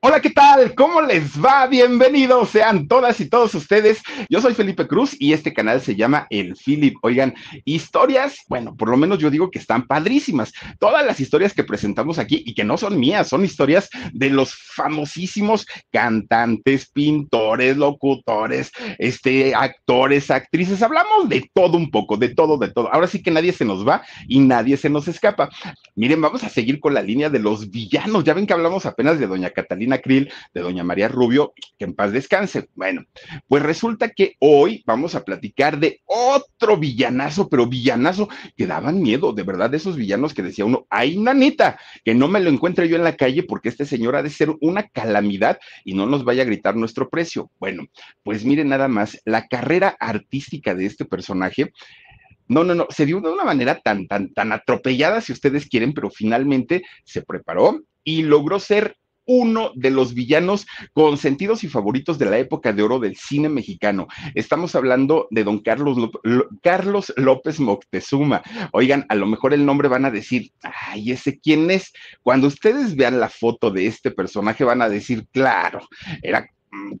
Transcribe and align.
Hola, 0.00 0.20
¿qué 0.20 0.30
tal? 0.30 0.76
¿Cómo 0.76 1.02
les 1.02 1.44
va? 1.44 1.66
Bienvenidos 1.66 2.50
sean 2.50 2.86
todas 2.86 3.18
y 3.18 3.28
todos 3.28 3.52
ustedes. 3.56 4.00
Yo 4.30 4.40
soy 4.40 4.54
Felipe 4.54 4.86
Cruz 4.86 5.16
y 5.18 5.32
este 5.32 5.52
canal 5.52 5.80
se 5.80 5.96
llama 5.96 6.28
El 6.30 6.54
Philip. 6.54 6.94
Oigan, 7.02 7.34
historias, 7.64 8.38
bueno, 8.48 8.76
por 8.76 8.90
lo 8.90 8.96
menos 8.96 9.18
yo 9.18 9.28
digo 9.28 9.50
que 9.50 9.58
están 9.58 9.88
padrísimas. 9.88 10.52
Todas 10.78 11.04
las 11.04 11.18
historias 11.18 11.52
que 11.52 11.64
presentamos 11.64 12.20
aquí 12.20 12.44
y 12.46 12.54
que 12.54 12.62
no 12.62 12.76
son 12.76 13.00
mías, 13.00 13.26
son 13.26 13.44
historias 13.44 13.90
de 14.12 14.30
los 14.30 14.54
famosísimos 14.54 15.66
cantantes, 15.90 16.88
pintores, 16.92 17.76
locutores, 17.76 18.70
este, 18.98 19.52
actores, 19.56 20.30
actrices. 20.30 20.80
Hablamos 20.80 21.28
de 21.28 21.50
todo 21.52 21.76
un 21.76 21.90
poco, 21.90 22.16
de 22.16 22.28
todo, 22.28 22.56
de 22.56 22.68
todo. 22.68 22.88
Ahora 22.94 23.08
sí 23.08 23.20
que 23.20 23.32
nadie 23.32 23.52
se 23.52 23.64
nos 23.64 23.86
va 23.86 24.02
y 24.28 24.38
nadie 24.38 24.76
se 24.76 24.90
nos 24.90 25.08
escapa. 25.08 25.50
Miren, 25.96 26.20
vamos 26.20 26.44
a 26.44 26.48
seguir 26.48 26.78
con 26.78 26.94
la 26.94 27.02
línea 27.02 27.30
de 27.30 27.40
los 27.40 27.68
villanos. 27.68 28.22
Ya 28.22 28.34
ven 28.34 28.46
que 28.46 28.52
hablamos 28.52 28.86
apenas 28.86 29.18
de 29.18 29.26
Doña 29.26 29.50
Catalina 29.50 29.87
Krill, 29.96 30.30
de 30.52 30.60
doña 30.60 30.84
María 30.84 31.08
Rubio, 31.08 31.54
que 31.78 31.86
en 31.86 31.94
paz 31.94 32.12
descanse. 32.12 32.68
Bueno, 32.74 33.06
pues 33.48 33.62
resulta 33.62 34.10
que 34.10 34.36
hoy 34.40 34.82
vamos 34.84 35.14
a 35.14 35.24
platicar 35.24 35.78
de 35.78 36.02
otro 36.04 36.76
villanazo, 36.76 37.48
pero 37.48 37.66
villanazo 37.66 38.28
que 38.54 38.66
daban 38.66 39.00
miedo, 39.00 39.32
de 39.32 39.42
verdad, 39.42 39.70
de 39.70 39.78
esos 39.78 39.96
villanos 39.96 40.34
que 40.34 40.42
decía 40.42 40.66
uno, 40.66 40.86
ay, 40.90 41.16
nanita, 41.16 41.80
que 42.04 42.14
no 42.14 42.28
me 42.28 42.40
lo 42.40 42.50
encuentre 42.50 42.88
yo 42.88 42.96
en 42.96 43.04
la 43.04 43.16
calle 43.16 43.44
porque 43.44 43.70
este 43.70 43.86
señor 43.86 44.16
ha 44.16 44.22
de 44.22 44.28
ser 44.28 44.54
una 44.60 44.82
calamidad 44.88 45.58
y 45.84 45.94
no 45.94 46.04
nos 46.04 46.24
vaya 46.24 46.42
a 46.42 46.46
gritar 46.46 46.76
nuestro 46.76 47.08
precio. 47.08 47.50
Bueno, 47.58 47.86
pues 48.22 48.44
miren 48.44 48.68
nada 48.68 48.88
más, 48.88 49.18
la 49.24 49.46
carrera 49.46 49.96
artística 49.98 50.74
de 50.74 50.84
este 50.84 51.06
personaje 51.06 51.72
no, 52.48 52.64
no, 52.64 52.74
no, 52.74 52.86
se 52.90 53.06
dio 53.06 53.20
de 53.20 53.30
una 53.30 53.44
manera 53.44 53.78
tan, 53.78 54.08
tan, 54.08 54.32
tan 54.32 54.52
atropellada, 54.52 55.20
si 55.20 55.32
ustedes 55.32 55.68
quieren, 55.68 55.92
pero 55.92 56.10
finalmente 56.10 56.82
se 57.04 57.22
preparó 57.22 57.82
y 58.02 58.22
logró 58.22 58.58
ser 58.58 58.96
uno 59.28 59.72
de 59.74 59.90
los 59.90 60.14
villanos 60.14 60.66
consentidos 60.94 61.62
y 61.62 61.68
favoritos 61.68 62.18
de 62.18 62.26
la 62.26 62.38
época 62.38 62.72
de 62.72 62.82
oro 62.82 62.98
del 62.98 63.16
cine 63.16 63.48
mexicano. 63.48 64.08
Estamos 64.34 64.74
hablando 64.74 65.28
de 65.30 65.44
don 65.44 65.58
Carlos, 65.58 65.98
Carlos 66.62 67.12
López 67.16 67.60
Moctezuma. 67.60 68.42
Oigan, 68.72 69.04
a 69.10 69.14
lo 69.14 69.26
mejor 69.26 69.52
el 69.52 69.66
nombre 69.66 69.88
van 69.88 70.06
a 70.06 70.10
decir, 70.10 70.50
ay, 70.62 71.12
¿ese 71.12 71.38
quién 71.38 71.70
es? 71.70 71.92
Cuando 72.22 72.46
ustedes 72.46 72.96
vean 72.96 73.20
la 73.20 73.28
foto 73.28 73.70
de 73.70 73.86
este 73.86 74.10
personaje 74.10 74.64
van 74.64 74.80
a 74.80 74.88
decir, 74.88 75.26
claro, 75.30 75.86
era 76.22 76.48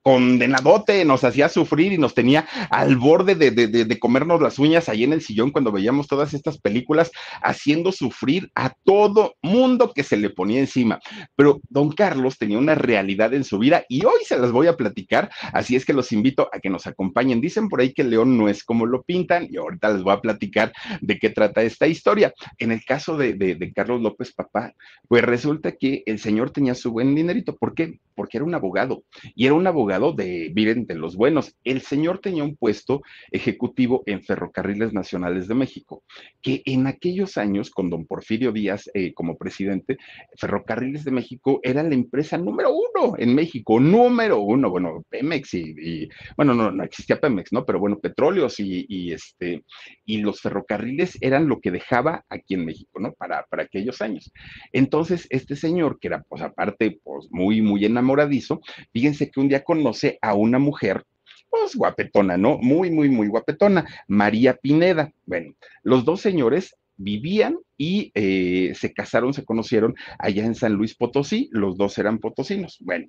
condenadote, 0.02 1.04
nos 1.04 1.24
hacía 1.24 1.48
sufrir 1.48 1.92
y 1.92 1.98
nos 1.98 2.14
tenía 2.14 2.46
al 2.70 2.96
borde 2.96 3.34
de, 3.34 3.50
de, 3.50 3.98
comernos 3.98 4.40
las 4.40 4.58
uñas 4.58 4.88
ahí 4.88 5.04
en 5.04 5.12
el 5.12 5.22
sillón 5.22 5.50
cuando 5.50 5.72
veíamos 5.72 6.06
todas 6.06 6.34
estas 6.34 6.58
películas, 6.58 7.10
haciendo 7.42 7.92
sufrir 7.92 8.50
a 8.54 8.74
todo 8.84 9.34
mundo 9.42 9.92
que 9.94 10.02
se 10.02 10.16
le 10.16 10.30
ponía 10.30 10.60
encima. 10.60 11.00
Pero 11.36 11.60
don 11.68 11.90
Carlos 11.90 12.38
tenía 12.38 12.58
una 12.58 12.74
realidad 12.74 13.34
en 13.34 13.44
su 13.44 13.58
vida 13.58 13.84
y 13.88 14.04
hoy 14.04 14.24
se 14.24 14.38
las 14.38 14.52
voy 14.52 14.66
a 14.66 14.76
platicar, 14.76 15.30
así 15.52 15.76
es 15.76 15.84
que 15.84 15.92
los 15.92 16.12
invito 16.12 16.48
a 16.52 16.60
que 16.60 16.70
nos 16.70 16.86
acompañen. 16.86 17.40
Dicen 17.40 17.68
por 17.68 17.80
ahí 17.80 17.92
que 17.92 18.04
León 18.04 18.38
no 18.38 18.48
es 18.48 18.64
como 18.64 18.86
lo 18.86 19.02
pintan 19.02 19.48
y 19.50 19.56
ahorita 19.56 19.90
les 19.90 20.02
voy 20.02 20.14
a 20.14 20.20
platicar 20.20 20.72
de 21.00 21.18
qué 21.18 21.30
trata 21.30 21.62
esta 21.62 21.86
historia. 21.86 22.32
En 22.58 22.72
el 22.72 22.84
caso 22.84 23.16
de, 23.16 23.34
de 23.34 23.72
Carlos 23.72 24.00
López 24.00 24.32
Papá, 24.32 24.74
pues 25.08 25.22
resulta 25.24 25.72
que 25.72 26.02
el 26.06 26.18
señor 26.18 26.50
tenía 26.50 26.74
su 26.74 26.92
buen 26.92 27.14
dinerito. 27.14 27.56
¿Por 27.56 27.74
qué? 27.74 27.98
Porque 28.14 28.38
era 28.38 28.44
un 28.44 28.54
abogado 28.54 29.04
y 29.34 29.46
era 29.46 29.57
un 29.58 29.66
abogado 29.66 30.12
de, 30.12 30.52
miren, 30.54 30.86
de 30.86 30.94
los 30.94 31.16
buenos. 31.16 31.54
El 31.64 31.82
señor 31.82 32.20
tenía 32.20 32.44
un 32.44 32.56
puesto 32.56 33.02
ejecutivo 33.30 34.02
en 34.06 34.22
Ferrocarriles 34.22 34.92
Nacionales 34.92 35.48
de 35.48 35.54
México, 35.54 36.02
que 36.40 36.62
en 36.64 36.86
aquellos 36.86 37.36
años, 37.36 37.70
con 37.70 37.90
don 37.90 38.06
Porfirio 38.06 38.52
Díaz 38.52 38.90
eh, 38.94 39.12
como 39.12 39.36
presidente, 39.36 39.98
Ferrocarriles 40.36 41.04
de 41.04 41.10
México 41.10 41.60
era 41.62 41.82
la 41.82 41.94
empresa 41.94 42.38
número 42.38 42.72
uno 42.72 43.14
en 43.18 43.34
México, 43.34 43.80
número 43.80 44.40
uno, 44.40 44.70
bueno, 44.70 45.04
Pemex 45.08 45.54
y, 45.54 46.08
bueno, 46.36 46.54
no, 46.54 46.70
no 46.70 46.84
existía 46.84 47.20
Pemex, 47.20 47.52
¿no? 47.52 47.64
Pero 47.64 47.78
bueno, 47.78 47.98
petróleos 47.98 48.60
y, 48.60 49.12
este, 49.12 49.64
y 50.04 50.18
los 50.18 50.40
ferrocarriles 50.40 51.18
eran 51.20 51.48
lo 51.48 51.60
que 51.60 51.70
dejaba 51.70 52.24
aquí 52.28 52.54
en 52.54 52.64
México, 52.64 53.00
¿no? 53.00 53.12
Para, 53.12 53.44
para 53.50 53.64
aquellos 53.64 54.00
años. 54.00 54.32
Entonces, 54.72 55.26
este 55.30 55.56
señor, 55.56 55.98
que 55.98 56.08
era, 56.08 56.24
pues 56.28 56.42
aparte, 56.42 56.98
pues 57.02 57.28
muy, 57.30 57.60
muy 57.60 57.84
enamoradizo, 57.84 58.60
fíjense 58.92 59.30
que 59.30 59.40
un 59.40 59.47
día 59.48 59.64
conoce 59.64 60.18
a 60.22 60.34
una 60.34 60.58
mujer 60.58 61.04
pues 61.50 61.74
guapetona, 61.74 62.36
¿no? 62.36 62.58
Muy, 62.58 62.90
muy, 62.90 63.08
muy 63.08 63.28
guapetona, 63.28 63.86
María 64.06 64.54
Pineda. 64.54 65.12
Bueno, 65.24 65.54
los 65.82 66.04
dos 66.04 66.20
señores 66.20 66.76
vivían 66.96 67.58
y 67.76 68.10
eh, 68.14 68.74
se 68.74 68.92
casaron, 68.92 69.32
se 69.32 69.44
conocieron 69.44 69.94
allá 70.18 70.44
en 70.44 70.54
San 70.54 70.74
Luis 70.74 70.94
Potosí, 70.94 71.48
los 71.52 71.76
dos 71.76 71.96
eran 71.98 72.18
potosinos. 72.18 72.78
Bueno, 72.80 73.08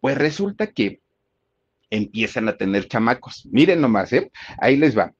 pues 0.00 0.18
resulta 0.18 0.66
que 0.66 1.00
empiezan 1.88 2.48
a 2.48 2.56
tener 2.56 2.88
chamacos. 2.88 3.46
Miren 3.50 3.80
nomás, 3.80 4.12
¿eh? 4.12 4.30
Ahí 4.58 4.76
les 4.76 4.96
va. 4.98 5.14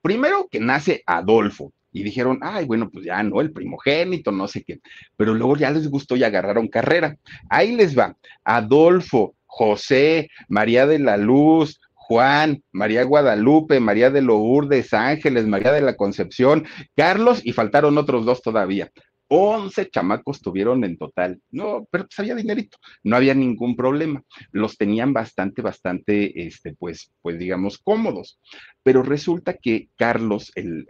Primero 0.00 0.48
que 0.50 0.60
nace 0.60 1.02
Adolfo, 1.04 1.72
y 1.96 2.02
dijeron, 2.02 2.38
ay, 2.42 2.66
bueno, 2.66 2.90
pues 2.90 3.06
ya 3.06 3.22
no, 3.22 3.40
el 3.40 3.52
primogénito, 3.52 4.30
no 4.30 4.46
sé 4.48 4.62
qué, 4.62 4.80
pero 5.16 5.32
luego 5.32 5.56
ya 5.56 5.70
les 5.70 5.88
gustó 5.88 6.14
y 6.14 6.24
agarraron 6.24 6.68
carrera. 6.68 7.16
Ahí 7.48 7.74
les 7.74 7.98
va, 7.98 8.14
Adolfo, 8.44 9.34
José, 9.56 10.28
María 10.48 10.86
de 10.86 10.98
la 10.98 11.16
Luz, 11.16 11.80
Juan, 11.94 12.62
María 12.72 13.04
Guadalupe, 13.04 13.80
María 13.80 14.10
de 14.10 14.20
Lourdes, 14.20 14.92
Ángeles, 14.92 15.46
María 15.46 15.72
de 15.72 15.80
la 15.80 15.96
Concepción, 15.96 16.66
Carlos 16.94 17.40
y 17.42 17.54
faltaron 17.54 17.96
otros 17.96 18.26
dos 18.26 18.42
todavía. 18.42 18.90
Once 19.28 19.88
chamacos 19.88 20.42
tuvieron 20.42 20.84
en 20.84 20.98
total. 20.98 21.40
No, 21.50 21.88
pero 21.90 22.04
pues 22.04 22.18
había 22.18 22.34
dinerito, 22.34 22.76
no 23.02 23.16
había 23.16 23.32
ningún 23.32 23.74
problema. 23.76 24.22
Los 24.52 24.76
tenían 24.76 25.14
bastante, 25.14 25.62
bastante, 25.62 26.46
este, 26.46 26.74
pues, 26.74 27.10
pues 27.22 27.38
digamos, 27.38 27.78
cómodos. 27.78 28.38
Pero 28.82 29.02
resulta 29.02 29.54
que 29.54 29.88
Carlos, 29.96 30.52
el, 30.54 30.84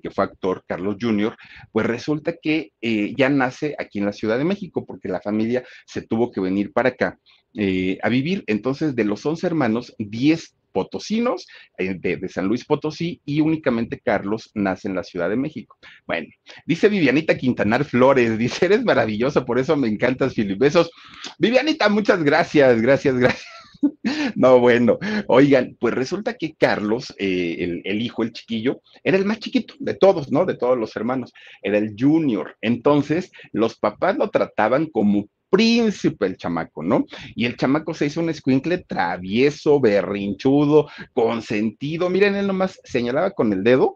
que 0.00 0.10
fue 0.10 0.24
actor, 0.24 0.62
Carlos 0.68 0.98
Jr., 1.00 1.36
pues 1.72 1.84
resulta 1.84 2.36
que 2.40 2.70
eh, 2.80 3.12
ya 3.16 3.28
nace 3.28 3.74
aquí 3.76 3.98
en 3.98 4.06
la 4.06 4.12
Ciudad 4.12 4.38
de 4.38 4.44
México, 4.44 4.86
porque 4.86 5.08
la 5.08 5.20
familia 5.20 5.64
se 5.84 6.02
tuvo 6.02 6.30
que 6.30 6.40
venir 6.40 6.72
para 6.72 6.90
acá 6.90 7.18
eh, 7.54 7.98
a 8.02 8.08
vivir. 8.08 8.44
Entonces, 8.46 8.94
de 8.94 9.04
los 9.04 9.24
once 9.26 9.46
hermanos, 9.46 9.94
diez 9.98 10.54
potosinos 10.74 11.46
eh, 11.78 11.94
de, 11.94 12.28
San 12.28 12.46
Luis 12.48 12.64
Potosí 12.64 13.22
y 13.24 13.40
únicamente 13.40 14.00
Carlos 14.04 14.50
nace 14.54 14.88
en 14.88 14.96
la 14.96 15.04
Ciudad 15.04 15.30
de 15.30 15.36
México. 15.36 15.78
Bueno, 16.06 16.26
dice 16.66 16.88
Vivianita 16.88 17.38
Quintanar 17.38 17.84
Flores, 17.84 18.36
dice, 18.38 18.66
eres 18.66 18.84
maravillosa, 18.84 19.46
por 19.46 19.58
eso 19.58 19.76
me 19.76 19.88
encantas, 19.88 20.34
Filip. 20.34 20.58
Besos. 20.58 20.90
Vivianita, 21.38 21.88
muchas 21.88 22.22
gracias, 22.22 22.82
gracias, 22.82 23.16
gracias. 23.16 23.46
No, 24.34 24.60
bueno, 24.60 24.98
oigan, 25.26 25.76
pues 25.78 25.94
resulta 25.94 26.34
que 26.34 26.54
Carlos, 26.54 27.14
eh, 27.18 27.56
el, 27.58 27.82
el, 27.84 28.00
hijo, 28.00 28.22
el 28.22 28.32
chiquillo, 28.32 28.80
era 29.02 29.18
el 29.18 29.26
más 29.26 29.40
chiquito 29.40 29.74
de 29.78 29.92
todos, 29.92 30.32
¿no? 30.32 30.46
De 30.46 30.56
todos 30.56 30.78
los 30.78 30.96
hermanos, 30.96 31.32
era 31.62 31.76
el 31.76 31.94
junior. 31.98 32.56
Entonces, 32.62 33.30
los 33.52 33.76
papás 33.76 34.16
lo 34.16 34.30
trataban 34.30 34.86
como 34.86 35.28
príncipe 35.54 36.26
el 36.26 36.36
chamaco, 36.36 36.82
¿no? 36.82 37.04
Y 37.36 37.44
el 37.44 37.56
chamaco 37.56 37.94
se 37.94 38.06
hizo 38.06 38.20
un 38.20 38.28
escuincle 38.28 38.78
travieso, 38.78 39.78
berrinchudo, 39.78 40.88
consentido. 41.12 42.10
Miren, 42.10 42.34
él 42.34 42.48
nomás 42.48 42.80
señalaba 42.82 43.30
con 43.30 43.52
el 43.52 43.62
dedo 43.62 43.94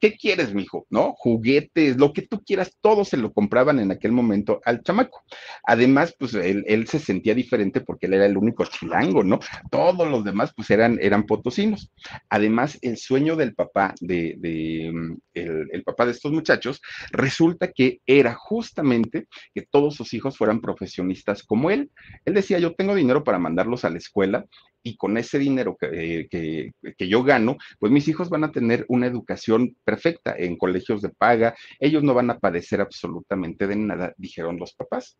¿qué 0.00 0.16
quieres, 0.16 0.54
mijo? 0.54 0.86
¿No? 0.90 1.14
Juguetes, 1.16 1.96
lo 1.96 2.12
que 2.12 2.22
tú 2.22 2.42
quieras, 2.44 2.76
todo 2.80 3.04
se 3.04 3.16
lo 3.16 3.32
compraban 3.32 3.80
en 3.80 3.90
aquel 3.90 4.12
momento 4.12 4.60
al 4.64 4.82
chamaco. 4.82 5.22
Además, 5.64 6.14
pues 6.18 6.34
él, 6.34 6.86
se 6.88 6.98
sentía 6.98 7.34
diferente 7.34 7.80
porque 7.80 8.06
él 8.06 8.14
era 8.14 8.26
el 8.26 8.36
único 8.36 8.64
chilango, 8.64 9.24
¿no? 9.24 9.40
Todos 9.70 10.08
los 10.08 10.24
demás, 10.24 10.52
pues 10.54 10.70
eran, 10.70 10.98
eran 11.00 11.24
potosinos. 11.24 11.90
Además, 12.28 12.78
el 12.82 12.96
sueño 12.96 13.36
del 13.36 13.54
papá, 13.54 13.94
de, 14.00 14.36
de 14.38 14.90
mm, 14.92 15.16
el 15.34 15.82
papá 15.84 16.06
de 16.06 16.12
estos 16.12 16.32
muchachos, 16.32 16.80
resulta 17.10 17.72
que 17.72 18.00
era 18.06 18.34
justamente 18.34 19.26
que 19.54 19.62
todos 19.62 19.94
sus 19.94 20.12
hijos 20.14 20.36
fueran 20.36 20.60
profesionistas 20.60 21.42
como 21.42 21.70
él. 21.70 21.90
Él 22.24 22.34
decía, 22.34 22.58
yo 22.58 22.74
tengo 22.74 22.94
dinero 22.94 23.24
para 23.24 23.38
mandarlos 23.38 23.84
a 23.84 23.90
la 23.90 23.98
escuela 23.98 24.46
y 24.84 24.96
con 24.96 25.16
ese 25.16 25.38
dinero 25.38 25.76
que, 25.76 26.28
que, 26.30 26.72
que, 26.96 27.08
yo 27.08 27.24
gano, 27.24 27.56
pues 27.80 27.90
mis 27.90 28.06
hijos 28.06 28.28
van 28.28 28.44
a 28.44 28.52
tener 28.52 28.84
una 28.88 29.06
educación 29.06 29.76
perfecta 29.82 30.34
en 30.38 30.56
colegios 30.56 31.00
de 31.00 31.08
paga, 31.08 31.56
ellos 31.80 32.04
no 32.04 32.14
van 32.14 32.30
a 32.30 32.38
padecer 32.38 32.80
absolutamente 32.80 33.66
de 33.66 33.76
nada, 33.76 34.14
dijeron 34.18 34.58
los 34.58 34.74
papás. 34.74 35.18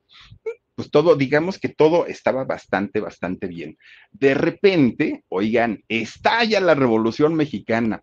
Pues 0.75 0.91
todo, 0.91 1.15
digamos 1.15 1.59
que 1.59 1.69
todo 1.69 2.07
estaba 2.07 2.45
bastante, 2.45 3.01
bastante 3.01 3.47
bien. 3.47 3.79
De 4.11 4.35
repente, 4.35 5.25
oigan, 5.29 5.83
estalla 5.89 6.61
la 6.61 6.75
Revolución 6.75 7.35
Mexicana 7.35 8.03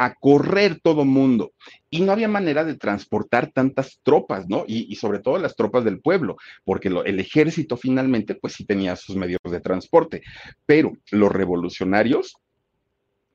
a 0.00 0.14
correr 0.14 0.80
todo 0.80 1.04
mundo. 1.04 1.52
Y 1.90 2.00
no 2.00 2.12
había 2.12 2.26
manera 2.26 2.64
de 2.64 2.74
transportar 2.74 3.52
tantas 3.52 4.00
tropas, 4.02 4.48
¿no? 4.48 4.64
Y, 4.66 4.94
sobre 4.96 5.18
todo 5.18 5.36
las 5.38 5.56
tropas 5.56 5.84
del 5.84 6.00
pueblo, 6.00 6.38
porque 6.64 6.88
el 6.88 7.20
ejército 7.20 7.76
finalmente, 7.76 8.34
pues 8.34 8.54
sí 8.54 8.64
tenía 8.64 8.96
sus 8.96 9.16
medios 9.16 9.40
de 9.44 9.60
transporte, 9.60 10.22
pero 10.64 10.94
los 11.10 11.30
revolucionarios 11.30 12.34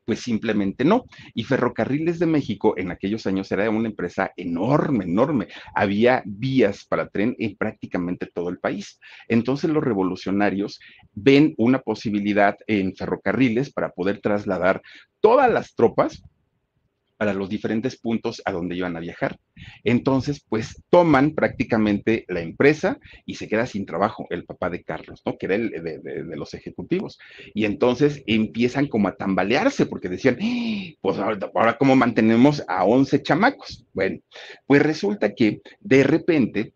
pues 0.06 0.20
simplemente 0.20 0.86
no. 0.86 1.06
Y 1.34 1.44
Ferrocarriles 1.44 2.20
de 2.20 2.28
México 2.28 2.76
en 2.78 2.92
aquellos 2.92 3.26
años 3.26 3.52
era 3.52 3.70
una 3.70 3.88
empresa 3.88 4.32
enorme, 4.36 5.06
enorme. 5.06 5.48
Había 5.74 6.22
vías 6.26 6.86
para 6.86 7.10
tren 7.10 7.36
en 7.40 7.56
prácticamente 7.56 8.28
todo 8.28 8.50
el 8.50 8.60
país. 8.60 9.00
Entonces 9.28 9.72
los 9.72 9.84
revolucionarios 9.84 10.80
ven 11.14 11.56
una 11.58 11.80
posibilidad 11.80 12.56
en 12.68 12.96
ferrocarriles 12.96 13.72
para 13.74 13.90
poder 13.90 14.22
trasladar 14.22 14.84
todas 15.22 15.52
las 15.52 15.74
tropas 15.74 16.24
para 17.18 17.34
los 17.34 17.50
diferentes 17.50 17.98
puntos 17.98 18.42
a 18.46 18.52
donde 18.52 18.76
iban 18.76 18.96
a 18.96 19.00
viajar. 19.00 19.38
Entonces, 19.84 20.44
pues 20.48 20.82
toman 20.90 21.34
prácticamente 21.34 22.26
la 22.28 22.42
empresa 22.42 23.00
y 23.26 23.36
se 23.36 23.48
queda 23.48 23.66
sin 23.66 23.86
trabajo 23.86 24.28
el 24.30 24.46
papá 24.46 24.70
de 24.70 24.84
Carlos, 24.84 25.22
¿no? 25.26 25.38
Que 25.38 25.46
era 25.46 25.56
el 25.56 25.70
de, 25.72 26.36
los 26.36 26.54
ejecutivos. 26.54 27.18
Y 27.54 27.66
entonces 27.66 28.24
empiezan 28.28 28.88
como 28.88 29.08
a 29.08 29.16
tambalearse 29.16 29.86
porque 29.86 30.10
decían, 30.10 30.38
¡Ah! 30.42 30.94
pues 31.02 31.18
ahora, 31.18 31.78
cómo 31.78 31.96
mantenemos 31.96 32.64
a 32.68 32.84
11 32.84 33.22
chamacos. 33.24 33.86
Bueno, 33.94 34.20
pues 34.68 34.82
resulta 34.82 35.34
que 35.34 35.62
de 35.80 36.04
repente 36.04 36.74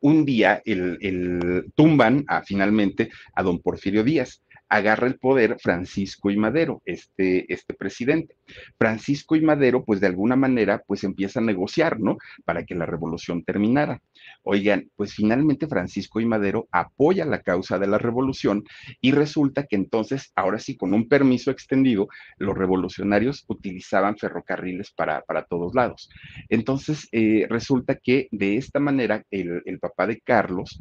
un 0.00 0.24
día 0.24 0.62
el, 0.64 0.98
el, 1.00 1.72
tumban 1.74 2.26
finalmente 2.44 3.10
a 3.34 3.42
don 3.42 3.60
Porfirio 3.60 4.04
Díaz 4.04 4.42
agarra 4.68 5.06
el 5.06 5.18
poder 5.18 5.56
Francisco 5.60 6.30
y 6.30 6.36
Madero, 6.36 6.82
este, 6.84 7.52
este 7.52 7.74
presidente. 7.74 8.36
Francisco 8.78 9.36
y 9.36 9.40
Madero, 9.40 9.84
pues 9.84 10.00
de 10.00 10.08
alguna 10.08 10.36
manera, 10.36 10.82
pues 10.86 11.04
empieza 11.04 11.40
a 11.40 11.44
negociar, 11.44 12.00
¿no? 12.00 12.18
Para 12.44 12.64
que 12.64 12.74
la 12.74 12.86
revolución 12.86 13.44
terminara. 13.44 14.02
Oigan, 14.42 14.90
pues 14.96 15.14
finalmente 15.14 15.66
Francisco 15.66 16.20
y 16.20 16.26
Madero 16.26 16.68
apoya 16.70 17.24
la 17.24 17.42
causa 17.42 17.78
de 17.78 17.86
la 17.86 17.98
revolución 17.98 18.64
y 19.00 19.12
resulta 19.12 19.64
que 19.64 19.76
entonces, 19.76 20.32
ahora 20.34 20.58
sí, 20.58 20.76
con 20.76 20.94
un 20.94 21.08
permiso 21.08 21.50
extendido, 21.50 22.08
los 22.38 22.56
revolucionarios 22.56 23.44
utilizaban 23.48 24.16
ferrocarriles 24.16 24.90
para, 24.92 25.22
para 25.22 25.44
todos 25.44 25.74
lados. 25.74 26.10
Entonces, 26.48 27.08
eh, 27.12 27.46
resulta 27.48 27.96
que 27.96 28.28
de 28.30 28.56
esta 28.56 28.80
manera 28.80 29.24
el, 29.30 29.62
el 29.64 29.78
papá 29.78 30.06
de 30.06 30.20
Carlos 30.20 30.78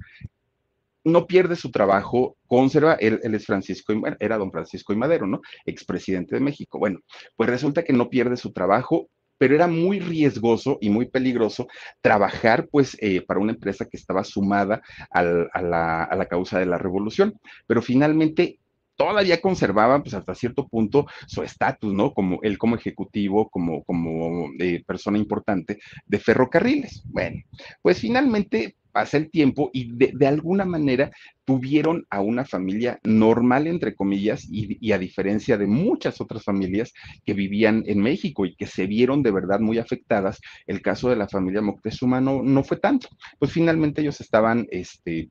no 1.05 1.27
pierde 1.27 1.55
su 1.55 1.71
trabajo, 1.71 2.35
conserva, 2.47 2.95
él, 2.95 3.19
él, 3.23 3.35
es 3.35 3.45
Francisco, 3.45 3.93
era 4.19 4.37
don 4.37 4.51
Francisco 4.51 4.91
y 4.91 4.97
Madero, 4.97 5.27
¿no? 5.27 5.39
Expresidente 5.65 6.35
de 6.35 6.41
México. 6.41 6.79
Bueno, 6.79 6.99
pues 7.35 7.49
resulta 7.49 7.83
que 7.83 7.93
no 7.93 8.09
pierde 8.09 8.35
su 8.35 8.51
trabajo, 8.51 9.07
pero 9.37 9.55
era 9.55 9.67
muy 9.67 9.99
riesgoso 9.99 10.77
y 10.81 10.89
muy 10.89 11.07
peligroso 11.07 11.67
trabajar 12.01 12.67
pues 12.71 12.97
eh, 13.01 13.21
para 13.21 13.39
una 13.39 13.51
empresa 13.51 13.85
que 13.85 13.97
estaba 13.97 14.23
sumada 14.23 14.81
al, 15.09 15.49
a, 15.53 15.61
la, 15.61 16.03
a 16.03 16.15
la 16.15 16.25
causa 16.25 16.59
de 16.59 16.65
la 16.65 16.77
revolución. 16.77 17.33
Pero 17.67 17.81
finalmente 17.81 18.59
todavía 18.95 19.41
conservaba, 19.41 20.01
pues 20.01 20.13
hasta 20.13 20.35
cierto 20.35 20.67
punto, 20.67 21.05
su 21.27 21.43
estatus, 21.43 21.93
¿no? 21.93 22.13
Como 22.13 22.39
él 22.43 22.57
como 22.57 22.75
ejecutivo, 22.75 23.49
como, 23.49 23.83
como 23.83 24.49
eh, 24.59 24.83
persona 24.85 25.17
importante 25.17 25.79
de 26.05 26.19
ferrocarriles. 26.19 27.03
Bueno, 27.05 27.41
pues 27.81 27.99
finalmente 27.99 28.75
pasa 28.95 29.17
el 29.17 29.29
tiempo 29.29 29.71
y 29.73 29.91
de, 29.91 30.25
alguna 30.25 30.63
manera 30.63 31.11
tuvieron 31.43 32.07
a 32.09 32.21
una 32.21 32.45
familia 32.45 32.97
normal, 33.03 33.67
entre 33.67 33.93
comillas, 33.93 34.45
y, 34.49 34.77
y, 34.79 34.93
a 34.93 34.97
diferencia 34.97 35.57
de 35.57 35.67
muchas 35.67 36.21
otras 36.21 36.45
familias 36.45 36.93
que 37.25 37.33
vivían 37.33 37.83
en 37.87 37.99
México 37.99 38.45
y 38.45 38.55
que 38.55 38.67
se 38.67 38.87
vieron 38.87 39.21
de 39.21 39.31
verdad 39.31 39.59
muy 39.59 39.79
afectadas, 39.79 40.39
el 40.65 40.81
caso 40.81 41.09
de 41.09 41.17
la 41.17 41.27
familia 41.27 41.61
Moctezuma 41.61 42.21
no, 42.21 42.41
no 42.41 42.63
fue 42.63 42.77
tanto. 42.77 43.09
Pues 43.37 43.51
finalmente 43.51 43.99
ellos 43.99 44.21
estaban 44.21 44.65
este, 44.71 45.29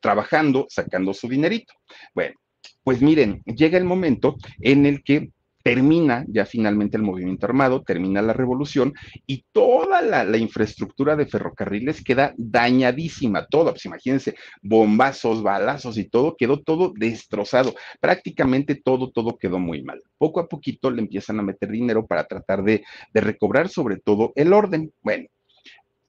trabajando, 0.00 0.66
sacando 0.68 1.14
su 1.14 1.28
dinerito. 1.28 1.72
Bueno, 2.16 2.34
pues 2.82 3.00
miren, 3.00 3.42
llega 3.44 3.78
el 3.78 3.84
momento 3.84 4.36
en 4.58 4.86
el 4.86 5.04
que 5.04 5.30
termina 5.64 6.26
ya 6.28 6.44
finalmente 6.44 6.98
el 6.98 7.02
movimiento 7.02 7.46
armado, 7.46 7.82
termina 7.82 8.20
la 8.20 8.34
revolución 8.34 8.92
y 9.26 9.46
toda 9.50 10.02
la, 10.02 10.36
infraestructura 10.36 11.16
de 11.16 11.26
ferrocarriles 11.26 12.04
queda 12.04 12.34
dañadísima, 12.36 13.46
toda, 13.46 13.72
pues 13.72 13.86
imagínense, 13.86 14.34
bombazos, 14.60 15.42
balazos 15.42 15.96
y 15.96 16.04
todo, 16.04 16.36
quedó 16.36 16.60
todo 16.60 16.92
destrozado, 16.94 17.74
prácticamente 17.98 18.74
todo, 18.74 19.10
todo 19.10 19.38
quedó 19.38 19.58
muy 19.58 19.82
mal. 19.82 20.02
Poco 20.18 20.40
a 20.40 20.48
poquito 20.48 20.90
le 20.90 21.00
empiezan 21.00 21.40
a 21.40 21.42
meter 21.42 21.70
dinero 21.70 22.06
para 22.06 22.24
tratar 22.24 22.62
de 22.62 22.84
recobrar 23.14 23.70
sobre 23.70 23.96
todo 23.96 24.32
el 24.36 24.52
orden. 24.52 24.92
Bueno, 25.00 25.28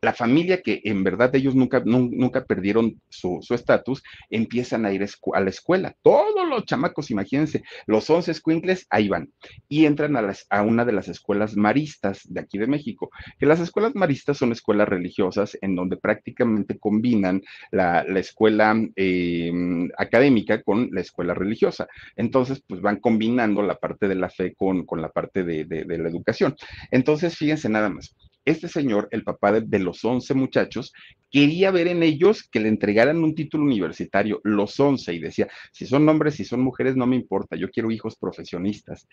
la 0.02 0.14
familia 0.14 0.62
que 0.62 0.82
en 0.84 1.04
verdad 1.04 1.36
ellos 1.36 1.56
nunca, 1.56 1.82
nunca 1.84 2.46
perdieron 2.46 3.02
su 3.10 3.42
estatus, 3.50 4.04
empiezan 4.30 4.86
a 4.86 4.94
ir 4.94 5.06
a 5.34 5.40
la 5.40 5.50
escuela. 5.50 5.96
Todos 6.02 6.48
los 6.48 6.66
chamacos, 6.66 7.12
imagínense, 7.12 7.64
los 7.88 8.10
11 8.10 8.32
escuincles, 8.32 8.86
ahí 8.90 9.08
van. 9.08 9.32
Y 9.68 9.86
entran 9.86 10.16
a, 10.16 10.22
las, 10.22 10.46
a 10.50 10.62
una 10.62 10.86
de 10.86 10.92
las 10.92 11.08
escuelas 11.08 11.56
maristas 11.56 12.22
de 12.26 12.40
aquí 12.40 12.58
de 12.58 12.68
México, 12.68 13.10
que 13.40 13.46
las 13.46 13.60
escuelas 13.60 13.96
maristas 13.96 14.38
son 14.38 14.52
escuelas 14.52 14.88
religiosas 14.88 15.58
en 15.62 15.76
donde 15.76 15.98
prácticamente 15.98 16.78
combinan 16.78 17.42
la, 17.72 18.04
la 18.04 18.20
escuela 18.20 18.76
eh, 18.96 19.52
académica 19.98 20.62
con 20.62 20.90
la 20.92 21.02
escuela 21.02 21.34
religiosa. 21.34 21.88
Entonces, 22.16 22.64
pues 22.68 22.82
van 22.82 22.98
combinando 22.98 23.62
la 23.62 23.76
parte 23.76 24.08
de 24.08 24.16
la 24.16 24.30
fe 24.30 24.54
con, 24.56 24.86
con 24.86 25.02
la 25.02 25.10
parte 25.10 25.44
de, 25.44 25.66
de 25.66 25.98
la 25.98 26.10
educación. 26.10 26.56
Entonces, 26.92 27.36
fíjense 27.36 27.70
nada 27.70 27.90
más 27.90 28.16
este 28.46 28.68
señor, 28.68 29.08
el 29.12 29.24
papá 29.24 29.60
de, 29.60 29.80
los 29.80 30.06
11 30.06 30.34
muchachos, 30.36 30.94
quería 31.32 31.72
ver 31.72 31.88
en 31.88 32.04
ellos 32.04 32.44
que 32.44 32.60
le 32.60 32.70
entregaran 32.70 33.24
un 33.24 33.36
título 33.36 33.64
universitario, 33.66 34.40
los 34.44 34.80
11, 34.80 35.14
y 35.14 35.20
decía, 35.20 35.48
si 35.72 35.86
son 35.86 36.08
hombres, 36.08 36.36
si 36.36 36.46
son 36.46 36.62
mujeres, 36.62 36.96
no 36.96 37.08
me 37.08 37.16
importa, 37.16 37.56
yo 37.56 37.70
quiero 37.70 37.92
hijos 37.92 38.16
profesionistas. 38.16 39.08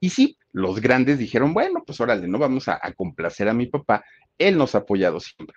Y 0.00 0.10
sí, 0.10 0.38
los 0.52 0.80
grandes 0.80 1.18
dijeron, 1.18 1.52
bueno, 1.52 1.82
pues 1.84 2.00
órale, 2.00 2.28
no 2.28 2.38
vamos 2.38 2.68
a 2.68 2.78
complacer 2.94 3.48
a 3.48 3.54
mi 3.54 3.66
papá, 3.66 4.04
él 4.36 4.56
nos 4.56 4.74
ha 4.74 4.78
apoyado 4.78 5.18
siempre 5.18 5.56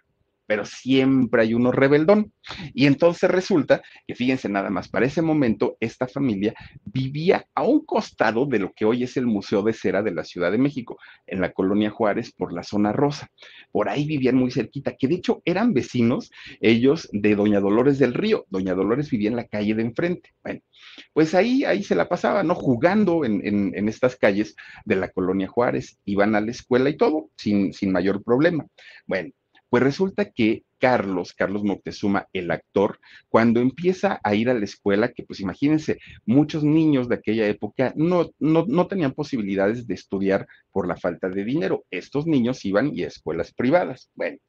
pero 0.52 0.66
siempre 0.66 1.44
hay 1.44 1.54
uno 1.54 1.72
rebeldón. 1.72 2.34
Y 2.74 2.86
entonces 2.86 3.32
resulta 3.32 3.82
que, 4.06 4.16
fíjense 4.16 4.50
nada 4.50 4.70
más, 4.70 4.90
para 4.90 5.06
ese 5.06 5.22
momento 5.22 5.78
esta 5.80 6.10
familia 6.10 6.54
vivía 6.84 7.48
a 7.56 7.64
un 7.64 7.86
costado 7.86 8.46
de 8.46 8.60
lo 8.60 8.74
que 8.74 8.84
hoy 8.84 9.04
es 9.04 9.16
el 9.16 9.28
Museo 9.28 9.64
de 9.64 9.72
Cera 9.72 10.04
de 10.04 10.12
la 10.12 10.26
Ciudad 10.26 10.52
de 10.52 10.58
México, 10.58 10.98
en 11.26 11.40
la 11.40 11.54
colonia 11.54 11.90
Juárez, 11.90 12.34
por 12.34 12.52
la 12.52 12.64
zona 12.64 12.92
rosa. 12.92 13.30
Por 13.72 13.88
ahí 13.88 14.06
vivían 14.06 14.36
muy 14.36 14.52
cerquita, 14.52 14.98
que 14.98 15.08
de 15.08 15.16
hecho 15.16 15.42
eran 15.46 15.74
vecinos 15.74 16.30
ellos 16.60 17.08
de 17.14 17.34
Doña 17.34 17.62
Dolores 17.62 17.98
del 17.98 18.14
Río. 18.14 18.46
Doña 18.50 18.74
Dolores 18.74 19.10
vivía 19.10 19.30
en 19.30 19.38
la 19.38 19.48
calle 19.48 19.74
de 19.74 19.84
enfrente. 19.84 20.32
Bueno, 20.44 20.60
pues 21.14 21.34
ahí, 21.34 21.64
ahí 21.64 21.82
se 21.82 21.96
la 21.96 22.10
pasaba, 22.10 22.44
¿no? 22.44 22.56
Jugando 22.56 23.24
en, 23.24 23.40
en, 23.46 23.88
estas 23.88 24.18
calles 24.18 24.54
de 24.84 24.98
la 24.98 25.08
colonia 25.12 25.48
Juárez. 25.48 25.98
Iban 26.04 26.36
a 26.36 26.42
la 26.42 26.52
escuela 26.52 26.90
y 26.90 26.98
todo, 26.98 27.30
sin, 27.38 27.72
sin 27.72 27.94
mayor 27.94 28.22
problema. 28.22 28.66
Bueno, 29.08 29.32
Pues 29.72 29.84
resulta 29.84 30.30
que 30.32 30.66
Carlos, 30.80 31.34
Carlos 31.34 31.64
Moctezuma, 31.64 32.28
el 32.34 32.52
actor, 32.52 33.00
cuando 33.30 33.62
empieza 33.62 34.20
a 34.22 34.36
ir 34.36 34.50
a 34.50 34.54
la 34.54 34.66
escuela, 34.66 35.14
que 35.14 35.24
pues 35.24 35.40
imagínense, 35.40 35.98
muchos 36.26 36.66
niños 36.66 37.08
de 37.08 37.16
aquella 37.16 37.48
época 37.48 37.94
no, 37.96 38.32
no, 38.38 38.66
no 38.68 38.88
tenían 38.88 39.14
posibilidades 39.14 39.88
de 39.88 39.94
estudiar 39.94 40.46
por 40.74 40.90
la 40.90 40.98
falta 40.98 41.30
de 41.30 41.46
dinero. 41.46 41.86
Estos 41.90 42.28
niños 42.28 42.66
iban 42.66 42.92
y 42.94 43.04
a 43.04 43.08
escuelas 43.08 43.54
privadas. 43.54 44.10
Bueno, 44.14 44.40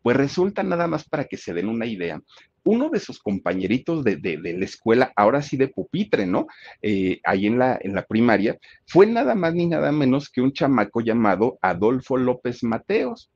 pues 0.00 0.16
resulta 0.16 0.62
nada 0.62 0.86
más 0.86 1.08
para 1.08 1.24
que 1.24 1.38
se 1.38 1.52
den 1.54 1.68
una 1.68 1.86
idea. 1.86 2.22
Uno 2.62 2.88
de 2.88 3.00
sus 3.00 3.18
compañeritos 3.18 4.04
de, 4.04 4.14
de, 4.14 4.36
la 4.38 4.64
escuela, 4.64 5.12
ahora 5.16 5.42
sí 5.42 5.56
de 5.56 5.66
pupitre, 5.66 6.24
¿no? 6.24 6.46
Eh, 6.82 7.18
ahí 7.24 7.48
en 7.48 7.58
la, 7.58 7.80
en 7.82 7.96
la 7.96 8.04
primaria, 8.04 8.56
fue 8.86 9.06
nada 9.06 9.34
más 9.34 9.54
ni 9.54 9.66
nada 9.66 9.90
menos 9.90 10.30
que 10.30 10.40
un 10.40 10.52
chamaco 10.52 11.00
llamado 11.00 11.58
Adolfo 11.62 12.16
López 12.16 12.62
Mateos 12.62 13.28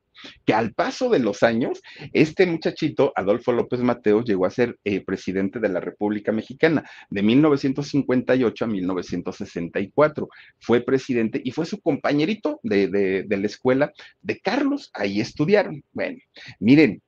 que 0.45 0.55
al 0.55 0.73
paso 0.73 1.09
de 1.11 1.19
los 1.19 1.43
años, 1.43 1.83
este 2.13 2.47
muchachito, 2.47 3.13
Adolfo 3.17 3.53
López 3.53 3.81
Mateos, 3.81 4.25
llegó 4.25 4.47
a 4.47 4.51
ser 4.51 4.79
eh, 4.85 5.05
presidente 5.05 5.61
de 5.61 5.69
la 5.69 5.81
República 5.81 6.33
Mexicana 6.33 6.85
de 7.11 7.23
1958 7.23 8.65
a 8.65 8.69
1964. 8.69 10.29
Fue 10.59 10.81
presidente 10.81 11.41
y 11.45 11.51
fue 11.51 11.67
su 11.67 11.81
compañerito 11.81 12.61
de, 12.63 12.89
de, 12.89 13.23
de 13.25 13.37
la 13.37 13.47
escuela 13.47 13.93
de 14.21 14.39
Carlos, 14.41 14.91
ahí 14.95 15.21
estudiaron. 15.21 15.83
Bueno, 15.93 16.19
miren, 16.59 17.03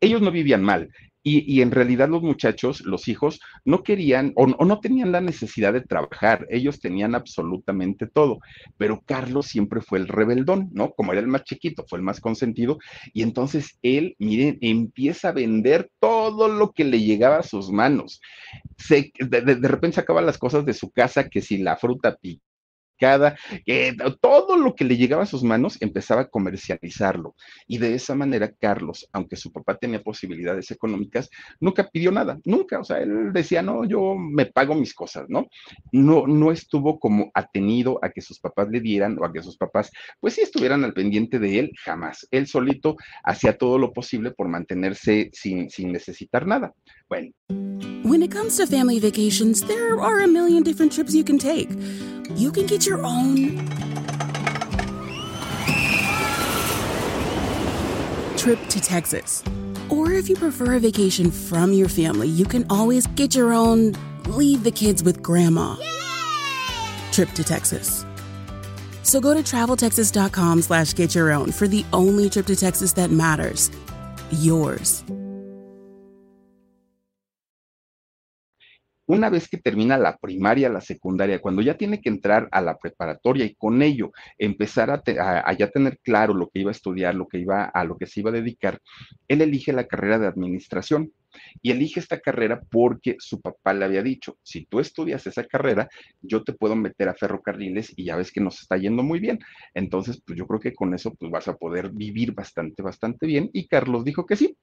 ellos 0.00 0.20
no 0.20 0.30
vivían 0.30 0.62
mal. 0.62 0.90
Y, 1.24 1.62
en 1.62 1.70
realidad 1.70 2.08
los 2.08 2.22
muchachos, 2.22 2.80
los 2.80 3.06
hijos, 3.06 3.40
no 3.64 3.82
querían 3.82 4.32
o, 4.34 4.46
no 4.46 4.80
tenían 4.80 5.12
la 5.12 5.20
necesidad 5.20 5.72
de 5.72 5.80
trabajar, 5.80 6.46
ellos 6.50 6.80
tenían 6.80 7.14
absolutamente 7.14 8.06
todo, 8.06 8.40
pero 8.76 9.02
Carlos 9.06 9.46
siempre 9.46 9.80
fue 9.80 10.00
el 10.00 10.08
rebeldón, 10.08 10.70
¿no? 10.72 10.90
Como 10.90 11.12
era 11.12 11.20
el 11.20 11.28
más 11.28 11.44
chiquito, 11.44 11.84
fue 11.88 11.98
el 11.98 12.04
más 12.04 12.20
consentido, 12.20 12.78
y 13.12 13.22
entonces 13.22 13.78
él, 13.82 14.16
miren, 14.18 14.58
empieza 14.60 15.28
a 15.28 15.32
vender 15.32 15.90
todo 16.00 16.48
lo 16.48 16.72
que 16.72 16.84
le 16.84 17.00
llegaba 17.00 17.38
a 17.38 17.42
sus 17.44 17.70
manos. 17.70 18.20
Se, 18.76 19.12
de 19.18 19.68
repente 19.68 19.96
sacaba 19.96 20.22
las 20.22 20.38
cosas 20.38 20.64
de 20.64 20.74
su 20.74 20.90
casa, 20.90 21.28
que 21.28 21.40
si 21.40 21.58
la 21.58 21.76
fruta 21.76 22.16
pica 22.16 22.51
todo 24.20 24.56
lo 24.56 24.74
que 24.74 24.84
le 24.84 24.96
llegaba 24.96 25.24
a 25.24 25.26
sus 25.26 25.42
manos 25.42 25.76
empezaba 25.80 26.22
a 26.22 26.28
comercializarlo. 26.28 27.34
Y 27.66 27.78
de 27.78 27.94
esa 27.94 28.14
manera, 28.14 28.52
Carlos, 28.52 29.08
aunque 29.12 29.36
su 29.36 29.52
papá 29.52 29.76
tenía 29.76 30.02
posibilidades 30.02 30.70
económicas, 30.70 31.28
nunca 31.60 31.88
pidió 31.88 32.12
nada, 32.12 32.38
nunca. 32.44 32.80
O 32.80 32.84
sea, 32.84 32.98
él 32.98 33.32
decía, 33.32 33.62
no, 33.62 33.84
yo 33.84 34.14
me 34.14 34.46
pago 34.46 34.74
mis 34.74 34.94
cosas, 34.94 35.26
¿no? 35.28 35.48
No, 35.92 36.26
no 36.26 36.52
estuvo 36.52 36.98
como 36.98 37.30
atenido 37.34 37.98
a 38.02 38.10
que 38.10 38.20
sus 38.20 38.38
papás 38.38 38.68
le 38.70 38.80
dieran 38.80 39.18
o 39.20 39.24
a 39.24 39.32
que 39.32 39.42
sus 39.42 39.56
papás, 39.56 39.90
pues 40.20 40.34
sí 40.34 40.42
estuvieran 40.42 40.84
al 40.84 40.92
pendiente 40.92 41.38
de 41.38 41.58
él, 41.58 41.72
jamás. 41.84 42.26
Él 42.30 42.46
solito 42.46 42.96
hacía 43.24 43.56
todo 43.56 43.78
lo 43.78 43.92
posible 43.92 44.30
por 44.30 44.48
mantenerse 44.48 45.30
sin, 45.32 45.70
sin 45.70 45.92
necesitar 45.92 46.46
nada. 46.46 46.72
Bueno. 47.08 47.30
When 48.04 48.22
it 48.22 48.32
comes 48.32 48.56
to 48.56 48.66
family 48.66 48.98
vacations, 48.98 49.62
there 49.62 49.98
are 50.00 50.22
a 50.22 50.26
million 50.26 50.62
different 50.62 50.92
trips 50.92 51.14
you 51.14 51.24
can 51.24 51.38
take. 51.38 51.68
you 52.36 52.50
can 52.50 52.66
get 52.66 52.86
your 52.86 52.91
own 53.00 53.56
trip 58.36 58.58
to 58.68 58.80
Texas. 58.80 59.44
Or 59.88 60.12
if 60.12 60.28
you 60.28 60.36
prefer 60.36 60.74
a 60.74 60.80
vacation 60.80 61.30
from 61.30 61.72
your 61.72 61.88
family, 61.88 62.28
you 62.28 62.44
can 62.44 62.66
always 62.70 63.06
get 63.08 63.34
your 63.34 63.52
own 63.52 63.94
leave 64.26 64.64
the 64.64 64.70
kids 64.70 65.02
with 65.02 65.22
grandma 65.22 65.76
trip 67.12 67.30
to 67.30 67.44
Texas. 67.44 68.04
So 69.02 69.20
go 69.20 69.34
to 69.34 69.40
traveltexas.com 69.40 70.62
slash 70.62 70.94
get 70.94 71.14
your 71.14 71.30
own 71.30 71.52
for 71.52 71.68
the 71.68 71.84
only 71.92 72.30
trip 72.30 72.46
to 72.46 72.56
Texas 72.56 72.92
that 72.94 73.10
matters. 73.10 73.70
Yours. 74.30 75.04
Una 79.06 79.30
vez 79.30 79.48
que 79.48 79.58
termina 79.58 79.98
la 79.98 80.16
primaria, 80.16 80.68
la 80.68 80.80
secundaria, 80.80 81.40
cuando 81.40 81.62
ya 81.62 81.76
tiene 81.76 82.00
que 82.00 82.08
entrar 82.08 82.48
a 82.52 82.60
la 82.60 82.78
preparatoria 82.78 83.44
y 83.44 83.54
con 83.54 83.82
ello 83.82 84.12
empezar 84.38 84.90
a, 84.90 85.02
ya 85.54 85.70
tener 85.70 85.98
claro 86.02 86.34
lo 86.34 86.48
que 86.48 86.60
iba 86.60 86.70
a 86.70 86.72
estudiar, 86.72 87.14
lo 87.14 87.26
que 87.26 87.38
iba 87.38 87.64
a 87.64 87.84
lo 87.84 87.96
que 87.96 88.06
se 88.06 88.20
iba 88.20 88.30
a 88.30 88.34
dedicar, 88.34 88.80
él 89.28 89.42
elige 89.42 89.72
la 89.72 89.86
carrera 89.86 90.18
de 90.18 90.26
administración. 90.26 91.12
Y 91.62 91.70
elige 91.70 91.98
esta 91.98 92.20
carrera 92.20 92.60
porque 92.70 93.16
su 93.18 93.40
papá 93.40 93.72
le 93.72 93.86
había 93.86 94.02
dicho, 94.02 94.36
si 94.42 94.66
tú 94.66 94.80
estudias 94.80 95.26
esa 95.26 95.44
carrera, 95.44 95.88
yo 96.20 96.44
te 96.44 96.52
puedo 96.52 96.76
meter 96.76 97.08
a 97.08 97.14
ferrocarriles 97.14 97.90
y 97.96 98.04
ya 98.04 98.16
ves 98.16 98.30
que 98.32 98.42
nos 98.42 98.60
está 98.60 98.76
yendo 98.76 99.02
muy 99.02 99.18
bien. 99.18 99.38
Entonces, 99.72 100.20
pues 100.26 100.38
yo 100.38 100.46
creo 100.46 100.60
que 100.60 100.74
con 100.74 100.92
eso 100.92 101.14
pues 101.14 101.32
vas 101.32 101.48
a 101.48 101.56
poder 101.56 101.90
vivir 101.90 102.34
bastante, 102.34 102.82
bastante 102.82 103.26
bien. 103.26 103.48
Y 103.54 103.66
Carlos 103.66 104.04
dijo 104.04 104.26
que 104.26 104.36
sí 104.36 104.58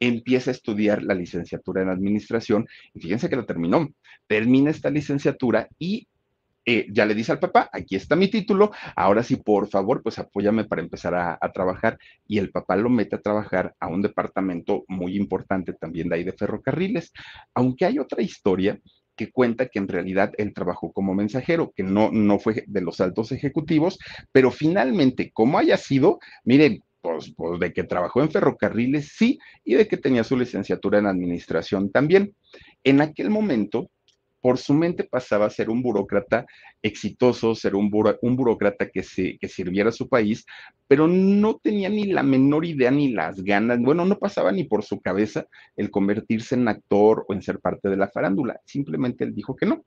empieza 0.00 0.50
a 0.50 0.54
estudiar 0.54 1.02
la 1.02 1.14
licenciatura 1.14 1.82
en 1.82 1.88
administración 1.88 2.66
y 2.94 3.00
fíjense 3.00 3.28
que 3.28 3.36
la 3.36 3.46
terminó. 3.46 3.88
Termina 4.26 4.70
esta 4.70 4.90
licenciatura 4.90 5.68
y 5.78 6.08
eh, 6.70 6.86
ya 6.90 7.06
le 7.06 7.14
dice 7.14 7.32
al 7.32 7.38
papá, 7.38 7.70
aquí 7.72 7.96
está 7.96 8.14
mi 8.14 8.28
título, 8.28 8.72
ahora 8.94 9.22
sí, 9.22 9.36
por 9.36 9.68
favor, 9.68 10.02
pues 10.02 10.18
apóyame 10.18 10.64
para 10.64 10.82
empezar 10.82 11.14
a, 11.14 11.38
trabajar. 11.54 11.98
Y 12.26 12.36
el 12.36 12.50
papá 12.50 12.76
lo 12.76 12.90
mete 12.90 13.16
a 13.16 13.22
trabajar 13.22 13.74
a 13.80 13.86
un 13.88 14.02
departamento 14.02 14.84
muy 14.86 15.16
importante 15.16 15.72
también 15.72 16.10
de 16.10 16.16
ahí 16.16 16.24
de 16.24 16.34
ferrocarriles. 16.34 17.10
Aunque 17.54 17.86
hay 17.86 17.98
otra 17.98 18.20
historia 18.20 18.78
que 19.16 19.32
cuenta 19.32 19.68
que 19.68 19.78
en 19.78 19.88
realidad 19.88 20.34
él 20.36 20.52
trabajó 20.52 20.92
como 20.92 21.14
mensajero, 21.14 21.72
que 21.74 21.84
no, 21.84 22.10
no 22.12 22.38
fue 22.38 22.64
de 22.66 22.80
los 22.82 23.00
altos 23.00 23.32
ejecutivos, 23.32 23.98
pero 24.30 24.50
finalmente, 24.50 25.30
como 25.32 25.56
haya 25.56 25.78
sido, 25.78 26.18
miren, 26.44 26.82
pues, 27.00 27.32
pues, 27.36 27.60
de 27.60 27.72
que 27.72 27.84
trabajó 27.84 28.22
en 28.22 28.30
ferrocarriles, 28.30 29.12
sí, 29.16 29.38
y 29.64 29.74
de 29.74 29.86
que 29.88 29.96
tenía 29.96 30.24
su 30.24 30.36
licenciatura 30.36 30.98
en 30.98 31.06
administración 31.06 31.90
también. 31.90 32.34
En 32.84 33.00
aquel 33.00 33.30
momento, 33.30 33.90
por 34.40 34.58
su 34.58 34.74
mente 34.74 35.04
pasaba 35.04 35.46
a 35.46 35.50
ser 35.50 35.68
un 35.70 35.82
burócrata 35.82 36.46
exitoso, 36.82 37.54
ser 37.54 37.74
un, 37.74 37.90
un 38.22 38.36
burócrata 38.36 38.88
que, 38.88 39.02
se, 39.02 39.36
que 39.38 39.48
sirviera 39.48 39.88
a 39.88 39.92
su 39.92 40.08
país, 40.08 40.44
pero 40.86 41.08
no 41.08 41.56
tenía 41.56 41.88
ni 41.88 42.04
la 42.04 42.22
menor 42.22 42.64
idea 42.64 42.90
ni 42.90 43.12
las 43.12 43.42
ganas, 43.42 43.80
bueno, 43.80 44.04
no 44.04 44.18
pasaba 44.18 44.52
ni 44.52 44.64
por 44.64 44.84
su 44.84 45.00
cabeza 45.00 45.46
el 45.76 45.90
convertirse 45.90 46.54
en 46.54 46.68
actor 46.68 47.24
o 47.28 47.34
en 47.34 47.42
ser 47.42 47.60
parte 47.60 47.88
de 47.88 47.96
la 47.96 48.08
farándula, 48.08 48.60
simplemente 48.64 49.24
él 49.24 49.34
dijo 49.34 49.56
que 49.56 49.66
no 49.66 49.84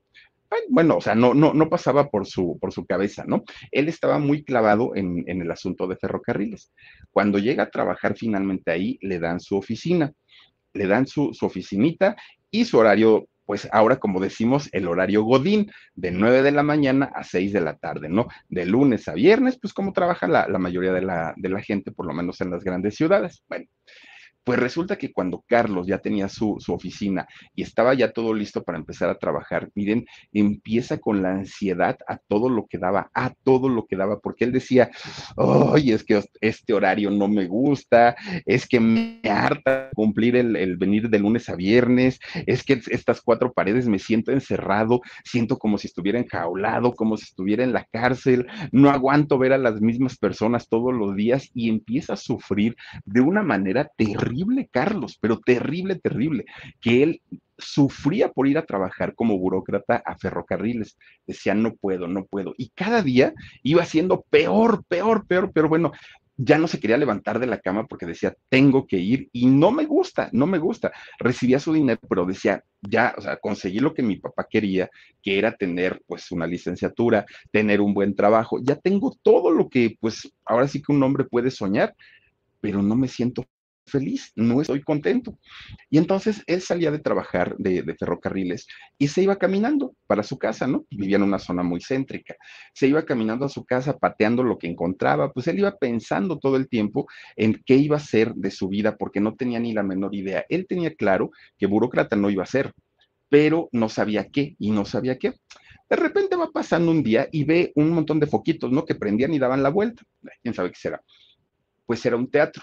bueno, 0.68 0.98
o 0.98 1.00
sea, 1.00 1.14
no, 1.14 1.34
no, 1.34 1.54
no 1.54 1.68
pasaba 1.68 2.10
por 2.10 2.26
su, 2.26 2.58
por 2.60 2.72
su 2.72 2.84
cabeza, 2.84 3.24
¿no? 3.26 3.44
Él 3.70 3.88
estaba 3.88 4.18
muy 4.18 4.44
clavado 4.44 4.94
en 4.94 5.24
el 5.26 5.50
asunto 5.50 5.86
de 5.86 5.96
ferrocarriles. 5.96 6.72
Cuando 7.12 7.38
llega 7.38 7.64
a 7.64 7.70
trabajar 7.70 8.16
finalmente 8.16 8.72
ahí, 8.72 8.98
le 9.02 9.18
dan 9.18 9.38
su 9.38 9.56
oficina, 9.56 10.12
le 10.72 10.86
dan 10.86 11.06
su, 11.06 11.32
oficinita 11.42 12.16
y 12.50 12.64
su 12.64 12.78
horario 12.78 13.28
pues 13.44 13.68
ahora 13.72 13.98
como 13.98 14.20
decimos, 14.20 14.68
el 14.72 14.86
horario 14.86 15.24
Godín, 15.24 15.70
de 15.94 16.12
9 16.12 16.42
de 16.42 16.52
la 16.52 16.62
mañana 16.62 17.10
a 17.12 17.24
6 17.24 17.52
de 17.52 17.60
la 17.60 17.76
tarde, 17.76 18.08
¿no? 18.08 18.28
De 18.48 18.64
lunes 18.64 19.08
a 19.08 19.14
viernes, 19.14 19.58
pues 19.60 19.74
como 19.74 19.92
trabaja 19.92 20.28
la, 20.28 20.48
la 20.48 20.58
mayoría 20.58 20.92
de 20.92 21.02
la, 21.02 21.34
de 21.36 21.48
la 21.48 21.60
gente, 21.60 21.90
por 21.90 22.06
lo 22.06 22.14
menos 22.14 22.40
en 22.40 22.50
las 22.50 22.64
grandes 22.64 22.94
ciudades. 22.94 23.42
Bueno, 23.48 23.66
pues 24.44 24.58
resulta 24.58 24.96
que 24.96 25.12
cuando 25.12 25.44
Carlos 25.46 25.86
ya 25.86 25.98
tenía 25.98 26.28
su, 26.28 26.56
su, 26.58 26.72
oficina 26.72 27.28
y 27.54 27.62
estaba 27.62 27.94
ya 27.94 28.12
todo 28.12 28.34
listo 28.34 28.62
para 28.62 28.78
empezar 28.78 29.08
a 29.08 29.18
trabajar, 29.18 29.70
miren, 29.74 30.06
empieza 30.32 30.98
con 30.98 31.22
la 31.22 31.30
ansiedad 31.30 31.96
a 32.08 32.16
todo 32.16 32.48
lo 32.48 32.66
que 32.66 32.78
daba, 32.78 33.10
a 33.14 33.34
todo 33.44 33.68
lo 33.68 33.86
que 33.86 33.96
daba, 33.96 34.18
porque 34.18 34.44
él 34.44 34.52
decía, 34.52 34.90
ay, 35.36 35.92
es 35.92 36.02
que 36.02 36.22
este 36.40 36.72
horario 36.72 37.10
no 37.10 37.28
me 37.28 37.46
gusta, 37.46 38.16
es 38.44 38.66
que 38.66 38.80
me 38.80 39.20
harta 39.24 39.90
cumplir 39.94 40.36
el, 40.36 40.56
el 40.56 40.76
venir 40.76 41.08
de 41.08 41.20
lunes 41.20 41.48
a 41.48 41.54
viernes, 41.54 42.18
es 42.46 42.64
que 42.64 42.80
estas 42.90 43.20
cuatro 43.20 43.52
paredes 43.52 43.86
me 43.86 43.98
siento 43.98 44.32
encerrado, 44.32 45.02
siento 45.24 45.58
como 45.58 45.78
si 45.78 45.86
estuviera 45.86 46.18
enjaulado, 46.18 46.94
como 46.94 47.16
si 47.16 47.24
estuviera 47.24 47.62
en 47.62 47.72
la 47.72 47.84
cárcel, 47.84 48.46
no 48.72 48.90
aguanto 48.90 49.38
ver 49.38 49.52
a 49.52 49.58
las 49.58 49.80
mismas 49.80 50.16
personas 50.16 50.68
todos 50.68 50.92
los 50.92 51.14
días 51.14 51.48
y 51.54 51.68
empieza 51.68 52.14
a 52.14 52.16
sufrir 52.16 52.76
de 53.04 53.20
una 53.20 53.42
manera 53.42 53.88
terrible 53.96 54.31
terrible, 54.32 54.68
Carlos, 54.70 55.18
pero 55.20 55.40
terrible, 55.40 55.96
terrible, 55.96 56.46
que 56.80 57.02
él 57.02 57.22
sufría 57.58 58.32
por 58.32 58.48
ir 58.48 58.58
a 58.58 58.64
trabajar 58.64 59.14
como 59.14 59.38
burócrata 59.38 60.02
a 60.04 60.16
ferrocarriles. 60.16 60.96
Decía, 61.26 61.54
no 61.54 61.74
puedo, 61.74 62.08
no 62.08 62.24
puedo. 62.24 62.54
Y 62.56 62.70
cada 62.70 63.02
día 63.02 63.34
iba 63.62 63.84
siendo 63.84 64.22
peor, 64.30 64.84
peor, 64.88 65.26
peor, 65.26 65.52
pero 65.52 65.68
bueno, 65.68 65.92
ya 66.36 66.58
no 66.58 66.66
se 66.66 66.80
quería 66.80 66.96
levantar 66.96 67.38
de 67.38 67.46
la 67.46 67.60
cama 67.60 67.86
porque 67.86 68.06
decía, 68.06 68.34
tengo 68.48 68.86
que 68.86 68.96
ir 68.96 69.28
y 69.32 69.46
no 69.46 69.70
me 69.70 69.84
gusta, 69.84 70.30
no 70.32 70.46
me 70.46 70.58
gusta. 70.58 70.90
Recibía 71.18 71.60
su 71.60 71.72
dinero, 71.72 72.00
pero 72.08 72.24
decía, 72.24 72.64
ya, 72.80 73.14
o 73.16 73.20
sea, 73.20 73.36
conseguí 73.36 73.78
lo 73.78 73.94
que 73.94 74.02
mi 74.02 74.16
papá 74.16 74.46
quería, 74.50 74.90
que 75.22 75.38
era 75.38 75.54
tener 75.54 76.02
pues 76.06 76.32
una 76.32 76.46
licenciatura, 76.46 77.26
tener 77.52 77.80
un 77.80 77.94
buen 77.94 78.16
trabajo. 78.16 78.58
Ya 78.62 78.76
tengo 78.76 79.14
todo 79.22 79.50
lo 79.50 79.68
que 79.68 79.96
pues 80.00 80.32
ahora 80.46 80.66
sí 80.66 80.82
que 80.82 80.92
un 80.92 81.02
hombre 81.02 81.24
puede 81.24 81.50
soñar, 81.50 81.94
pero 82.60 82.82
no 82.82 82.96
me 82.96 83.08
siento 83.08 83.44
feliz, 83.92 84.32
no 84.34 84.60
estoy 84.60 84.82
contento. 84.82 85.38
Y 85.90 85.98
entonces 85.98 86.42
él 86.46 86.60
salía 86.60 86.90
de 86.90 86.98
trabajar 86.98 87.54
de, 87.58 87.84
ferrocarriles 87.98 88.66
y 88.98 89.08
se 89.08 89.22
iba 89.22 89.36
caminando 89.36 89.94
para 90.06 90.22
su 90.22 90.38
casa, 90.38 90.66
¿no? 90.66 90.84
Vivía 90.90 91.16
en 91.16 91.22
una 91.22 91.38
zona 91.38 91.62
muy 91.62 91.80
céntrica. 91.80 92.34
Se 92.74 92.88
iba 92.88 93.04
caminando 93.04 93.44
a 93.44 93.48
su 93.48 93.64
casa, 93.64 93.98
pateando 93.98 94.42
lo 94.42 94.58
que 94.58 94.66
encontraba, 94.66 95.32
pues 95.32 95.46
él 95.46 95.60
iba 95.60 95.76
pensando 95.76 96.38
todo 96.38 96.56
el 96.56 96.68
tiempo 96.68 97.06
en 97.36 97.62
qué 97.64 97.76
iba 97.76 97.96
a 97.96 98.00
ser 98.00 98.34
de 98.34 98.50
su 98.50 98.68
vida 98.68 98.96
porque 98.96 99.20
no 99.20 99.34
tenía 99.34 99.60
ni 99.60 99.72
la 99.72 99.82
menor 99.82 100.14
idea. 100.14 100.44
Él 100.48 100.66
tenía 100.66 100.94
claro 100.94 101.30
que 101.58 101.66
burócrata 101.66 102.16
no 102.16 102.30
iba 102.30 102.42
a 102.42 102.46
ser, 102.46 102.72
pero 103.28 103.68
no 103.72 103.88
sabía 103.88 104.28
qué 104.28 104.56
y 104.58 104.70
no 104.70 104.84
sabía 104.84 105.18
qué. 105.18 105.34
De 105.88 105.96
repente 105.96 106.36
va 106.36 106.50
pasando 106.50 106.90
un 106.90 107.02
día 107.02 107.28
y 107.30 107.44
ve 107.44 107.72
un 107.74 107.90
montón 107.90 108.18
de 108.18 108.26
foquitos, 108.26 108.72
¿no? 108.72 108.84
Que 108.86 108.94
prendían 108.94 109.34
y 109.34 109.38
daban 109.38 109.62
la 109.62 109.68
vuelta. 109.68 110.02
¿Quién 110.42 110.54
sabe 110.54 110.70
qué 110.70 110.78
será? 110.78 111.02
Pues 111.84 112.04
era 112.06 112.16
un 112.16 112.30
teatro 112.30 112.62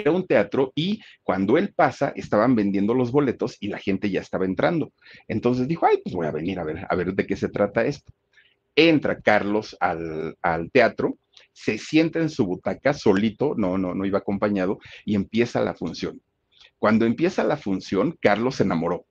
era 0.00 0.12
un 0.12 0.26
teatro 0.26 0.72
y 0.74 1.00
cuando 1.22 1.58
él 1.58 1.72
pasa 1.74 2.12
estaban 2.14 2.54
vendiendo 2.54 2.94
los 2.94 3.10
boletos 3.10 3.56
y 3.60 3.68
la 3.68 3.78
gente 3.78 4.10
ya 4.10 4.20
estaba 4.20 4.44
entrando. 4.44 4.92
Entonces 5.26 5.66
dijo, 5.66 5.86
ay, 5.86 6.00
pues 6.02 6.14
voy 6.14 6.26
a 6.26 6.30
venir 6.30 6.58
a 6.58 6.64
ver, 6.64 6.86
a 6.88 6.94
ver 6.94 7.14
de 7.14 7.26
qué 7.26 7.36
se 7.36 7.48
trata 7.48 7.84
esto. 7.84 8.12
Entra 8.76 9.20
Carlos 9.20 9.76
al, 9.80 10.36
al 10.40 10.70
teatro, 10.70 11.18
se 11.52 11.78
sienta 11.78 12.20
en 12.20 12.30
su 12.30 12.46
butaca 12.46 12.92
solito, 12.92 13.54
no, 13.56 13.76
no, 13.76 13.94
no 13.94 14.04
iba 14.04 14.18
acompañado, 14.18 14.78
y 15.04 15.16
empieza 15.16 15.60
la 15.60 15.74
función. 15.74 16.22
Cuando 16.78 17.04
empieza 17.04 17.42
la 17.42 17.56
función, 17.56 18.16
Carlos 18.20 18.56
se 18.56 18.62
enamoró 18.62 19.07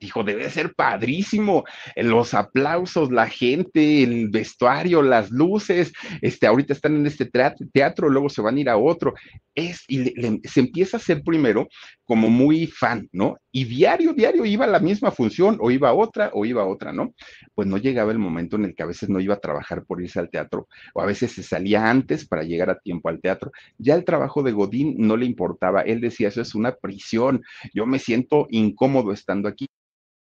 dijo, 0.00 0.24
debe 0.24 0.48
ser 0.50 0.74
padrísimo, 0.74 1.64
los 1.94 2.32
aplausos, 2.32 3.12
la 3.12 3.28
gente, 3.28 4.02
el 4.02 4.30
vestuario, 4.30 5.02
las 5.02 5.30
luces, 5.30 5.92
este, 6.22 6.46
ahorita 6.46 6.72
están 6.72 6.96
en 6.96 7.06
este 7.06 7.26
teatro, 7.26 8.08
luego 8.08 8.30
se 8.30 8.40
van 8.40 8.56
a 8.56 8.60
ir 8.60 8.70
a 8.70 8.78
otro, 8.78 9.14
es, 9.54 9.84
y 9.88 10.12
se 10.48 10.60
empieza 10.60 10.96
a 10.96 11.00
hacer 11.00 11.22
primero 11.22 11.68
como 12.04 12.30
muy 12.30 12.66
fan, 12.66 13.08
¿no? 13.12 13.36
Y 13.52 13.64
diario, 13.64 14.14
diario 14.14 14.44
iba 14.44 14.64
a 14.64 14.68
la 14.68 14.80
misma 14.80 15.10
función, 15.10 15.58
o 15.60 15.70
iba 15.70 15.90
a 15.90 15.94
otra, 15.94 16.30
o 16.32 16.46
iba 16.46 16.62
a 16.62 16.66
otra, 16.66 16.92
¿no? 16.92 17.12
Pues 17.54 17.68
no 17.68 17.76
llegaba 17.76 18.10
el 18.10 18.18
momento 18.18 18.56
en 18.56 18.64
el 18.64 18.74
que 18.74 18.82
a 18.82 18.86
veces 18.86 19.10
no 19.10 19.20
iba 19.20 19.34
a 19.34 19.40
trabajar 19.40 19.84
por 19.84 20.00
irse 20.00 20.18
al 20.18 20.30
teatro, 20.30 20.66
o 20.94 21.02
a 21.02 21.06
veces 21.06 21.32
se 21.32 21.42
salía 21.42 21.90
antes 21.90 22.26
para 22.26 22.42
llegar 22.42 22.70
a 22.70 22.78
tiempo 22.78 23.10
al 23.10 23.20
teatro. 23.20 23.52
Ya 23.76 23.94
el 23.94 24.04
trabajo 24.04 24.42
de 24.42 24.52
Godín 24.52 24.94
no 24.98 25.16
le 25.16 25.26
importaba, 25.26 25.82
él 25.82 26.00
decía, 26.00 26.28
eso 26.28 26.40
es 26.40 26.54
una 26.54 26.74
prisión, 26.74 27.42
yo 27.74 27.84
me 27.84 27.98
siento 27.98 28.46
incómodo 28.50 29.12
estando 29.12 29.48
aquí 29.48 29.66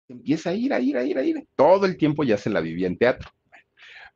empieza 0.09 0.49
a 0.49 0.53
ir, 0.53 0.73
a 0.73 0.79
ir, 0.79 0.97
a 0.97 1.03
ir, 1.03 1.17
a 1.17 1.23
ir. 1.23 1.47
Todo 1.55 1.85
el 1.85 1.97
tiempo 1.97 2.23
ya 2.23 2.37
se 2.37 2.49
la 2.49 2.61
vivía 2.61 2.87
en 2.87 2.97
teatro. 2.97 3.29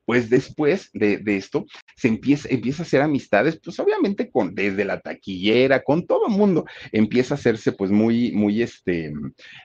Pues 0.05 0.29
después 0.29 0.89
de, 0.91 1.21
esto, 1.27 1.65
se 1.95 2.09
empieza, 2.09 2.49
empieza 2.49 2.83
a 2.83 2.85
hacer 2.85 3.01
amistades, 3.01 3.57
pues 3.63 3.79
obviamente 3.79 4.29
con, 4.29 4.53
desde 4.53 4.83
la 4.83 4.99
taquillera, 4.99 5.81
con 5.81 6.05
todo 6.05 6.27
el 6.27 6.33
mundo, 6.33 6.65
empieza 6.91 7.33
a 7.33 7.37
hacerse 7.37 7.71
pues 7.71 7.89
muy, 7.89 8.33
muy 8.33 8.61
este, 8.61 9.13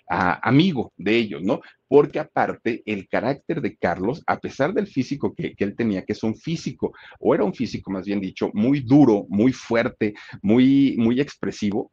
amigo 0.07 0.93
de 0.97 1.17
ellos, 1.17 1.43
¿no? 1.43 1.61
Porque 1.89 2.21
aparte, 2.21 2.85
el 2.87 3.09
carácter 3.09 3.61
de 3.61 3.77
Carlos, 3.77 4.23
a 4.29 4.39
pesar 4.39 4.73
del 4.75 4.87
físico 4.87 5.35
que, 5.35 5.55
él 5.59 5.75
tenía, 5.75 6.05
que 6.05 6.13
es 6.13 6.23
un 6.23 6.37
físico, 6.37 6.93
o 7.19 7.35
era 7.35 7.43
un 7.43 7.55
físico 7.55 7.91
más 7.91 8.07
bien 8.07 8.21
dicho, 8.21 8.53
muy 8.55 8.79
duro, 8.79 9.27
muy 9.29 9.53
fuerte, 9.53 10.15
muy, 10.41 10.95
muy 10.99 11.21
expresivo, 11.21 11.91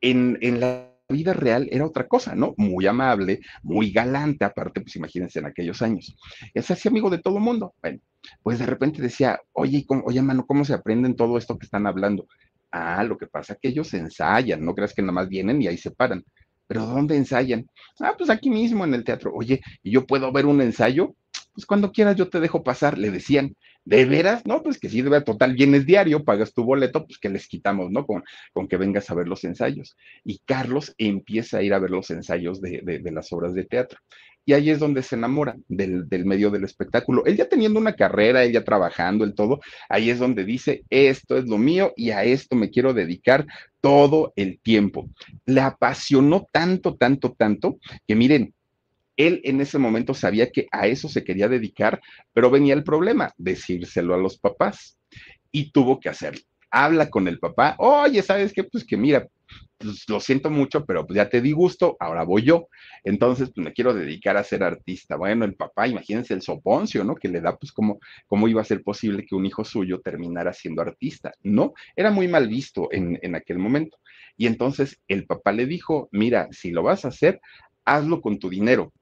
en, 0.00 0.36
en 0.40 0.58
la 0.58 0.93
vida 1.08 1.32
real 1.32 1.68
era 1.70 1.86
otra 1.86 2.06
cosa, 2.08 2.34
¿no? 2.34 2.54
Muy 2.56 2.86
amable, 2.86 3.40
muy 3.62 3.90
galante, 3.92 4.44
aparte, 4.44 4.80
pues 4.80 4.96
imagínense 4.96 5.38
en 5.38 5.46
aquellos 5.46 5.82
años. 5.82 6.16
Se 6.54 6.72
hacía 6.72 6.90
amigo 6.90 7.10
de 7.10 7.18
todo 7.18 7.38
mundo. 7.38 7.74
Bueno, 7.82 7.98
pues 8.42 8.58
de 8.58 8.66
repente 8.66 9.02
decía, 9.02 9.38
oye, 9.52 9.84
oye, 10.04 10.22
mano, 10.22 10.46
¿cómo 10.46 10.64
se 10.64 10.74
aprenden 10.74 11.16
todo 11.16 11.38
esto 11.38 11.58
que 11.58 11.66
están 11.66 11.86
hablando? 11.86 12.26
Ah, 12.70 13.04
lo 13.04 13.16
que 13.18 13.26
pasa 13.26 13.52
es 13.54 13.58
que 13.60 13.68
ellos 13.68 13.92
ensayan, 13.94 14.64
no 14.64 14.74
creas 14.74 14.94
que 14.94 15.02
nada 15.02 15.12
más 15.12 15.28
vienen 15.28 15.60
y 15.62 15.66
ahí 15.68 15.76
se 15.78 15.90
paran. 15.90 16.24
¿Pero 16.66 16.86
dónde 16.86 17.16
ensayan? 17.16 17.66
Ah, 18.00 18.14
pues 18.16 18.30
aquí 18.30 18.50
mismo 18.50 18.84
en 18.84 18.94
el 18.94 19.04
teatro. 19.04 19.32
Oye, 19.34 19.60
¿y 19.82 19.92
yo 19.92 20.06
puedo 20.06 20.32
ver 20.32 20.46
un 20.46 20.60
ensayo? 20.62 21.14
Pues 21.54 21.66
cuando 21.66 21.92
quieras 21.92 22.16
yo 22.16 22.28
te 22.28 22.40
dejo 22.40 22.62
pasar, 22.62 22.98
le 22.98 23.10
decían. 23.10 23.54
¿De 23.86 24.06
veras? 24.06 24.46
No, 24.46 24.62
pues 24.62 24.78
que 24.78 24.88
de 24.88 25.20
total 25.20 25.52
vienes 25.54 25.84
diario, 25.84 26.24
pagas 26.24 26.54
tu 26.54 26.64
boleto, 26.64 27.04
pues 27.06 27.18
que 27.18 27.28
les 27.28 27.46
quitamos, 27.46 27.90
¿no? 27.90 28.06
Con, 28.06 28.24
con 28.54 28.66
que 28.66 28.78
vengas 28.78 29.10
a 29.10 29.14
ver 29.14 29.28
los 29.28 29.44
ensayos. 29.44 29.94
Y 30.24 30.38
Carlos 30.46 30.94
empieza 30.96 31.58
a 31.58 31.62
ir 31.62 31.74
a 31.74 31.78
ver 31.78 31.90
los 31.90 32.10
ensayos 32.10 32.62
de, 32.62 32.80
de, 32.82 33.12
las 33.12 33.30
obras 33.32 33.52
de 33.52 33.64
teatro. 33.64 33.98
Y 34.46 34.54
ahí 34.54 34.70
es 34.70 34.78
donde 34.78 35.02
se 35.02 35.16
enamora 35.16 35.56
del, 35.68 36.08
del, 36.08 36.24
medio 36.24 36.50
del 36.50 36.64
espectáculo. 36.64 37.26
Él 37.26 37.36
ya 37.36 37.46
teniendo 37.46 37.78
una 37.78 37.94
carrera, 37.94 38.42
él 38.44 38.52
ya 38.52 38.64
trabajando, 38.64 39.22
el 39.22 39.34
todo, 39.34 39.60
ahí 39.90 40.08
es 40.08 40.18
donde 40.18 40.44
dice, 40.44 40.84
esto 40.88 41.36
es 41.36 41.44
lo 41.44 41.58
mío 41.58 41.92
y 41.94 42.10
a 42.10 42.24
esto 42.24 42.56
me 42.56 42.70
quiero 42.70 42.94
dedicar 42.94 43.46
todo 43.82 44.32
el 44.36 44.60
tiempo. 44.60 45.10
Le 45.44 45.60
apasionó 45.60 46.46
tanto, 46.52 46.96
tanto, 46.96 47.34
tanto, 47.36 47.78
que 48.06 48.14
miren, 48.14 48.54
él 49.16 49.40
en 49.44 49.60
ese 49.60 49.78
momento 49.78 50.14
sabía 50.14 50.50
que 50.50 50.66
a 50.70 50.86
eso 50.86 51.08
se 51.08 51.24
quería 51.24 51.48
dedicar, 51.48 52.00
pero 52.32 52.50
venía 52.50 52.74
el 52.74 52.84
problema, 52.84 53.32
decírselo 53.36 54.14
a 54.14 54.18
los 54.18 54.38
papás 54.38 54.98
y 55.50 55.70
tuvo 55.70 56.00
que 56.00 56.08
hacerlo. 56.08 56.40
Habla 56.70 57.08
con 57.08 57.28
el 57.28 57.38
papá, 57.38 57.76
oye, 57.78 58.20
¿sabes 58.22 58.52
qué? 58.52 58.64
Pues 58.64 58.84
que 58.84 58.96
mira, 58.96 59.28
pues 59.78 60.08
lo 60.08 60.18
siento 60.18 60.50
mucho, 60.50 60.84
pero 60.84 61.06
pues 61.06 61.16
ya 61.16 61.28
te 61.28 61.40
di 61.40 61.52
gusto, 61.52 61.96
ahora 62.00 62.24
voy 62.24 62.42
yo. 62.42 62.68
Entonces, 63.04 63.50
pues 63.54 63.64
me 63.64 63.72
quiero 63.72 63.94
dedicar 63.94 64.36
a 64.36 64.42
ser 64.42 64.64
artista. 64.64 65.16
Bueno, 65.16 65.44
el 65.44 65.54
papá, 65.54 65.86
imagínense 65.86 66.34
el 66.34 66.42
soponcio, 66.42 67.04
¿no? 67.04 67.14
Que 67.14 67.28
le 67.28 67.40
da, 67.40 67.56
pues, 67.56 67.70
cómo, 67.70 68.00
cómo 68.26 68.48
iba 68.48 68.60
a 68.60 68.64
ser 68.64 68.82
posible 68.82 69.24
que 69.24 69.36
un 69.36 69.46
hijo 69.46 69.64
suyo 69.64 70.00
terminara 70.00 70.52
siendo 70.52 70.82
artista. 70.82 71.32
No, 71.42 71.74
era 71.94 72.10
muy 72.10 72.26
mal 72.26 72.48
visto 72.48 72.88
en, 72.90 73.18
en 73.22 73.36
aquel 73.36 73.58
momento. 73.58 73.98
Y 74.36 74.46
entonces 74.48 75.00
el 75.06 75.26
papá 75.26 75.52
le 75.52 75.66
dijo, 75.66 76.08
mira, 76.10 76.48
si 76.50 76.72
lo 76.72 76.82
vas 76.82 77.04
a 77.04 77.08
hacer, 77.08 77.40
hazlo 77.84 78.20
con 78.20 78.40
tu 78.40 78.48
dinero 78.48 78.92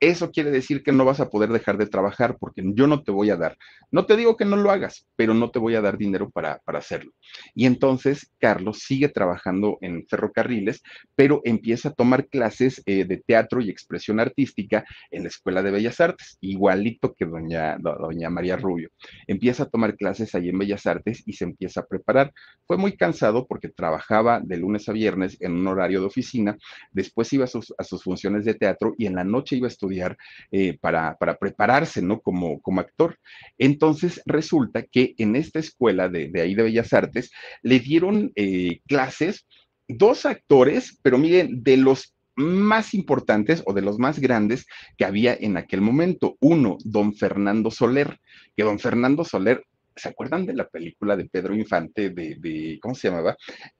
eso 0.00 0.30
quiere 0.30 0.50
decir 0.50 0.82
que 0.82 0.92
no 0.92 1.04
vas 1.04 1.20
a 1.20 1.30
poder 1.30 1.50
dejar 1.50 1.78
de 1.78 1.86
trabajar 1.86 2.36
porque 2.38 2.62
yo 2.74 2.86
no 2.86 3.02
te 3.02 3.12
voy 3.12 3.30
a 3.30 3.36
dar. 3.36 3.56
No 3.90 4.04
te 4.04 4.16
digo 4.16 4.36
que 4.36 4.44
no 4.44 4.56
lo 4.56 4.70
hagas, 4.70 5.06
pero 5.16 5.32
no 5.32 5.50
te 5.50 5.58
voy 5.58 5.74
a 5.74 5.80
dar 5.80 5.96
dinero 5.96 6.30
para, 6.30 6.60
hacerlo. 6.66 7.12
Y 7.54 7.64
entonces 7.64 8.30
Carlos 8.38 8.80
sigue 8.80 9.08
trabajando 9.08 9.78
en 9.80 10.06
ferrocarriles, 10.06 10.82
pero 11.14 11.40
empieza 11.44 11.88
a 11.88 11.92
tomar 11.94 12.26
clases 12.28 12.82
eh, 12.84 13.06
de 13.06 13.16
teatro 13.16 13.62
y 13.62 13.70
expresión 13.70 14.20
artística 14.20 14.84
en 15.10 15.22
la 15.22 15.28
Escuela 15.28 15.62
de 15.62 15.70
Bellas 15.70 16.00
Artes, 16.00 16.36
igualito 16.42 17.14
que 17.14 17.24
doña, 17.24 17.78
doña 17.78 18.28
María 18.28 18.56
Rubio. 18.56 18.90
Empieza 19.26 19.62
a 19.62 19.70
tomar 19.70 19.96
clases 19.96 20.34
ahí 20.34 20.50
en 20.50 20.58
Bellas 20.58 20.86
Artes 20.86 21.22
y 21.24 21.32
se 21.32 21.44
empieza 21.44 21.80
a 21.80 21.86
preparar. 21.86 22.32
Fue 22.66 22.76
muy 22.76 22.96
cansado 22.96 23.46
porque 23.46 23.70
trabajaba 23.70 24.40
de 24.44 24.58
lunes 24.58 24.88
a 24.90 24.92
viernes 24.92 25.38
en 25.40 25.52
un 25.52 25.66
horario 25.68 26.00
de 26.00 26.06
oficina, 26.06 26.56
después 26.92 27.32
iba 27.32 27.44
a 27.44 27.48
sus, 27.48 27.72
a 27.78 27.84
sus 27.84 28.02
funciones 28.02 28.44
de 28.44 28.54
teatro 28.54 28.94
y 28.98 29.06
en 29.06 29.14
la 29.14 29.24
noche 29.24 29.56
iba 29.56 29.66
a 29.66 29.68
estudiar 29.68 29.85
estudiar 29.86 30.18
eh, 30.50 30.76
para, 30.80 31.16
prepararse, 31.38 32.02
¿no? 32.02 32.20
Como, 32.20 32.60
actor. 32.78 33.18
Entonces 33.58 34.20
resulta 34.26 34.82
que 34.82 35.14
en 35.18 35.36
esta 35.36 35.58
escuela 35.58 36.08
de, 36.08 36.30
ahí 36.40 36.54
de 36.54 36.62
Bellas 36.62 36.92
Artes 36.92 37.30
le 37.62 37.80
dieron 37.80 38.32
eh, 38.34 38.80
clases 38.86 39.46
dos 39.88 40.26
actores, 40.26 40.98
pero 41.02 41.16
miren, 41.16 41.62
de 41.62 41.76
los 41.76 42.14
más 42.34 42.92
importantes 42.92 43.62
o 43.64 43.72
de 43.72 43.80
los 43.80 43.98
más 43.98 44.18
grandes 44.18 44.66
que 44.98 45.04
había 45.06 45.34
en 45.34 45.56
aquel 45.56 45.80
momento. 45.80 46.36
Uno, 46.40 46.76
don 46.84 47.14
Fernando 47.14 47.70
Soler, 47.70 48.18
que 48.56 48.64
don 48.64 48.78
Fernando 48.78 49.24
Soler 49.24 49.64
¿se 49.96 50.08
acuerdan 50.08 50.46
de 50.46 50.54
la 50.54 50.68
película 50.68 51.16
de 51.16 51.24
Pedro 51.24 51.54
Infante 51.54 52.10
de, 52.10 52.78
¿cómo 52.80 52.94
se 52.94 53.08
llamaba? 53.08 53.36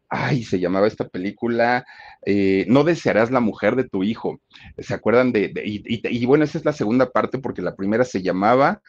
Ay, 0.09 0.43
se 0.45 0.59
llamaba 0.59 0.87
esta 0.87 1.09
película, 1.09 1.85
eh, 2.25 2.65
No 2.69 2.85
desearás 2.85 3.31
la 3.31 3.41
mujer 3.41 3.77
de 3.77 3.85
tu 3.85 4.03
hijo. 4.03 4.41
¿Se 4.79 4.95
acuerdan 4.95 5.33
de, 5.33 5.53
y, 5.65 6.27
bueno, 6.27 6.45
esa 6.45 6.59
es 6.59 6.65
la 6.65 6.73
segunda 6.73 7.11
parte 7.11 7.39
porque 7.39 7.63
la 7.63 7.77
primera 7.77 8.05
se 8.05 8.23
llamaba, 8.23 8.81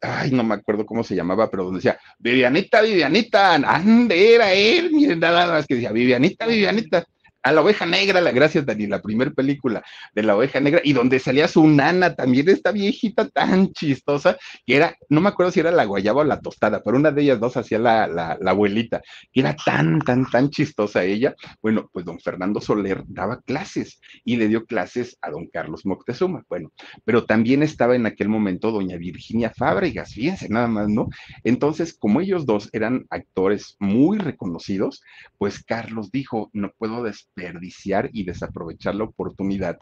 ay, 0.00 0.30
no 0.30 0.44
me 0.44 0.54
acuerdo 0.54 0.86
cómo 0.86 1.02
se 1.02 1.14
llamaba, 1.14 1.50
pero 1.50 1.64
donde 1.64 1.78
decía, 1.78 1.98
Vivianita, 2.18 2.82
Vivianita, 2.82 3.54
ande, 3.54 4.34
era 4.34 4.52
él, 4.52 4.90
miren, 4.92 5.20
nada 5.20 5.46
más 5.46 5.66
que 5.66 5.74
decía, 5.74 5.92
Vivianita, 5.92 6.46
Vivianita 6.46 7.04
a 7.42 7.52
la 7.52 7.60
oveja 7.62 7.86
negra, 7.86 8.20
la, 8.20 8.32
gracias 8.32 8.66
Dani, 8.66 8.86
la 8.86 9.00
primera 9.00 9.30
película 9.30 9.82
de 10.14 10.22
la 10.22 10.36
oveja 10.36 10.60
negra, 10.60 10.80
y 10.84 10.92
donde 10.92 11.18
salía 11.18 11.48
su 11.48 11.66
nana 11.66 12.14
también, 12.14 12.48
esta 12.48 12.72
viejita 12.72 13.28
tan 13.28 13.72
chistosa, 13.72 14.36
que 14.66 14.76
era, 14.76 14.96
no 15.08 15.20
me 15.20 15.28
acuerdo 15.28 15.52
si 15.52 15.60
era 15.60 15.70
la 15.70 15.84
guayaba 15.84 16.22
o 16.22 16.24
la 16.24 16.40
tostada, 16.40 16.82
pero 16.82 16.96
una 16.96 17.10
de 17.10 17.22
ellas 17.22 17.40
dos 17.40 17.56
hacía 17.56 17.78
la, 17.78 18.06
la, 18.06 18.36
la 18.40 18.50
abuelita, 18.50 19.00
que 19.32 19.40
era 19.40 19.56
tan, 19.56 20.00
tan, 20.00 20.28
tan 20.30 20.50
chistosa 20.50 21.04
ella. 21.04 21.34
Bueno, 21.62 21.88
pues 21.92 22.04
don 22.04 22.20
Fernando 22.20 22.60
Soler 22.60 23.02
daba 23.06 23.40
clases 23.40 24.00
y 24.24 24.36
le 24.36 24.48
dio 24.48 24.66
clases 24.66 25.16
a 25.22 25.30
don 25.30 25.46
Carlos 25.46 25.86
Moctezuma, 25.86 26.44
bueno, 26.48 26.72
pero 27.04 27.24
también 27.24 27.62
estaba 27.62 27.96
en 27.96 28.06
aquel 28.06 28.28
momento 28.28 28.70
doña 28.70 28.96
Virginia 28.96 29.52
Fábregas, 29.56 30.14
fíjense 30.14 30.48
nada 30.48 30.66
más, 30.66 30.88
¿no? 30.88 31.08
Entonces, 31.44 31.96
como 31.98 32.20
ellos 32.20 32.46
dos 32.46 32.68
eran 32.72 33.06
actores 33.10 33.76
muy 33.78 34.18
reconocidos, 34.18 35.02
pues 35.38 35.62
Carlos 35.64 36.10
dijo, 36.10 36.50
no 36.52 36.72
puedo 36.76 37.02
desperdiciar 37.36 38.10
y 38.12 38.24
desaprovechar 38.24 38.94
la 38.94 39.04
oportunidad 39.04 39.78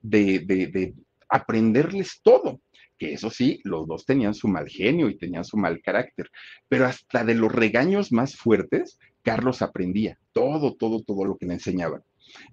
de, 0.00 0.94
aprenderles 1.28 2.20
todo 2.22 2.60
que 2.98 3.14
eso 3.14 3.30
sí, 3.30 3.60
los 3.64 3.88
dos 3.88 4.04
tenían 4.04 4.32
su 4.32 4.46
mal 4.46 4.68
genio 4.68 5.08
y 5.08 5.18
tenían 5.18 5.44
su 5.44 5.56
mal 5.56 5.80
carácter, 5.82 6.30
pero 6.68 6.86
hasta 6.86 7.24
de 7.24 7.34
los 7.34 7.50
regaños 7.50 8.12
más 8.12 8.36
fuertes, 8.36 8.96
Carlos 9.22 9.60
aprendía 9.60 10.18
todo, 10.32 10.76
todo, 10.76 11.02
todo 11.02 11.24
lo 11.24 11.36
que 11.36 11.46
le 11.46 11.54
enseñaban. 11.54 12.04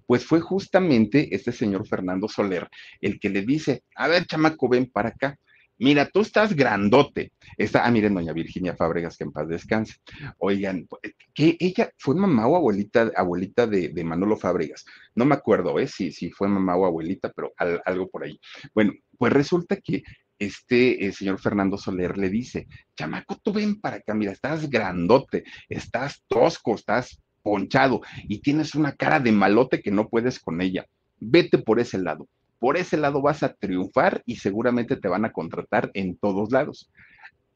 Pues 0.06 0.24
fue 0.24 0.40
justamente 0.40 1.32
este 1.36 1.52
señor 1.52 1.86
Fernando 1.86 2.26
Soler 2.26 2.68
el 3.00 3.20
que 3.20 3.28
le 3.28 3.42
dice, 3.42 3.84
a 3.94 4.08
ver, 4.08 4.26
chamaco, 4.26 4.68
ven 4.68 4.86
para 4.86 5.10
acá. 5.10 5.38
Mira, 5.80 6.10
tú 6.10 6.20
estás 6.20 6.54
grandote. 6.54 7.32
Está, 7.56 7.86
ah, 7.86 7.90
miren, 7.90 8.12
doña 8.12 8.34
Virginia 8.34 8.76
Fábregas, 8.76 9.16
que 9.16 9.24
en 9.24 9.32
paz 9.32 9.48
descanse. 9.48 9.94
Oigan, 10.36 10.86
que 11.32 11.56
ella 11.58 11.90
fue 11.96 12.14
mamá 12.14 12.46
o 12.46 12.54
abuelita, 12.54 13.10
abuelita 13.16 13.66
de, 13.66 14.04
Manolo 14.04 14.36
Fábregas. 14.36 14.84
No 15.14 15.24
me 15.24 15.34
acuerdo, 15.34 15.78
¿eh? 15.78 15.86
Si, 15.86 16.12
si 16.12 16.30
fue 16.30 16.48
mamá 16.48 16.76
o 16.76 16.84
abuelita, 16.84 17.32
pero 17.34 17.54
algo 17.56 18.10
por 18.10 18.24
ahí. 18.24 18.38
Bueno, 18.74 18.92
pues 19.16 19.32
resulta 19.32 19.78
que 19.78 20.02
este 20.38 21.06
el 21.06 21.14
señor 21.14 21.40
Fernando 21.40 21.78
Soler 21.78 22.18
le 22.18 22.28
dice, 22.28 22.68
chamaco, 22.94 23.38
tú 23.42 23.50
ven 23.54 23.80
para 23.80 23.96
acá, 23.96 24.12
mira, 24.12 24.32
estás 24.32 24.68
grandote, 24.68 25.44
estás 25.70 26.22
tosco, 26.28 26.74
estás 26.74 27.22
ponchado 27.42 28.02
y 28.28 28.42
tienes 28.42 28.74
una 28.74 28.92
cara 28.92 29.18
de 29.18 29.32
malote 29.32 29.80
que 29.80 29.90
no 29.90 30.10
puedes 30.10 30.40
con 30.40 30.60
ella. 30.60 30.84
Vete 31.16 31.56
por 31.56 31.80
ese 31.80 31.96
lado 31.96 32.28
por 32.60 32.76
ese 32.76 32.96
lado 32.98 33.22
vas 33.22 33.42
a 33.42 33.54
triunfar 33.54 34.22
y 34.26 34.36
seguramente 34.36 34.96
te 34.96 35.08
van 35.08 35.24
a 35.24 35.32
contratar 35.32 35.90
en 35.94 36.16
todos 36.16 36.52
lados. 36.52 36.92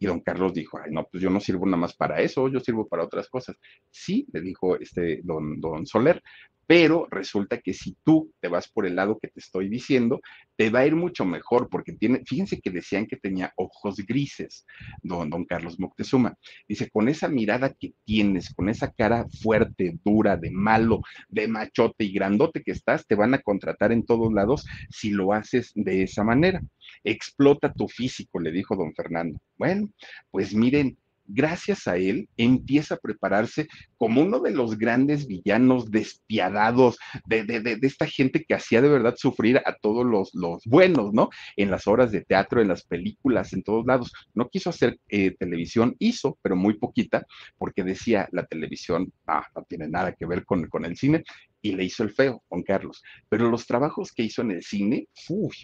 Y 0.04 0.06
don 0.06 0.20
Carlos 0.20 0.52
dijo, 0.52 0.78
ay, 0.84 0.92
no, 0.92 1.08
pues 1.10 1.22
yo 1.22 1.30
no 1.30 1.40
sirvo 1.40 1.64
nada 1.64 1.78
más 1.78 1.94
para 1.94 2.20
eso, 2.20 2.46
yo 2.48 2.60
sirvo 2.60 2.86
para 2.86 3.04
otras 3.04 3.26
cosas. 3.30 3.56
Sí, 3.90 4.26
le 4.34 4.42
dijo 4.42 4.78
este 4.78 5.22
don, 5.24 5.58
don 5.62 5.86
Soler, 5.86 6.22
pero 6.66 7.06
resulta 7.10 7.58
que 7.58 7.72
si 7.72 7.96
tú 8.04 8.30
te 8.38 8.48
vas 8.48 8.68
por 8.68 8.84
el 8.84 8.96
lado 8.96 9.18
que 9.18 9.28
te 9.28 9.40
estoy 9.40 9.70
diciendo, 9.70 10.20
te 10.56 10.68
va 10.68 10.80
a 10.80 10.86
ir 10.86 10.94
mucho 10.94 11.24
mejor, 11.24 11.70
porque 11.70 11.92
tiene, 11.92 12.22
fíjense 12.26 12.60
que 12.60 12.70
decían 12.70 13.06
que 13.06 13.16
tenía 13.16 13.54
ojos 13.56 13.96
grises, 14.06 14.66
don, 15.02 15.30
don 15.30 15.46
Carlos 15.46 15.80
Moctezuma. 15.80 16.36
Dice, 16.68 16.90
con 16.90 17.08
esa 17.08 17.28
mirada 17.28 17.72
que 17.72 17.94
tienes, 18.04 18.52
con 18.54 18.68
esa 18.68 18.92
cara 18.92 19.26
fuerte, 19.42 19.98
dura, 20.04 20.36
de 20.36 20.50
malo, 20.50 21.00
de 21.30 21.48
machote 21.48 22.04
y 22.04 22.12
grandote 22.12 22.62
que 22.62 22.72
estás, 22.72 23.06
te 23.06 23.14
van 23.14 23.32
a 23.32 23.40
contratar 23.40 23.90
en 23.90 24.04
todos 24.04 24.30
lados 24.34 24.66
si 24.90 25.12
lo 25.12 25.32
haces 25.32 25.72
de 25.74 26.02
esa 26.02 26.24
manera. 26.24 26.60
Explota 27.02 27.72
tu 27.72 27.88
físico, 27.88 28.40
le 28.40 28.52
dijo 28.52 28.76
don 28.76 28.94
Fernando. 28.94 29.38
Bueno, 29.56 29.88
pues 30.30 30.54
miren, 30.54 30.96
gracias 31.26 31.86
a 31.86 31.96
él, 31.96 32.28
empieza 32.36 32.94
a 32.94 32.98
prepararse 32.98 33.68
como 33.96 34.22
uno 34.22 34.40
de 34.40 34.50
los 34.50 34.78
grandes 34.78 35.26
villanos 35.26 35.90
despiadados, 35.90 36.98
de, 37.26 37.44
de, 37.44 37.78
esta 37.82 38.06
gente 38.06 38.44
que 38.44 38.54
hacía 38.54 38.82
de 38.82 38.88
verdad 38.88 39.14
sufrir 39.16 39.58
a 39.58 39.76
todos 39.80 40.04
los, 40.04 40.34
los, 40.34 40.64
buenos, 40.66 41.12
¿no? 41.12 41.30
En 41.56 41.70
las 41.70 41.86
obras 41.86 42.12
de 42.12 42.22
teatro, 42.22 42.60
en 42.60 42.68
las 42.68 42.84
películas, 42.84 43.52
en 43.52 43.62
todos 43.62 43.86
lados. 43.86 44.12
No 44.34 44.48
quiso 44.48 44.70
hacer 44.70 44.98
eh, 45.08 45.34
televisión, 45.38 45.96
hizo, 45.98 46.38
pero 46.42 46.56
muy 46.56 46.74
poquita, 46.74 47.26
porque 47.58 47.84
decía 47.84 48.28
la 48.32 48.44
televisión, 48.46 49.12
ah, 49.26 49.46
no 49.54 49.64
tiene 49.68 49.88
nada 49.88 50.12
que 50.12 50.26
ver 50.26 50.44
con, 50.44 50.68
con 50.68 50.84
el 50.84 50.96
cine, 50.96 51.24
y 51.64 51.72
le 51.72 51.84
hizo 51.84 52.02
el 52.02 52.10
feo, 52.10 52.42
Juan 52.48 52.62
Carlos. 52.62 53.02
Pero 53.30 53.50
los 53.50 53.66
trabajos 53.66 54.12
que 54.12 54.22
hizo 54.22 54.42
en 54.42 54.50
el 54.50 54.62
cine, 54.62 55.08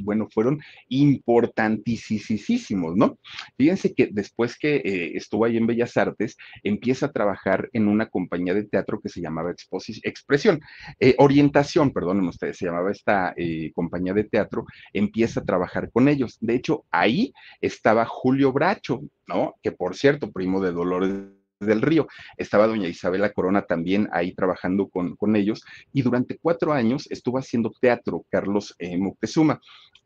bueno, 0.02 0.28
fueron 0.32 0.58
importantísimos, 0.88 2.96
¿no? 2.96 3.18
Fíjense 3.58 3.92
que 3.92 4.08
después 4.10 4.56
que 4.58 4.76
eh, 4.76 5.12
estuvo 5.14 5.44
ahí 5.44 5.58
en 5.58 5.66
Bellas 5.66 5.98
Artes, 5.98 6.38
empieza 6.62 7.06
a 7.06 7.12
trabajar 7.12 7.68
en 7.74 7.86
una 7.86 8.06
compañía 8.06 8.54
de 8.54 8.64
teatro 8.64 8.98
que 8.98 9.10
se 9.10 9.20
llamaba 9.20 9.54
Expresión, 10.02 10.60
eh, 10.98 11.14
Orientación, 11.18 11.92
perdonen 11.92 12.26
ustedes, 12.26 12.56
se 12.56 12.64
llamaba 12.64 12.90
esta 12.90 13.34
eh, 13.36 13.70
compañía 13.74 14.14
de 14.14 14.24
teatro, 14.24 14.64
empieza 14.94 15.40
a 15.40 15.44
trabajar 15.44 15.90
con 15.92 16.08
ellos. 16.08 16.38
De 16.40 16.54
hecho, 16.54 16.86
ahí 16.90 17.34
estaba 17.60 18.06
Julio 18.06 18.52
Bracho, 18.52 19.02
¿no? 19.26 19.56
Que 19.62 19.70
por 19.70 19.94
cierto, 19.94 20.32
primo 20.32 20.62
de 20.62 20.72
Dolores 20.72 21.39
del 21.61 21.83
Río. 21.83 22.09
Estaba 22.37 22.66
doña 22.66 22.88
Isabela 22.88 23.33
Corona 23.33 23.62
también 23.62 24.09
ahí 24.12 24.33
trabajando 24.33 24.88
con, 24.88 25.16
con 25.16 25.37
ellos 25.37 25.62
y 25.92 26.03
durante 26.03 26.38
cuatro 26.38 26.73
años 26.73 27.11
estuvo 27.11 27.38
haciendo 27.38 27.73
teatro 27.81 28.25
Carlos 28.31 28.75
eh, 28.79 28.96
Moctezuma. 28.96 29.61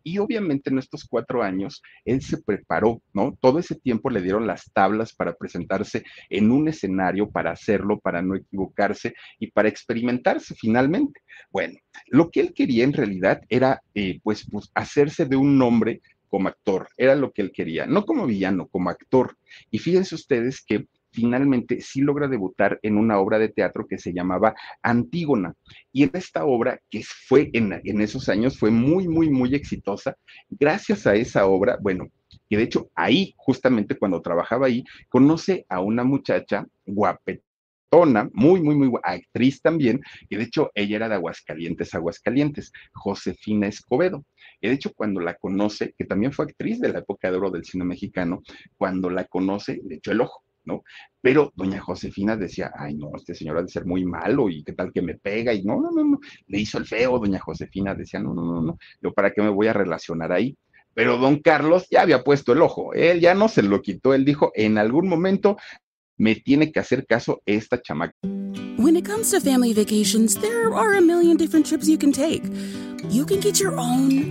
Y 0.07 0.19
obviamente 0.19 0.69
en 0.69 0.79
estos 0.79 1.05
cuatro 1.05 1.43
años 1.43 1.83
él 2.05 2.21
se 2.21 2.37
preparó, 2.43 3.01
¿no? 3.15 3.39
Todo 3.41 3.59
ese 3.59 3.75
tiempo 3.75 4.11
le 4.11 4.21
dieron 4.21 4.47
las 4.47 4.71
tablas 4.71 5.15
para 5.15 5.35
presentarse 5.35 6.05
en 6.29 6.51
un 6.51 6.69
escenario, 6.69 7.31
para 7.31 7.53
hacerlo, 7.53 7.99
para 7.99 8.21
no 8.21 8.37
equivocarse 8.37 9.15
y 9.39 9.47
para 9.47 9.69
experimentarse 9.69 10.55
finalmente. 10.55 11.23
Bueno, 11.51 11.79
lo 12.09 12.31
que 12.31 12.41
él 12.41 12.53
quería 12.53 12.85
en 12.85 12.93
realidad 12.93 13.41
era 13.49 13.81
eh, 13.95 14.21
pues, 14.23 14.47
pues 14.51 14.71
hacerse 14.75 15.25
de 15.25 15.37
un 15.37 15.57
nombre 15.57 16.03
como 16.29 16.49
actor, 16.49 16.89
era 16.97 17.15
lo 17.15 17.33
que 17.33 17.43
él 17.43 17.53
quería, 17.53 17.87
no 17.87 18.05
como 18.05 18.27
villano, 18.27 18.67
como 18.67 18.91
actor. 18.91 19.39
Y 19.71 19.79
fíjense 19.79 20.17
ustedes 20.17 20.63
que 20.63 20.87
finalmente 21.15 21.81
sí 21.81 22.01
logra 22.01 22.29
debutar 22.29 22.79
en 22.83 22.99
una 22.99 23.19
obra 23.19 23.39
de 23.39 23.49
teatro 23.49 23.87
que 23.87 23.99
se 23.99 24.13
llamaba 24.13 24.55
Antígona. 24.83 25.55
Y 25.93 26.03
en 26.03 26.11
esta 26.15 26.45
obra, 26.45 26.81
que 26.91 27.03
fue 27.05 27.51
en, 27.53 27.81
en 27.85 28.01
esos 28.01 28.29
años, 28.29 28.59
fue 28.59 28.71
muy, 28.71 29.07
muy, 29.09 29.31
muy 29.31 29.55
exitosa. 29.55 30.17
Gracias 30.51 31.07
a 31.07 31.15
esa 31.15 31.47
obra, 31.47 31.79
bueno, 31.81 32.09
y 32.49 32.57
de 32.57 32.65
hecho 32.65 32.91
ahí, 32.95 33.35
justamente 33.37 33.97
cuando 33.97 34.21
trabajaba 34.21 34.67
ahí, 34.67 34.85
conoce 35.09 35.65
a 35.69 35.81
una 35.81 36.05
muchacha 36.05 36.67
guapetona, 36.85 38.29
muy, 38.33 38.61
muy, 38.61 38.75
muy 38.75 38.91
actriz 39.03 39.63
también, 39.63 40.01
y 40.29 40.37
de 40.37 40.43
hecho 40.43 40.71
ella 40.75 40.97
era 40.97 41.09
de 41.09 41.15
Aguascalientes, 41.15 41.95
Aguascalientes, 41.95 42.73
Josefina 42.93 43.69
Escobedo. 43.69 44.25
Y 44.61 44.69
de 44.69 44.75
hecho, 44.75 44.93
cuando 44.95 45.21
la 45.21 45.35
conoce, 45.35 45.95
que 45.97 46.05
también 46.05 46.33
fue 46.33 46.47
actriz 46.47 46.81
de 46.81 46.93
la 46.93 47.01
época 47.01 47.31
de 47.31 47.37
oro 47.37 47.51
del 47.51 47.65
cine 47.65 47.85
mexicano, 47.85 48.43
cuando 48.77 49.11
la 49.11 49.25
conoce, 49.25 49.81
le 49.87 49.97
echó 49.97 50.11
el 50.13 50.23
ojo. 50.23 50.43
¿No? 50.65 50.83
Pero 51.21 51.53
doña 51.55 51.81
Josefina 51.81 52.37
decía, 52.37 52.73
ay, 52.77 52.95
no, 52.97 53.11
este 53.17 53.35
señor 53.35 53.59
ha 53.59 53.63
de 53.63 53.69
ser 53.69 53.85
muy 53.87 54.05
malo 54.05 54.49
y 54.49 54.63
qué 54.63 54.73
tal 54.73 54.93
que 54.93 55.03
me 55.03 55.15
pega 55.15 55.53
y 55.53 55.63
no, 55.65 55.81
no, 55.81 55.91
no, 55.91 56.05
no, 56.05 56.19
le 56.47 56.59
hizo 56.59 56.79
el 56.79 56.87
feo, 56.87 57.19
doña 57.19 57.39
Josefina 57.39 57.95
decía, 57.95 58.21
no, 58.21 58.35
no, 58.35 58.63
no, 58.63 58.79
no, 59.01 59.13
para 59.13 59.33
qué 59.33 59.43
me 59.43 59.49
voy 59.49 59.67
a 59.67 59.73
relacionar 59.73 60.33
ahí. 60.33 60.57
Pero 60.95 61.19
don 61.19 61.41
Carlos 61.41 61.89
ya 61.91 62.03
había 62.03 62.23
puesto 62.23 62.53
el 62.53 62.63
ojo, 62.63 62.93
él 62.95 63.21
ya 63.21 63.35
no 63.35 63.49
se 63.49 63.63
lo 63.63 63.83
quitó, 63.83 64.15
él 64.15 64.25
dijo, 64.25 64.53
en 64.55 64.79
algún 64.79 65.09
momento 65.09 65.57
me 66.17 66.37
tiene 66.37 66.71
que 66.71 66.79
hacer 66.81 67.07
caso 67.07 67.43
esta 67.45 67.81
chamaca. 67.83 68.15
When 68.77 68.97
it 68.97 69.05
comes 69.05 69.31
to 69.31 69.41
family 69.41 69.73
vacations, 69.73 70.37
there 70.37 70.73
are 70.73 70.97
a 70.97 71.01
million 71.01 71.37
different 71.37 71.67
trips 71.67 71.89
you 71.89 71.99
can 71.99 72.13
take. 72.13 72.45
You 73.09 73.25
can 73.25 73.41
get 73.41 73.59
your 73.59 73.79
own 73.79 74.31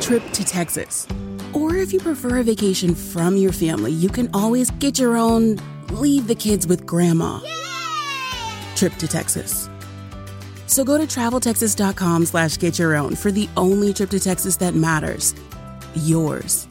trip 0.00 0.22
to 0.32 0.44
Texas. 0.44 1.06
Or 1.54 1.76
if 1.76 1.92
you 1.92 2.00
prefer 2.00 2.38
a 2.38 2.42
vacation 2.42 2.94
from 2.94 3.36
your 3.36 3.52
family, 3.52 3.92
you 3.92 4.08
can 4.08 4.28
always 4.34 4.70
get 4.72 4.98
your 4.98 5.16
own 5.16 5.58
leave 5.90 6.26
the 6.26 6.34
kids 6.34 6.66
with 6.66 6.84
grandma 6.84 7.40
Yay! 7.44 7.54
trip 8.74 8.94
to 8.94 9.08
Texas. 9.08 9.68
So 10.66 10.84
go 10.84 10.98
to 10.98 11.04
traveltexas.com 11.04 12.26
slash 12.26 12.58
get 12.58 12.78
your 12.78 12.94
own 12.96 13.14
for 13.14 13.30
the 13.30 13.48
only 13.56 13.92
trip 13.92 14.10
to 14.10 14.20
Texas 14.20 14.56
that 14.56 14.74
matters. 14.74 15.34
Yours. 15.94 16.66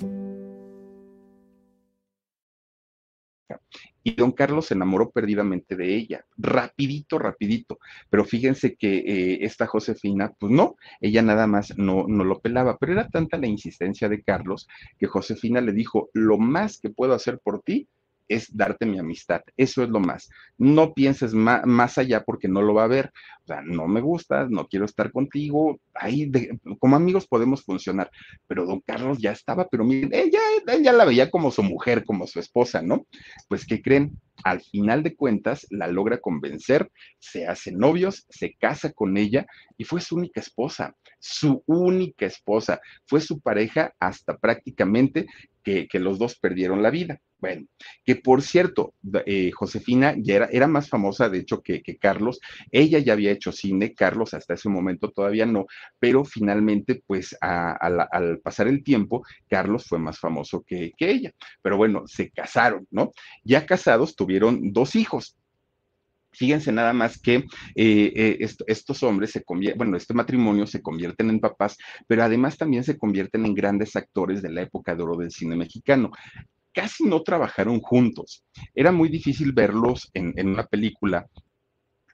Y 4.03 4.15
don 4.15 4.31
Carlos 4.31 4.67
se 4.67 4.73
enamoró 4.73 5.11
perdidamente 5.11 5.75
de 5.75 5.95
ella, 5.95 6.25
rapidito, 6.37 7.19
rapidito. 7.19 7.79
Pero 8.09 8.25
fíjense 8.25 8.75
que 8.75 8.97
eh, 8.97 9.37
esta 9.41 9.65
Josefina, 9.65 10.33
pues 10.37 10.51
no, 10.51 10.75
ella 10.99 11.21
nada 11.21 11.47
más 11.47 11.77
no, 11.77 12.05
no 12.07 12.23
lo 12.23 12.39
pelaba, 12.39 12.77
pero 12.77 12.93
era 12.93 13.07
tanta 13.07 13.37
la 13.37 13.47
insistencia 13.47 14.09
de 14.09 14.21
Carlos 14.21 14.67
que 14.99 15.07
Josefina 15.07 15.61
le 15.61 15.73
dijo, 15.73 16.09
lo 16.13 16.37
más 16.37 16.79
que 16.79 16.89
puedo 16.89 17.13
hacer 17.13 17.39
por 17.39 17.61
ti 17.61 17.87
es 18.27 18.55
darte 18.55 18.85
mi 18.85 18.99
amistad. 18.99 19.41
Eso 19.57 19.83
es 19.83 19.89
lo 19.89 19.99
más. 19.99 20.29
No 20.57 20.93
pienses 20.93 21.33
más, 21.33 21.97
allá 21.97 22.23
porque 22.23 22.47
no 22.47 22.61
lo 22.61 22.73
va 22.73 22.85
a 22.85 22.87
ver. 22.87 23.11
O 23.43 23.47
sea, 23.47 23.61
no 23.61 23.87
me 23.87 23.99
gustas, 23.99 24.49
no 24.49 24.67
quiero 24.67 24.85
estar 24.85 25.11
contigo. 25.11 25.77
Ahí, 25.93 26.31
como 26.79 26.95
amigos 26.95 27.27
podemos 27.27 27.63
funcionar. 27.63 28.09
Pero 28.47 28.65
don 28.65 28.79
Carlos 28.79 29.17
ya 29.19 29.31
estaba, 29.31 29.67
pero 29.67 29.83
miren, 29.83 30.11
ella, 30.13 30.93
la 30.93 31.05
veía 31.05 31.29
como 31.29 31.51
su 31.51 31.61
mujer, 31.61 32.05
como 32.05 32.25
su 32.25 32.39
esposa, 32.39 32.81
¿no? 32.81 33.05
Pues, 33.49 33.65
¿qué 33.65 33.81
creen? 33.81 34.17
Al 34.45 34.61
final 34.61 35.03
de 35.03 35.15
cuentas, 35.15 35.67
la 35.69 35.87
logra 35.87 36.19
convencer, 36.19 36.89
se 37.19 37.45
hacen 37.45 37.77
novios, 37.77 38.25
se 38.29 38.53
casa 38.53 38.91
con 38.93 39.17
ella 39.17 39.45
y 39.77 39.83
fue 39.83 39.99
su 39.99 40.15
única 40.15 40.39
esposa, 40.39 40.95
su 41.19 41.63
única 41.65 42.25
esposa. 42.25 42.79
Fue 43.05 43.19
su 43.19 43.41
pareja 43.41 43.93
hasta 43.99 44.37
prácticamente 44.37 45.27
que, 45.63 45.87
que 45.87 45.99
los 45.99 46.17
dos 46.17 46.39
perdieron 46.39 46.81
la 46.81 46.91
vida. 46.91 47.19
Bueno, 47.43 47.67
que 48.05 48.15
por 48.15 48.41
cierto, 48.41 48.93
eh, 49.25 49.51
Josefina 49.51 50.15
ya 50.17 50.35
era, 50.35 50.45
era, 50.49 50.65
más 50.65 50.87
famosa, 50.87 51.27
de 51.27 51.39
hecho, 51.39 51.61
que, 51.61 51.81
Carlos. 51.99 52.39
Ella 52.71 52.99
ya 52.99 53.11
había 53.11 53.32
hecho 53.33 53.51
cine, 53.51 53.93
Carlos 53.93 54.33
hasta 54.33 54.53
ese 54.53 54.69
momento 54.69 55.11
todavía 55.11 55.45
no, 55.45 55.65
pero 55.99 56.23
finalmente, 56.23 57.01
pues 57.05 57.35
al 57.41 58.39
pasar 58.43 58.67
el 58.67 58.83
tiempo, 58.83 59.23
Carlos 59.47 59.85
fue 59.87 59.99
más 59.99 60.19
famoso 60.19 60.63
que, 60.65 60.91
ella. 60.99 61.31
Pero 61.61 61.77
bueno, 61.77 62.03
se 62.05 62.29
casaron, 62.29 62.87
¿no? 62.89 63.11
Ya 63.43 63.65
casados 63.65 64.15
tuvieron 64.15 64.71
dos 64.71 64.95
hijos. 64.95 65.35
Fíjense 66.31 66.71
nada 66.71 66.93
más 66.93 67.21
que 67.21 67.35
eh, 67.35 67.43
eh, 68.15 68.47
estos 68.65 69.03
hombres 69.03 69.31
se 69.31 69.43
convierten, 69.43 69.77
bueno, 69.77 69.97
este 69.97 70.15
matrimonio 70.15 70.65
se 70.65 70.81
convierten 70.81 71.29
en 71.29 71.39
papás, 71.39 71.77
pero 72.07 72.23
además 72.23 72.57
también 72.57 72.83
se 72.83 72.97
convierten 72.97 73.45
en 73.45 73.53
grandes 73.53 73.95
actores 73.95 74.41
de 74.41 74.49
la 74.49 74.63
época 74.63 74.95
de 74.95 75.03
oro 75.03 75.17
del 75.17 75.29
cine 75.29 75.55
mexicano 75.55 76.11
casi 76.73 77.05
no 77.05 77.21
trabajaron 77.21 77.79
juntos. 77.79 78.43
Era 78.73 78.91
muy 78.91 79.09
difícil 79.09 79.53
verlos 79.53 80.09
en, 80.13 80.33
en 80.35 80.49
una 80.49 80.65
película 80.65 81.27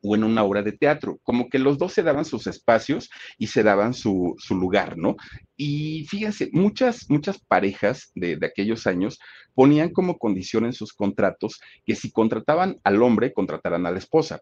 o 0.02 0.16
en 0.16 0.24
una 0.24 0.44
obra 0.44 0.64
de 0.64 0.72
teatro, 0.72 1.20
como 1.24 1.50
que 1.50 1.60
los 1.60 1.78
dos 1.78 1.94
se 1.94 2.04
daban 2.04 2.26
sus 2.26 2.48
espacios 2.48 3.10
y 3.38 3.48
se 3.48 3.64
daban 3.64 3.94
su, 3.94 4.36
su 4.38 4.56
lugar, 4.56 4.98
¿no? 4.98 5.16
Y 5.56 6.06
fíjense, 6.10 6.50
muchas, 6.54 7.10
muchas 7.10 7.40
parejas 7.40 8.12
de, 8.16 8.38
de, 8.38 8.48
aquellos 8.48 8.88
años 8.88 9.20
ponían 9.54 9.90
como 9.90 10.18
condición 10.18 10.66
en 10.66 10.74
sus 10.74 10.94
contratos 10.94 11.60
que 11.86 11.96
si 11.96 12.12
contrataban 12.12 12.78
al 12.84 13.02
hombre, 13.02 13.34
contrataran 13.34 13.86
a 13.86 13.92
la 13.92 13.98
esposa 13.98 14.42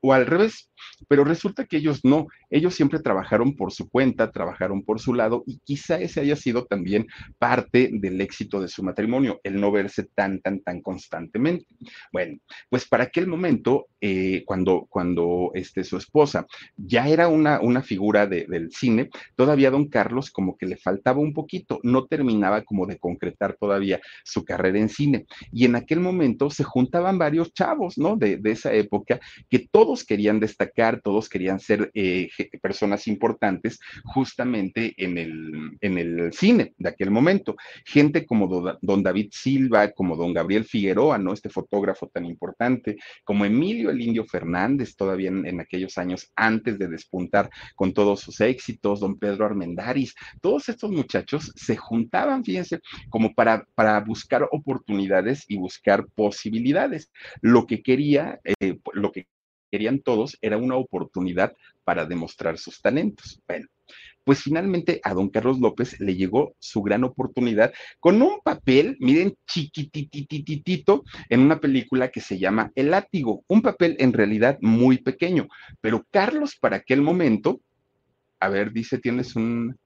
o 0.00 0.12
al 0.12 0.26
revés. 0.26 0.70
Pero 1.08 1.24
resulta 1.24 1.66
que 1.66 1.78
ellos 1.78 2.00
no, 2.04 2.26
ellos 2.48 2.74
siempre 2.74 3.00
trabajaron 3.00 3.54
por 3.56 3.72
su 3.72 3.88
cuenta, 3.88 4.30
trabajaron 4.30 4.82
por 4.82 5.00
su 5.00 5.14
lado 5.14 5.42
y 5.46 5.58
quizá 5.64 6.00
ese 6.00 6.20
haya 6.20 6.36
sido 6.36 6.64
también 6.64 7.06
parte 7.38 7.90
del 7.92 8.20
éxito 8.20 8.60
de 8.60 8.68
su 8.68 8.82
matrimonio, 8.82 9.40
el 9.42 9.60
no 9.60 9.70
verse 9.72 10.04
tan, 10.14 10.40
tan, 10.40 10.60
tan 10.60 10.80
constantemente. 10.80 11.66
Bueno, 12.12 12.38
pues 12.70 12.86
para 12.88 13.04
aquel 13.04 13.26
momento, 13.26 13.86
eh, 14.00 14.42
cuando, 14.44 14.86
cuando 14.88 15.50
este, 15.54 15.84
su 15.84 15.96
esposa 15.96 16.46
ya 16.76 17.08
era 17.08 17.28
una, 17.28 17.60
una 17.60 17.82
figura 17.82 18.26
de, 18.26 18.46
del 18.46 18.70
cine, 18.72 19.10
todavía 19.36 19.70
don 19.70 19.88
Carlos 19.88 20.30
como 20.30 20.56
que 20.56 20.66
le 20.66 20.76
faltaba 20.76 21.20
un 21.20 21.32
poquito, 21.32 21.80
no 21.82 22.06
terminaba 22.06 22.62
como 22.62 22.86
de 22.86 22.98
concretar 22.98 23.56
todavía 23.58 24.00
su 24.24 24.44
carrera 24.44 24.78
en 24.78 24.88
cine. 24.88 25.26
Y 25.52 25.64
en 25.64 25.76
aquel 25.76 26.00
momento 26.00 26.50
se 26.50 26.64
juntaban 26.64 27.18
varios 27.18 27.52
chavos, 27.52 27.98
¿no? 27.98 28.16
De, 28.16 28.36
de 28.36 28.50
esa 28.50 28.72
época 28.72 29.20
que 29.48 29.66
todos 29.70 30.04
querían 30.04 30.40
destacar, 30.40 31.00
todos 31.00 31.28
querían 31.28 31.60
ser 31.60 31.90
eh, 31.94 32.28
personas 32.60 33.06
importantes 33.06 33.78
justamente 34.04 34.94
en 34.96 35.18
el, 35.18 35.76
en 35.80 35.98
el 35.98 36.32
cine 36.32 36.74
de 36.78 36.88
aquel 36.88 37.10
momento. 37.10 37.56
Gente 37.84 38.26
como 38.26 38.76
don 38.80 39.02
David 39.02 39.28
Silva, 39.32 39.90
como 39.92 40.16
don 40.16 40.32
Gabriel 40.32 40.64
Figueroa, 40.64 41.18
¿no? 41.18 41.32
Este 41.32 41.48
fotógrafo 41.48 42.08
tan 42.08 42.24
importante, 42.24 42.96
como 43.24 43.44
Emilio 43.44 43.90
Indio 44.00 44.24
Fernández, 44.24 44.96
todavía 44.96 45.28
en, 45.28 45.60
aquellos 45.60 45.98
años 45.98 46.30
antes 46.36 46.78
de 46.78 46.88
despuntar 46.88 47.50
con 47.74 47.92
todos 47.92 48.20
sus 48.20 48.40
éxitos, 48.40 49.00
don 49.00 49.18
Pedro 49.18 49.46
Armendaris, 49.46 50.14
todos 50.40 50.68
estos 50.68 50.90
muchachos 50.90 51.52
se 51.54 51.76
juntaban, 51.76 52.44
fíjense, 52.44 52.80
como 53.08 53.34
para, 53.34 53.66
para 53.74 54.00
buscar 54.00 54.48
oportunidades 54.50 55.44
y 55.48 55.56
buscar 55.56 56.06
posibilidades. 56.14 57.10
Lo 57.40 57.66
que 57.66 57.82
quería, 57.82 58.40
eh, 58.44 58.78
lo 58.92 59.12
que 59.12 59.26
querían 59.70 60.00
todos 60.00 60.38
era 60.40 60.56
una 60.56 60.76
oportunidad 60.76 61.54
para 61.84 62.06
demostrar 62.06 62.58
sus 62.58 62.80
talentos. 62.80 63.40
Bueno, 63.46 63.66
pues 64.26 64.42
finalmente 64.42 65.00
a 65.04 65.14
don 65.14 65.28
Carlos 65.28 65.60
López 65.60 66.00
le 66.00 66.16
llegó 66.16 66.56
su 66.58 66.82
gran 66.82 67.04
oportunidad 67.04 67.72
con 68.00 68.20
un 68.20 68.40
papel, 68.42 68.96
miren, 68.98 69.36
chiquititititito, 69.46 71.04
en 71.28 71.40
una 71.40 71.60
película 71.60 72.08
que 72.08 72.20
se 72.20 72.36
llama 72.36 72.72
El 72.74 72.90
látigo, 72.90 73.44
un 73.46 73.62
papel 73.62 73.94
en 74.00 74.12
realidad 74.12 74.58
muy 74.60 74.98
pequeño, 74.98 75.46
pero 75.80 76.04
Carlos 76.10 76.56
para 76.60 76.78
aquel 76.78 77.02
momento, 77.02 77.60
a 78.40 78.48
ver, 78.48 78.72
dice, 78.72 78.98
tienes 78.98 79.36
un, 79.36 79.76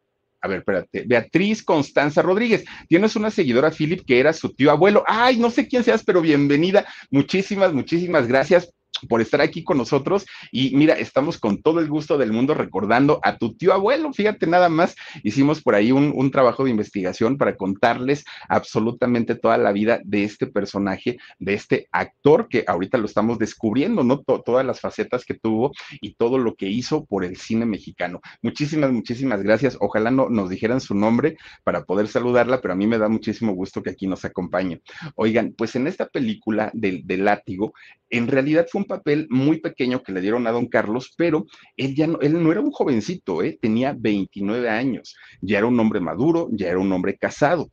a 0.40 0.48
ver, 0.48 0.60
espérate, 0.60 1.04
Beatriz 1.06 1.62
Constanza 1.62 2.22
Rodríguez, 2.22 2.64
tienes 2.88 3.16
una 3.16 3.30
seguidora, 3.30 3.70
Philip, 3.70 4.06
que 4.06 4.20
era 4.20 4.32
su 4.32 4.54
tío 4.54 4.70
abuelo. 4.70 5.04
Ay, 5.06 5.36
no 5.36 5.50
sé 5.50 5.68
quién 5.68 5.84
seas, 5.84 6.02
pero 6.02 6.22
bienvenida. 6.22 6.86
Muchísimas, 7.10 7.74
muchísimas 7.74 8.26
gracias 8.26 8.72
por 9.08 9.20
estar 9.20 9.40
aquí 9.40 9.64
con 9.64 9.78
nosotros. 9.78 10.26
Y 10.50 10.74
mira, 10.76 10.94
estamos 10.94 11.38
con 11.38 11.62
todo 11.62 11.80
el 11.80 11.88
gusto 11.88 12.18
del 12.18 12.32
mundo 12.32 12.54
recordando 12.54 13.20
a 13.22 13.36
tu 13.36 13.54
tío 13.54 13.72
abuelo. 13.72 14.12
Fíjate, 14.12 14.46
nada 14.46 14.68
más 14.68 14.96
hicimos 15.22 15.62
por 15.62 15.74
ahí 15.74 15.92
un, 15.92 16.12
un 16.14 16.30
trabajo 16.30 16.64
de 16.64 16.70
investigación 16.70 17.36
para 17.36 17.56
contarles 17.56 18.24
absolutamente 18.48 19.34
toda 19.34 19.58
la 19.58 19.72
vida 19.72 20.00
de 20.04 20.24
este 20.24 20.46
personaje, 20.46 21.18
de 21.38 21.54
este 21.54 21.88
actor 21.92 22.48
que 22.48 22.64
ahorita 22.66 22.98
lo 22.98 23.06
estamos 23.06 23.38
descubriendo, 23.38 24.02
¿no? 24.04 24.20
Todas 24.20 24.64
las 24.64 24.80
facetas 24.80 25.24
que 25.24 25.34
tuvo 25.34 25.72
y 26.00 26.14
todo 26.14 26.38
lo 26.38 26.54
que 26.54 26.68
hizo 26.68 27.04
por 27.04 27.24
el 27.24 27.36
cine 27.36 27.66
mexicano. 27.66 28.20
Muchísimas, 28.42 28.92
muchísimas 28.92 29.42
gracias. 29.42 29.76
Ojalá 29.80 30.10
no 30.10 30.28
nos 30.28 30.50
dijeran 30.50 30.80
su 30.80 30.94
nombre 30.94 31.36
para 31.64 31.84
poder 31.84 32.08
saludarla, 32.08 32.60
pero 32.60 32.74
a 32.74 32.76
mí 32.76 32.86
me 32.86 32.98
da 32.98 33.08
muchísimo 33.08 33.52
gusto 33.52 33.82
que 33.82 33.90
aquí 33.90 34.06
nos 34.06 34.24
acompañe. 34.24 34.80
Oigan, 35.14 35.54
pues 35.56 35.76
en 35.76 35.86
esta 35.86 36.06
película 36.06 36.70
del, 36.74 37.06
del 37.06 37.24
látigo, 37.24 37.72
en 38.08 38.28
realidad 38.28 38.66
fue 38.70 38.80
un 38.80 38.86
papel 38.90 39.26
muy 39.30 39.60
pequeño 39.60 40.02
que 40.02 40.12
le 40.12 40.20
dieron 40.20 40.46
a 40.46 40.50
don 40.50 40.66
Carlos, 40.66 41.14
pero 41.16 41.46
él 41.76 41.94
ya 41.94 42.06
no, 42.06 42.20
él 42.20 42.42
no 42.42 42.52
era 42.52 42.60
un 42.60 42.70
jovencito, 42.70 43.42
¿eh? 43.42 43.58
tenía 43.60 43.94
29 43.98 44.68
años, 44.68 45.16
ya 45.40 45.58
era 45.58 45.66
un 45.66 45.80
hombre 45.80 46.00
maduro, 46.00 46.48
ya 46.52 46.68
era 46.68 46.78
un 46.78 46.92
hombre 46.92 47.16
casado 47.16 47.70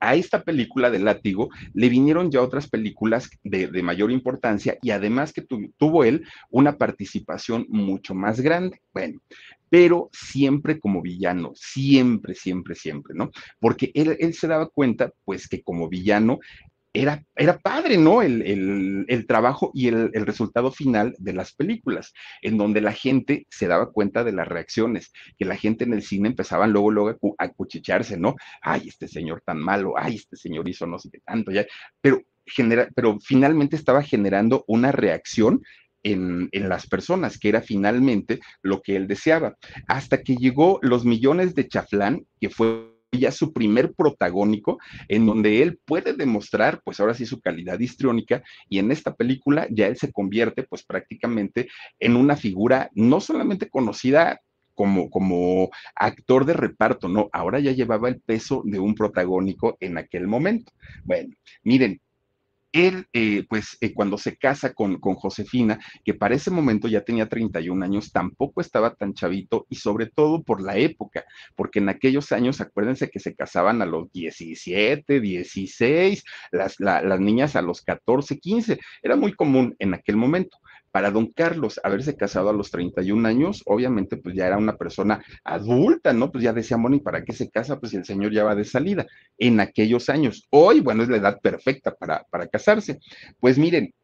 a 0.00 0.14
esta 0.14 0.42
película 0.42 0.90
de 0.90 0.98
Látigo 0.98 1.50
le 1.74 1.88
vinieron 1.88 2.30
ya 2.30 2.40
otras 2.40 2.68
películas 2.68 3.30
de, 3.44 3.68
de 3.68 3.82
mayor 3.82 4.10
importancia 4.10 4.78
y 4.82 4.90
además 4.90 5.32
que 5.32 5.42
tu, 5.42 5.72
tuvo 5.76 6.04
él 6.04 6.26
una 6.48 6.78
participación 6.78 7.66
mucho 7.68 8.14
más 8.14 8.40
grande. 8.40 8.80
Bueno, 8.94 9.20
pero 9.68 10.08
siempre 10.12 10.80
como 10.80 11.00
villano, 11.02 11.52
siempre, 11.54 12.34
siempre, 12.34 12.74
siempre, 12.74 13.14
¿no? 13.14 13.30
Porque 13.60 13.92
él, 13.94 14.16
él 14.18 14.34
se 14.34 14.48
daba 14.48 14.68
cuenta, 14.68 15.12
pues, 15.24 15.46
que 15.46 15.62
como 15.62 15.88
villano 15.88 16.40
era, 16.92 17.24
era 17.36 17.58
padre, 17.58 17.96
¿no? 17.96 18.20
El, 18.22 19.04
el, 19.08 19.26
trabajo 19.26 19.70
y 19.74 19.88
el, 19.88 20.10
el, 20.12 20.26
resultado 20.26 20.72
final 20.72 21.14
de 21.18 21.32
las 21.32 21.52
películas, 21.52 22.12
en 22.42 22.58
donde 22.58 22.80
la 22.80 22.92
gente 22.92 23.46
se 23.48 23.68
daba 23.68 23.92
cuenta 23.92 24.24
de 24.24 24.32
las 24.32 24.48
reacciones, 24.48 25.12
que 25.38 25.44
la 25.44 25.56
gente 25.56 25.84
en 25.84 25.92
el 25.92 26.02
cine 26.02 26.28
empezaban 26.28 26.72
luego, 26.72 26.90
luego 26.90 27.34
a, 27.38 27.48
cuchicharse, 27.48 28.16
¿no? 28.18 28.34
Ay, 28.60 28.88
este 28.88 29.06
señor 29.06 29.42
tan 29.44 29.58
malo, 29.58 29.94
ay, 29.96 30.16
este 30.16 30.36
señor 30.36 30.68
hizo 30.68 30.86
no 30.86 30.98
sé 30.98 31.10
qué 31.10 31.20
tanto, 31.20 31.52
ya, 31.52 31.64
pero, 32.00 32.22
genera, 32.44 32.88
pero 32.94 33.18
finalmente 33.20 33.76
estaba 33.76 34.02
generando 34.02 34.64
una 34.66 34.90
reacción 34.90 35.62
en, 36.02 36.48
en, 36.50 36.68
las 36.68 36.88
personas, 36.88 37.38
que 37.38 37.50
era 37.50 37.60
finalmente 37.60 38.40
lo 38.62 38.82
que 38.82 38.96
él 38.96 39.06
deseaba. 39.06 39.56
Hasta 39.86 40.22
que 40.22 40.34
llegó 40.34 40.78
Los 40.82 41.04
Millones 41.04 41.54
de 41.54 41.68
Chaflán, 41.68 42.26
que 42.40 42.48
fue 42.48 42.99
ya 43.18 43.32
su 43.32 43.52
primer 43.52 43.92
protagónico, 43.94 44.78
en 45.08 45.26
donde 45.26 45.62
él 45.62 45.78
puede 45.84 46.12
demostrar, 46.12 46.80
pues 46.84 47.00
ahora 47.00 47.14
sí, 47.14 47.26
su 47.26 47.40
calidad 47.40 47.78
histriónica, 47.78 48.42
y 48.68 48.78
en 48.78 48.92
esta 48.92 49.14
película 49.14 49.66
ya 49.70 49.86
él 49.86 49.96
se 49.96 50.12
convierte, 50.12 50.62
pues 50.62 50.84
prácticamente 50.84 51.68
en 51.98 52.16
una 52.16 52.36
figura 52.36 52.90
no 52.94 53.20
solamente 53.20 53.68
conocida 53.68 54.40
como, 54.74 55.10
como 55.10 55.70
actor 55.94 56.46
de 56.46 56.54
reparto, 56.54 57.08
no, 57.08 57.28
ahora 57.32 57.58
ya 57.60 57.72
llevaba 57.72 58.08
el 58.08 58.20
peso 58.20 58.62
de 58.64 58.78
un 58.78 58.94
protagónico 58.94 59.76
en 59.80 59.98
aquel 59.98 60.26
momento. 60.26 60.72
Bueno, 61.04 61.34
miren, 61.64 62.00
él, 62.72 63.06
eh, 63.12 63.44
pues, 63.48 63.76
eh, 63.80 63.92
cuando 63.92 64.18
se 64.18 64.36
casa 64.36 64.72
con, 64.72 64.98
con, 65.00 65.14
Josefina, 65.14 65.78
que 66.04 66.14
para 66.14 66.34
ese 66.34 66.50
momento 66.50 66.88
ya 66.88 67.02
tenía 67.02 67.28
31 67.28 67.84
años, 67.84 68.12
tampoco 68.12 68.60
estaba 68.60 68.94
tan 68.94 69.14
chavito 69.14 69.66
y 69.68 69.76
sobre 69.76 70.06
todo 70.06 70.42
por 70.42 70.62
la 70.62 70.76
época, 70.76 71.24
porque 71.56 71.80
en 71.80 71.88
aquellos 71.88 72.32
años, 72.32 72.60
acuérdense 72.60 73.10
que 73.10 73.20
se 73.20 73.34
casaban 73.34 73.82
a 73.82 73.86
los 73.86 74.10
17, 74.12 75.20
16, 75.20 76.24
las, 76.52 76.78
la, 76.78 77.02
las 77.02 77.20
niñas 77.20 77.56
a 77.56 77.62
los 77.62 77.82
14, 77.82 78.38
15, 78.38 78.78
era 79.02 79.16
muy 79.16 79.32
común 79.32 79.74
en 79.78 79.94
aquel 79.94 80.16
momento 80.16 80.59
para 80.90 81.10
don 81.10 81.26
Carlos 81.28 81.80
haberse 81.84 82.16
casado 82.16 82.50
a 82.50 82.52
los 82.52 82.70
31 82.70 83.26
años, 83.28 83.62
obviamente 83.66 84.16
pues 84.16 84.34
ya 84.34 84.46
era 84.46 84.58
una 84.58 84.76
persona 84.76 85.22
adulta, 85.44 86.12
¿no? 86.12 86.30
Pues 86.32 86.44
ya 86.44 86.52
decía, 86.52 86.76
bueno, 86.76 86.96
¿y 86.96 87.00
para 87.00 87.24
qué 87.24 87.32
se 87.32 87.50
casa? 87.50 87.78
Pues 87.78 87.94
el 87.94 88.04
señor 88.04 88.32
ya 88.32 88.44
va 88.44 88.54
de 88.54 88.64
salida 88.64 89.06
en 89.38 89.60
aquellos 89.60 90.08
años. 90.08 90.46
Hoy, 90.50 90.80
bueno, 90.80 91.02
es 91.02 91.08
la 91.08 91.18
edad 91.18 91.40
perfecta 91.40 91.94
para, 91.94 92.24
para 92.30 92.48
casarse. 92.48 92.98
Pues 93.38 93.58
miren, 93.58 93.94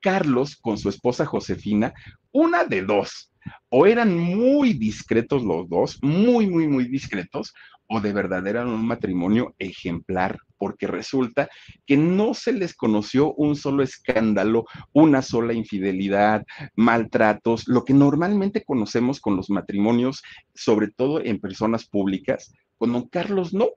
Carlos 0.00 0.56
con 0.56 0.78
su 0.78 0.88
esposa 0.88 1.26
Josefina, 1.26 1.92
una 2.30 2.64
de 2.64 2.82
dos, 2.82 3.32
o 3.68 3.86
eran 3.86 4.16
muy 4.16 4.74
discretos 4.74 5.42
los 5.42 5.68
dos, 5.68 5.98
muy, 6.02 6.46
muy, 6.46 6.68
muy 6.68 6.84
discretos, 6.84 7.52
o 7.88 8.00
de 8.00 8.12
verdad 8.12 8.46
eran 8.46 8.68
un 8.68 8.86
matrimonio 8.86 9.54
ejemplar, 9.58 10.38
porque 10.58 10.86
resulta 10.86 11.48
que 11.86 11.96
no 11.96 12.34
se 12.34 12.52
les 12.52 12.74
conoció 12.74 13.32
un 13.34 13.56
solo 13.56 13.82
escándalo, 13.82 14.66
una 14.92 15.22
sola 15.22 15.54
infidelidad, 15.54 16.44
maltratos, 16.76 17.66
lo 17.66 17.84
que 17.84 17.94
normalmente 17.94 18.64
conocemos 18.64 19.20
con 19.20 19.36
los 19.36 19.50
matrimonios, 19.50 20.22
sobre 20.54 20.88
todo 20.90 21.20
en 21.20 21.40
personas 21.40 21.86
públicas, 21.86 22.52
con 22.76 22.92
don 22.92 23.08
Carlos 23.08 23.54
no. 23.54 23.68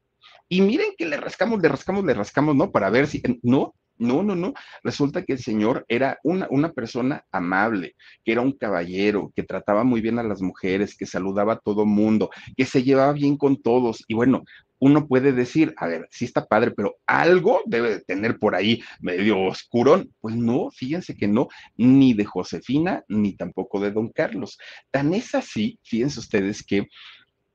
Y 0.50 0.62
miren 0.62 0.92
que 0.98 1.06
le 1.06 1.16
rascamos, 1.16 1.62
le 1.62 1.70
rascamos, 1.70 2.04
le 2.04 2.14
rascamos, 2.14 2.56
¿no? 2.56 2.72
Para 2.72 2.90
ver 2.90 3.08
si, 3.08 3.24
no, 3.42 3.74
no, 4.02 4.24
no, 4.24 4.36
no. 4.36 4.54
Resulta 4.84 5.24
que 5.24 5.34
el 5.34 5.40
señor 5.40 5.86
era 5.88 6.18
una, 6.24 6.48
una, 6.50 6.72
persona 6.72 7.24
amable, 7.32 7.96
que 8.24 8.32
era 8.32 8.42
un 8.42 8.54
caballero, 8.54 9.32
que 9.36 9.44
trataba 9.44 9.84
muy 9.84 10.02
bien 10.02 10.18
a 10.18 10.24
las 10.24 10.42
mujeres, 10.42 10.98
que 10.98 11.06
saludaba 11.06 11.54
a 11.54 11.60
todo 11.60 11.86
mundo, 11.86 12.32
que 12.58 12.66
se 12.66 12.84
llevaba 12.84 13.14
bien 13.14 13.38
con 13.38 13.62
todos. 13.62 14.04
Y 14.08 14.16
bueno, 14.16 14.44
uno 14.80 15.08
puede 15.08 15.32
decir, 15.32 15.76
a 15.78 15.86
ver, 15.86 16.08
sí 16.10 16.26
está 16.26 16.48
padre, 16.48 16.72
pero 16.72 16.96
algo 17.06 17.62
debe 17.68 17.92
de 17.92 18.02
tener 18.02 18.40
por 18.40 18.56
ahí 18.56 18.82
medio 19.00 19.40
oscurón. 19.40 20.12
Pues 20.20 20.36
no, 20.36 20.72
fíjense 20.72 21.16
que 21.16 21.28
no, 21.28 21.50
ni 21.78 22.16
de 22.16 22.26
Josefina, 22.26 23.04
ni 23.08 23.36
tampoco 23.36 23.80
de 23.80 23.92
don 23.92 24.10
Carlos. 24.10 24.58
Tan 24.90 25.14
es 25.14 25.36
así, 25.36 25.80
fíjense 25.84 26.20
ustedes 26.20 26.64
que 26.64 26.88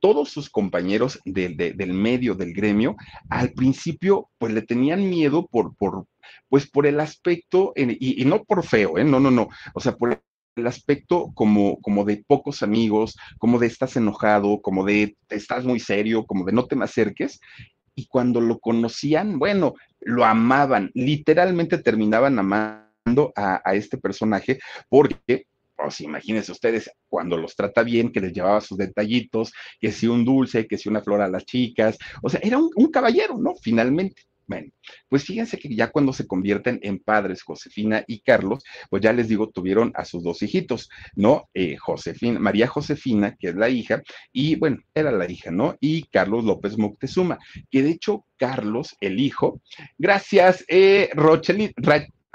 todos 0.06 0.30
sus 0.30 0.48
compañeros 0.48 1.18
del 1.24 1.92
medio, 1.92 2.36
del 2.36 2.54
gremio, 2.54 2.94
al 3.28 3.50
principio, 3.50 4.30
pues 4.38 4.52
le 4.52 4.62
tenían 4.62 5.10
miedo 5.10 5.48
por, 5.48 5.74
por 5.74 6.06
pues 6.48 6.70
por 6.70 6.86
el 6.86 7.00
aspecto, 7.00 7.72
y, 7.74 8.22
y, 8.22 8.24
no 8.24 8.44
por 8.44 8.64
feo, 8.64 8.98
¿eh? 8.98 9.04
no, 9.04 9.18
no, 9.18 9.32
no, 9.32 9.48
o 9.74 9.80
sea, 9.80 9.96
por 9.96 10.22
el 10.54 10.66
aspecto 10.68 11.32
como, 11.34 11.80
como 11.80 12.04
de 12.04 12.22
pocos 12.24 12.62
amigos, 12.62 13.16
como 13.38 13.58
de 13.58 13.66
estás 13.66 13.96
enojado, 13.96 14.62
como 14.62 14.84
de 14.84 15.16
estás 15.28 15.64
muy 15.64 15.80
serio, 15.80 16.24
como 16.24 16.44
de 16.44 16.52
no 16.52 16.66
te 16.66 16.76
me 16.76 16.84
acerques. 16.84 17.40
Y 17.96 18.06
cuando 18.06 18.40
lo 18.40 18.60
conocían, 18.60 19.40
bueno, 19.40 19.74
lo 19.98 20.24
amaban, 20.24 20.92
literalmente 20.94 21.78
terminaban 21.78 22.38
amando 22.38 23.32
a, 23.34 23.60
a 23.64 23.74
este 23.74 23.98
personaje 23.98 24.60
porque 24.88 25.46
pues 25.76 26.00
imagínense 26.00 26.52
ustedes 26.52 26.90
cuando 27.08 27.36
los 27.36 27.54
trata 27.54 27.82
bien, 27.82 28.10
que 28.10 28.20
les 28.20 28.32
llevaba 28.32 28.60
sus 28.60 28.78
detallitos, 28.78 29.52
que 29.80 29.92
si 29.92 30.06
un 30.06 30.24
dulce, 30.24 30.66
que 30.66 30.78
si 30.78 30.88
una 30.88 31.02
flor 31.02 31.20
a 31.20 31.28
las 31.28 31.44
chicas, 31.44 31.98
o 32.22 32.28
sea, 32.28 32.40
era 32.42 32.58
un, 32.58 32.90
caballero, 32.90 33.36
¿no? 33.38 33.54
Finalmente. 33.60 34.22
Bueno, 34.48 34.70
pues 35.08 35.24
fíjense 35.24 35.58
que 35.58 35.74
ya 35.74 35.90
cuando 35.90 36.12
se 36.12 36.24
convierten 36.24 36.78
en 36.82 37.00
padres, 37.00 37.42
Josefina 37.42 38.04
y 38.06 38.20
Carlos, 38.20 38.62
pues 38.88 39.02
ya 39.02 39.12
les 39.12 39.28
digo, 39.28 39.50
tuvieron 39.50 39.90
a 39.96 40.04
sus 40.04 40.22
dos 40.22 40.40
hijitos, 40.40 40.88
¿no? 41.16 41.48
Eh, 41.52 41.76
Josefina, 41.76 42.38
María 42.38 42.68
Josefina, 42.68 43.34
que 43.36 43.48
es 43.48 43.56
la 43.56 43.68
hija, 43.68 44.02
y 44.32 44.54
bueno, 44.54 44.78
era 44.94 45.10
la 45.10 45.28
hija, 45.28 45.50
¿no? 45.50 45.76
Y 45.80 46.04
Carlos 46.04 46.44
López 46.44 46.78
Moctezuma, 46.78 47.38
que 47.72 47.82
de 47.82 47.90
hecho 47.90 48.24
Carlos, 48.36 48.94
el 49.00 49.18
hijo, 49.18 49.60
gracias, 49.98 50.64
eh, 50.68 51.10
Rocheli, 51.14 51.72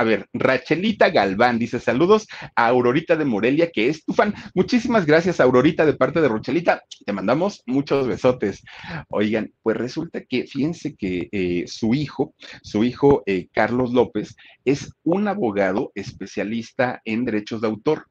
a 0.01 0.03
ver, 0.03 0.25
Rachelita 0.33 1.11
Galván 1.11 1.59
dice 1.59 1.79
saludos 1.79 2.27
a 2.55 2.65
Aurorita 2.65 3.15
de 3.15 3.23
Morelia, 3.23 3.69
que 3.69 3.87
es 3.87 4.03
tu 4.03 4.13
fan. 4.13 4.33
Muchísimas 4.55 5.05
gracias, 5.05 5.39
Aurorita, 5.39 5.85
de 5.85 5.93
parte 5.93 6.21
de 6.21 6.27
Rochelita. 6.27 6.81
Te 7.05 7.13
mandamos 7.13 7.61
muchos 7.67 8.07
besotes. 8.07 8.63
Oigan, 9.09 9.53
pues 9.61 9.77
resulta 9.77 10.21
que 10.21 10.47
fíjense 10.47 10.95
que 10.95 11.29
eh, 11.31 11.65
su 11.67 11.93
hijo, 11.93 12.33
su 12.63 12.83
hijo 12.83 13.21
eh, 13.27 13.47
Carlos 13.53 13.93
López, 13.93 14.35
es 14.65 14.91
un 15.03 15.27
abogado 15.27 15.91
especialista 15.93 16.99
en 17.05 17.23
derechos 17.23 17.61
de 17.61 17.67
autor. 17.67 18.07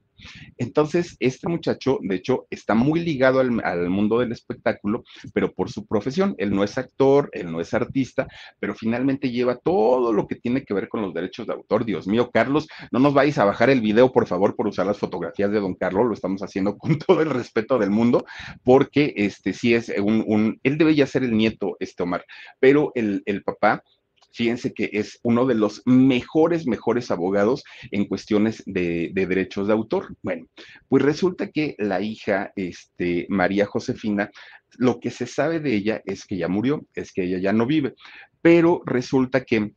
Entonces, 0.58 1.16
este 1.20 1.48
muchacho, 1.48 1.98
de 2.02 2.16
hecho, 2.16 2.46
está 2.50 2.74
muy 2.74 3.00
ligado 3.00 3.40
al, 3.40 3.90
mundo 3.90 4.18
del 4.18 4.32
espectáculo, 4.32 5.04
pero 5.32 5.52
por 5.52 5.70
su 5.70 5.86
profesión. 5.86 6.34
Él 6.38 6.50
no 6.50 6.64
es 6.64 6.78
actor, 6.78 7.30
él 7.32 7.50
no 7.50 7.60
es 7.60 7.74
artista, 7.74 8.28
pero 8.58 8.74
finalmente 8.74 9.30
lleva 9.30 9.56
todo 9.56 10.12
lo 10.12 10.26
que 10.26 10.36
tiene 10.36 10.64
que 10.64 10.74
ver 10.74 10.88
con 10.88 11.02
los 11.02 11.14
derechos 11.14 11.46
de 11.46 11.54
autor. 11.54 11.84
Dios 11.84 12.06
mío, 12.06 12.30
Carlos, 12.32 12.68
no 12.92 12.98
nos 12.98 13.14
vais 13.14 13.36
a 13.38 13.44
bajar 13.44 13.70
el 13.70 13.80
video, 13.80 14.12
por 14.12 14.26
favor, 14.26 14.56
por 14.56 14.66
usar 14.66 14.86
las 14.86 14.98
fotografías 14.98 15.50
de 15.50 15.60
don 15.60 15.74
Carlos. 15.74 16.06
Lo 16.06 16.14
estamos 16.14 16.42
haciendo 16.42 16.76
con 16.78 16.98
todo 17.06 17.22
el 17.22 17.30
respeto 17.30 17.78
del 17.78 17.90
mundo, 17.90 18.24
porque 18.64 19.14
este 19.16 19.52
sí 19.52 19.74
es 19.74 19.92
un, 19.98 20.58
él 20.62 20.78
debe 20.78 20.94
ya 20.94 21.06
ser 21.06 21.24
el 21.24 21.36
nieto, 21.36 21.76
este 21.80 22.02
Omar, 22.02 22.24
pero 22.58 22.92
el, 22.94 23.22
el 23.26 23.42
papá 23.42 23.82
Fíjense 24.32 24.72
que 24.72 24.90
es 24.92 25.18
uno 25.22 25.46
de 25.46 25.54
los 25.54 25.82
mejores, 25.86 26.66
mejores 26.66 27.10
abogados 27.10 27.64
en 27.90 28.06
cuestiones 28.06 28.62
de, 28.66 29.10
derechos 29.14 29.66
de 29.66 29.72
autor. 29.72 30.16
Bueno, 30.22 30.46
pues 30.88 31.02
resulta 31.02 31.50
que 31.50 31.74
la 31.78 32.00
hija, 32.00 32.52
este, 32.56 33.26
María 33.28 33.66
Josefina, 33.66 34.30
lo 34.78 35.00
que 35.00 35.10
se 35.10 35.26
sabe 35.26 35.60
de 35.60 35.74
ella 35.74 36.02
es 36.04 36.24
que 36.24 36.36
ya 36.36 36.48
murió, 36.48 36.86
es 36.94 37.12
que 37.12 37.24
ella 37.24 37.38
ya 37.38 37.52
no 37.52 37.66
vive, 37.66 37.94
pero 38.40 38.82
resulta 38.86 39.44
que 39.44 39.72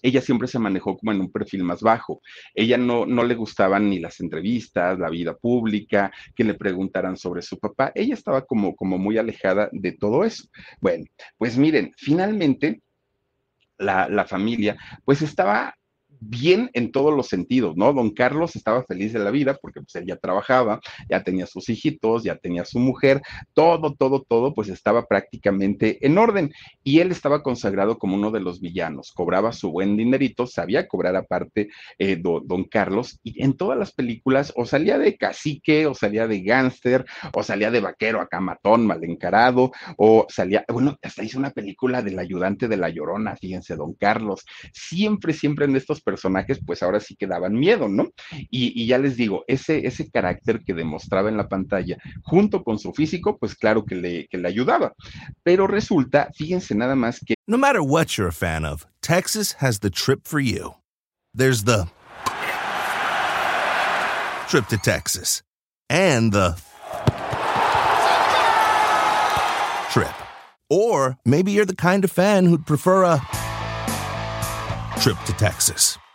ella 0.00 0.20
siempre 0.20 0.48
se 0.48 0.58
manejó 0.58 0.96
como 0.96 1.12
en 1.12 1.20
un 1.20 1.30
perfil 1.30 1.64
más 1.64 1.80
bajo. 1.80 2.22
Ella 2.54 2.76
no, 2.76 3.06
no 3.06 3.24
le 3.24 3.34
gustaban 3.34 3.88
ni 3.88 4.00
las 4.00 4.20
entrevistas, 4.20 4.98
la 4.98 5.10
vida 5.10 5.36
pública, 5.36 6.10
que 6.34 6.44
le 6.44 6.54
preguntaran 6.54 7.16
sobre 7.16 7.42
su 7.42 7.58
papá. 7.58 7.92
Ella 7.94 8.14
estaba 8.14 8.44
como, 8.44 8.74
como 8.74 8.98
muy 8.98 9.18
alejada 9.18 9.68
de 9.72 9.92
todo 9.92 10.24
eso. 10.24 10.44
Bueno, 10.80 11.04
pues 11.38 11.56
miren, 11.56 11.92
finalmente 11.96 12.80
la, 13.82 14.08
la 14.08 14.24
familia, 14.24 14.76
pues 15.04 15.22
estaba 15.22 15.74
bien 16.28 16.70
en 16.72 16.92
todos 16.92 17.14
los 17.14 17.26
sentidos, 17.26 17.76
¿no? 17.76 17.92
Don 17.92 18.10
Carlos 18.10 18.54
estaba 18.56 18.84
feliz 18.84 19.12
de 19.12 19.18
la 19.18 19.30
vida 19.30 19.58
porque 19.60 19.80
pues 19.80 19.94
él 19.96 20.06
ya 20.06 20.16
trabajaba, 20.16 20.80
ya 21.10 21.22
tenía 21.22 21.46
sus 21.46 21.68
hijitos, 21.68 22.22
ya 22.22 22.36
tenía 22.36 22.64
su 22.64 22.78
mujer, 22.78 23.22
todo, 23.54 23.94
todo, 23.94 24.22
todo, 24.22 24.54
pues 24.54 24.68
estaba 24.68 25.06
prácticamente 25.06 25.98
en 26.06 26.18
orden. 26.18 26.52
Y 26.84 27.00
él 27.00 27.10
estaba 27.10 27.42
consagrado 27.42 27.98
como 27.98 28.14
uno 28.14 28.30
de 28.30 28.40
los 28.40 28.60
villanos, 28.60 29.12
cobraba 29.12 29.52
su 29.52 29.70
buen 29.70 29.96
dinerito, 29.96 30.46
sabía 30.46 30.86
cobrar 30.86 31.16
aparte 31.16 31.70
eh, 31.98 32.16
don 32.16 32.64
Carlos, 32.64 33.18
y 33.22 33.42
en 33.42 33.56
todas 33.56 33.78
las 33.78 33.92
películas 33.92 34.52
o 34.56 34.64
salía 34.64 34.98
de 34.98 35.16
cacique, 35.16 35.86
o 35.86 35.94
salía 35.94 36.26
de 36.26 36.42
gángster, 36.42 37.04
o 37.32 37.42
salía 37.42 37.70
de 37.70 37.80
vaquero 37.80 38.20
acá 38.20 38.40
matón, 38.40 38.86
mal 38.86 39.02
encarado, 39.04 39.72
o 39.96 40.26
salía, 40.28 40.64
bueno, 40.68 40.96
hasta 41.02 41.24
hizo 41.24 41.38
una 41.38 41.50
película 41.50 42.02
del 42.02 42.18
ayudante 42.18 42.68
de 42.68 42.76
la 42.76 42.88
llorona, 42.88 43.36
fíjense, 43.36 43.76
don 43.76 43.94
Carlos, 43.94 44.44
siempre, 44.72 45.32
siempre 45.32 45.64
en 45.64 45.76
estos 45.76 46.00
personajes, 46.00 46.11
pues 46.66 46.82
ahora 46.82 47.00
sí 47.00 47.16
que 47.16 47.26
daban 47.26 47.54
miedo, 47.54 47.88
¿no? 47.88 48.10
Y, 48.50 48.86
ya 48.86 48.98
les 48.98 49.16
digo, 49.16 49.44
ese, 49.46 49.86
ese 49.86 50.10
carácter 50.10 50.60
que 50.64 50.74
demostraba 50.74 51.28
en 51.28 51.36
la 51.36 51.48
pantalla, 51.48 51.96
junto 52.22 52.62
con 52.62 52.78
su 52.78 52.92
físico, 52.92 53.38
pues 53.38 53.54
claro 53.54 53.84
que 53.84 53.94
le, 53.94 54.26
que 54.28 54.38
le 54.38 54.48
ayudaba. 54.48 54.92
Pero 55.42 55.66
resulta, 55.66 56.30
fíjense 56.34 56.74
nada 56.74 56.94
más 56.94 57.20
que... 57.20 57.34
No 57.46 57.58
matter 57.58 57.80
what 57.80 58.16
you're 58.16 58.28
a 58.28 58.32
fan 58.32 58.64
of, 58.64 58.86
Texas 59.00 59.56
has 59.60 59.80
the 59.80 59.90
trip 59.90 60.26
for 60.26 60.40
you. 60.40 60.74
There's 61.34 61.64
the 61.64 61.88
trip 64.48 64.68
to 64.68 64.76
Texas 64.76 65.42
and 65.88 66.32
the 66.32 66.56
trip. 69.90 70.14
Or 70.68 71.18
maybe 71.24 71.52
you're 71.52 71.66
the 71.66 71.74
kind 71.76 72.04
of 72.04 72.10
fan 72.10 72.46
who'd 72.46 72.66
prefer 72.66 73.04
a 73.04 73.20
trip 75.00 75.18
to 75.26 75.32
Texas 75.32 75.98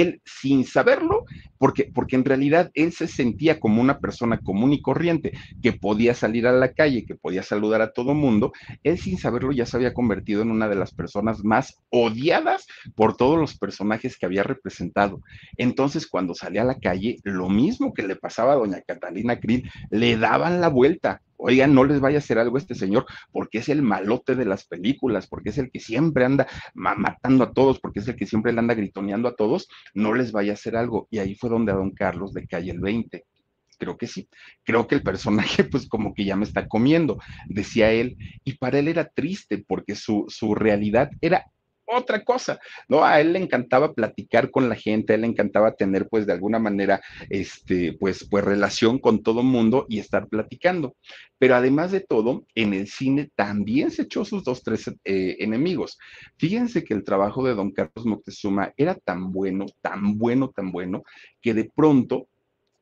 Él 0.00 0.20
sin 0.24 0.64
saberlo, 0.64 1.24
porque, 1.58 1.90
porque 1.92 2.16
en 2.16 2.24
realidad 2.24 2.70
él 2.74 2.92
se 2.92 3.08
sentía 3.08 3.60
como 3.60 3.80
una 3.80 3.98
persona 3.98 4.38
común 4.38 4.72
y 4.72 4.82
corriente, 4.82 5.32
que 5.62 5.72
podía 5.72 6.14
salir 6.14 6.46
a 6.46 6.52
la 6.52 6.72
calle, 6.72 7.04
que 7.04 7.14
podía 7.14 7.42
saludar 7.42 7.82
a 7.82 7.92
todo 7.92 8.14
mundo, 8.14 8.52
él 8.82 8.98
sin 8.98 9.18
saberlo 9.18 9.52
ya 9.52 9.66
se 9.66 9.76
había 9.76 9.94
convertido 9.94 10.42
en 10.42 10.50
una 10.50 10.68
de 10.68 10.76
las 10.76 10.92
personas 10.92 11.44
más 11.44 11.78
odiadas 11.90 12.66
por 12.94 13.16
todos 13.16 13.38
los 13.38 13.56
personajes 13.56 14.16
que 14.16 14.26
había 14.26 14.42
representado. 14.42 15.20
Entonces, 15.56 16.06
cuando 16.06 16.34
salía 16.34 16.62
a 16.62 16.66
la 16.66 16.78
calle, 16.78 17.18
lo 17.24 17.48
mismo 17.48 17.94
que 17.94 18.02
le 18.02 18.16
pasaba 18.16 18.52
a 18.52 18.56
doña 18.56 18.82
Catalina 18.86 19.40
Krill, 19.40 19.70
le 19.90 20.16
daban 20.16 20.60
la 20.60 20.68
vuelta, 20.68 21.22
oigan, 21.38 21.74
no 21.74 21.84
les 21.84 22.00
vaya 22.00 22.16
a 22.16 22.18
hacer 22.18 22.38
algo 22.38 22.56
a 22.56 22.60
este 22.60 22.74
señor, 22.74 23.06
porque 23.32 23.58
es 23.58 23.68
el 23.68 23.82
malote 23.82 24.34
de 24.34 24.44
las 24.44 24.66
películas, 24.66 25.26
porque 25.26 25.50
es 25.50 25.58
el 25.58 25.70
que 25.70 25.80
siempre 25.80 26.24
anda 26.24 26.46
matando 26.74 27.44
a 27.44 27.52
todos, 27.52 27.80
porque 27.80 28.00
es 28.00 28.08
el 28.08 28.16
que 28.16 28.26
siempre 28.26 28.52
le 28.52 28.60
anda 28.60 28.74
gritoneando 28.74 29.28
a 29.28 29.36
todos, 29.36 29.68
no 29.94 30.14
les 30.14 30.32
vaya 30.32 30.52
a 30.52 30.54
hacer 30.54 30.76
algo. 30.76 31.08
Y 31.10 31.18
ahí 31.18 31.34
fue 31.34 31.50
donde 31.50 31.72
a 31.72 31.76
don 31.76 31.92
Carlos 31.92 32.32
le 32.34 32.46
cae 32.46 32.70
el 32.70 32.80
20. 32.80 33.24
Creo 33.78 33.96
que 33.96 34.06
sí. 34.06 34.28
Creo 34.64 34.86
que 34.86 34.94
el 34.94 35.02
personaje, 35.02 35.64
pues 35.64 35.88
como 35.88 36.14
que 36.14 36.24
ya 36.24 36.36
me 36.36 36.44
está 36.44 36.68
comiendo, 36.68 37.18
decía 37.48 37.92
él. 37.92 38.16
Y 38.44 38.54
para 38.54 38.78
él 38.78 38.88
era 38.88 39.08
triste 39.08 39.64
porque 39.66 39.94
su, 39.94 40.24
su 40.28 40.54
realidad 40.54 41.10
era 41.20 41.46
otra 41.86 42.24
cosa, 42.24 42.58
¿no? 42.88 43.04
A 43.04 43.20
él 43.20 43.32
le 43.32 43.38
encantaba 43.38 43.94
platicar 43.94 44.50
con 44.50 44.68
la 44.68 44.74
gente, 44.74 45.12
a 45.12 45.16
él 45.16 45.22
le 45.22 45.28
encantaba 45.28 45.74
tener, 45.74 46.08
pues, 46.08 46.26
de 46.26 46.32
alguna 46.32 46.58
manera, 46.58 47.00
este, 47.30 47.96
pues, 47.98 48.26
pues, 48.28 48.44
relación 48.44 48.98
con 48.98 49.22
todo 49.22 49.42
mundo 49.42 49.86
y 49.88 49.98
estar 49.98 50.28
platicando. 50.28 50.96
Pero 51.38 51.54
además 51.54 51.92
de 51.92 52.00
todo, 52.00 52.44
en 52.54 52.74
el 52.74 52.88
cine 52.88 53.30
también 53.34 53.90
se 53.90 54.02
echó 54.02 54.24
sus 54.24 54.44
dos, 54.44 54.62
tres 54.62 54.88
eh, 55.04 55.36
enemigos. 55.38 55.98
Fíjense 56.36 56.84
que 56.84 56.94
el 56.94 57.04
trabajo 57.04 57.44
de 57.44 57.54
don 57.54 57.70
Carlos 57.70 58.06
Moctezuma 58.06 58.72
era 58.76 58.94
tan 58.94 59.32
bueno, 59.32 59.66
tan 59.80 60.18
bueno, 60.18 60.50
tan 60.50 60.72
bueno, 60.72 61.02
que 61.40 61.54
de 61.54 61.70
pronto 61.74 62.28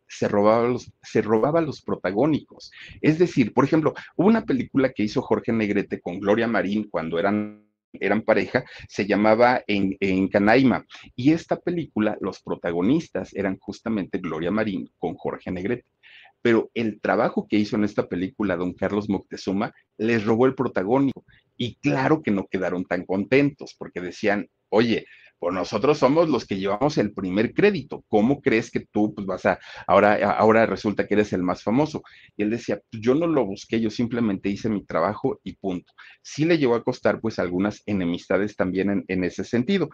se 0.07 0.29
robaba, 0.29 0.69
los, 0.69 0.93
se 1.03 1.23
robaba 1.23 1.61
los 1.61 1.83
protagónicos. 1.83 2.71
Es 3.01 3.19
decir, 3.19 3.53
por 3.53 3.65
ejemplo, 3.65 3.95
hubo 4.17 4.29
una 4.29 4.45
película 4.45 4.93
que 4.93 5.03
hizo 5.03 5.23
Jorge 5.23 5.53
Negrete 5.53 6.01
con 6.01 6.21
Gloria 6.21 6.47
Marín 6.47 6.89
cuando 6.89 7.19
eran 7.19 7.64
eran 8.01 8.23
pareja, 8.23 8.65
se 8.89 9.07
llamaba 9.07 9.63
en, 9.67 9.97
en, 10.01 10.29
Canaima. 10.29 10.85
Y 11.15 11.33
esta 11.33 11.59
película, 11.61 12.17
los 12.21 12.41
protagonistas 12.43 13.35
eran 13.35 13.59
justamente 13.59 14.19
Gloria 14.19 14.51
Marín 14.51 14.91
con 14.99 15.15
Jorge 15.15 15.51
Negrete. 15.51 15.87
Pero 16.43 16.71
el 16.75 17.01
trabajo 17.01 17.47
que 17.49 17.57
hizo 17.57 17.77
en 17.77 17.85
esta 17.85 18.07
película 18.07 18.57
don 18.57 18.75
Carlos 18.75 19.09
Moctezuma 19.09 19.73
les 19.97 20.25
robó 20.25 20.47
el 20.47 20.55
protagónico. 20.55 21.25
Y 21.57 21.77
claro 21.77 22.23
que 22.23 22.31
no 22.31 22.47
quedaron 22.47 22.85
tan 22.85 23.07
contentos 23.07 23.75
porque 23.79 24.01
decían, 24.01 24.49
oye, 24.69 25.07
nosotros 25.51 25.99
somos 25.99 26.29
los 26.29 26.47
que 26.47 26.59
llevamos 26.59 26.99
el 26.99 27.13
primer 27.13 27.55
crédito. 27.55 28.05
¿Cómo 28.09 28.41
crees 28.41 28.71
que 28.71 28.81
tú 28.81 29.15
pues 29.15 29.27
vas 29.27 29.47
a, 29.47 29.59
ahora, 29.87 30.31
ahora 30.33 30.67
resulta 30.67 31.07
que 31.07 31.15
eres 31.15 31.33
el 31.33 31.43
más 31.43 31.63
famoso? 31.63 32.03
Y 32.37 32.43
él 32.43 32.51
decía, 32.51 32.81
pues 32.91 33.03
yo 33.03 33.15
no 33.15 33.27
lo 33.27 33.45
busqué, 33.45 33.81
yo 33.81 33.91
simplemente 33.91 34.49
hice 34.49 34.69
mi 34.69 34.85
trabajo 34.85 35.41
y 35.43 35.55
punto. 35.57 35.93
Sí 36.23 36.45
le 36.45 36.59
llevó 36.59 36.75
a 36.75 36.85
costar 36.85 37.21
pues 37.21 37.39
algunas 37.39 37.83
enemistades 37.87 38.57
también 38.57 39.05
en, 39.07 39.25
ese 39.25 39.45
sentido. 39.45 39.89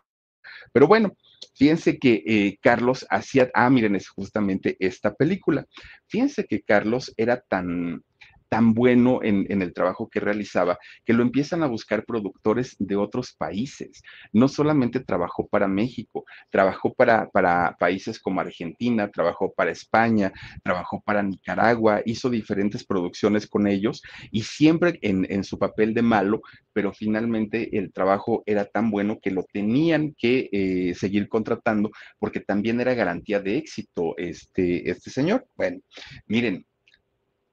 Pero 0.73 0.87
bueno, 0.87 1.17
fíjense 1.55 1.99
que 1.99 2.23
eh, 2.27 2.59
Carlos 2.61 3.07
hacía, 3.11 3.51
ah, 3.55 3.71
miren, 3.71 3.97
es 3.97 4.09
justamente 4.09 4.77
esta 4.79 5.15
película. 5.15 5.67
Fíjense 6.07 6.45
que 6.45 6.63
Carlos 6.63 7.13
era 7.17 7.41
tan, 7.41 8.03
tan 8.51 8.75
bueno 8.75 9.21
en, 9.23 9.63
el 9.63 9.73
trabajo 9.73 10.09
que 10.11 10.21
realizaba 10.21 10.77
que 11.05 11.13
lo 11.13 11.23
empiezan 11.23 11.63
a 11.63 11.69
buscar 11.69 12.05
productores 12.05 12.75
de 12.79 12.97
otros 12.97 13.33
países. 13.33 14.03
No 14.33 14.49
solamente 14.49 14.99
trabajó 14.99 15.47
para 15.47 15.69
México, 15.69 16.25
trabajó 16.51 16.93
para, 16.93 17.31
para 17.31 17.77
países 17.79 18.19
como 18.19 18.41
Argentina, 18.41 19.09
trabajó 19.09 19.53
para 19.55 19.71
España, 19.71 20.33
trabajó 20.65 21.01
para 21.01 21.23
Nicaragua, 21.23 22.03
hizo 22.05 22.29
diferentes 22.29 22.85
producciones 22.85 23.47
con 23.47 23.69
ellos 23.69 24.03
y 24.33 24.43
siempre 24.43 24.99
en, 25.03 25.45
su 25.45 25.59
papel 25.59 25.95
de 25.95 26.03
malo, 26.03 26.43
pero 26.73 26.93
finalmente 26.93 27.79
el 27.79 27.93
trabajo 27.93 28.43
era 28.47 28.65
tan 28.65 28.91
bueno 28.91 29.21
que 29.23 29.31
lo 29.31 29.45
tenían 29.45 30.15
que 30.19 30.49
eh, 30.53 30.95
seguir 30.97 31.29
contratando 31.29 31.93
porque 32.19 32.41
también 32.41 32.81
era 32.81 32.95
garantía 32.95 33.41
de 33.41 33.57
éxito 33.59 34.17
este, 34.19 34.91
este 34.91 35.11
señor. 35.11 35.47
Bueno, 35.57 35.81
miren, 36.27 36.67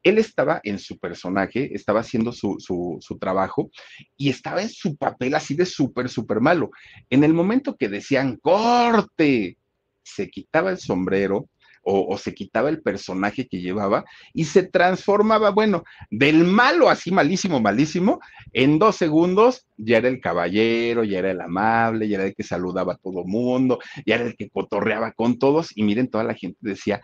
él 0.08 0.18
estaba 0.18 0.60
en 0.64 0.80
su 0.80 0.98
personaje, 0.98 1.74
estaba 1.74 2.02
haciendo 2.02 2.32
su, 2.32 2.98
trabajo 3.20 3.70
y 4.16 4.30
estaba 4.30 4.62
en 4.62 4.70
su 4.70 4.96
papel 4.96 5.36
así 5.36 5.56
de 5.56 5.66
súper, 5.66 6.10
súper 6.10 6.40
malo. 6.40 6.72
En 7.10 7.24
el 7.24 7.34
momento 7.34 7.76
que 7.76 7.90
decían 7.90 8.38
corte, 8.38 9.58
se 10.04 10.30
quitaba 10.30 10.72
el 10.72 10.78
sombrero, 10.78 11.50
o, 11.90 12.18
se 12.18 12.34
quitaba 12.34 12.68
el 12.68 12.82
personaje 12.82 13.48
que 13.48 13.62
llevaba 13.62 14.04
y 14.34 14.44
se 14.44 14.64
transformaba, 14.64 15.52
bueno, 15.52 15.86
del 16.10 16.44
malo 16.44 16.90
así 16.90 17.12
malísimo, 17.12 17.62
malísimo, 17.62 18.20
en 18.52 18.78
dos 18.78 18.98
segundos 18.98 19.66
ya 19.78 20.00
era 20.00 20.10
el 20.10 20.20
caballero, 20.20 21.06
ya 21.06 21.20
era 21.20 21.32
el 21.32 21.40
amable, 21.40 22.10
ya 22.10 22.18
era 22.18 22.26
el 22.26 22.36
que 22.36 22.44
saludaba 22.44 22.94
a 22.94 22.98
todo 22.98 23.24
mundo, 23.24 23.80
ya 24.06 24.16
era 24.16 24.26
el 24.26 24.36
que 24.36 24.50
cotorreaba 24.50 25.14
con 25.14 25.40
todos 25.40 25.72
y 25.76 25.84
miren, 25.84 26.10
toda 26.10 26.26
la 26.26 26.34
gente 26.34 26.58
decía, 26.60 27.02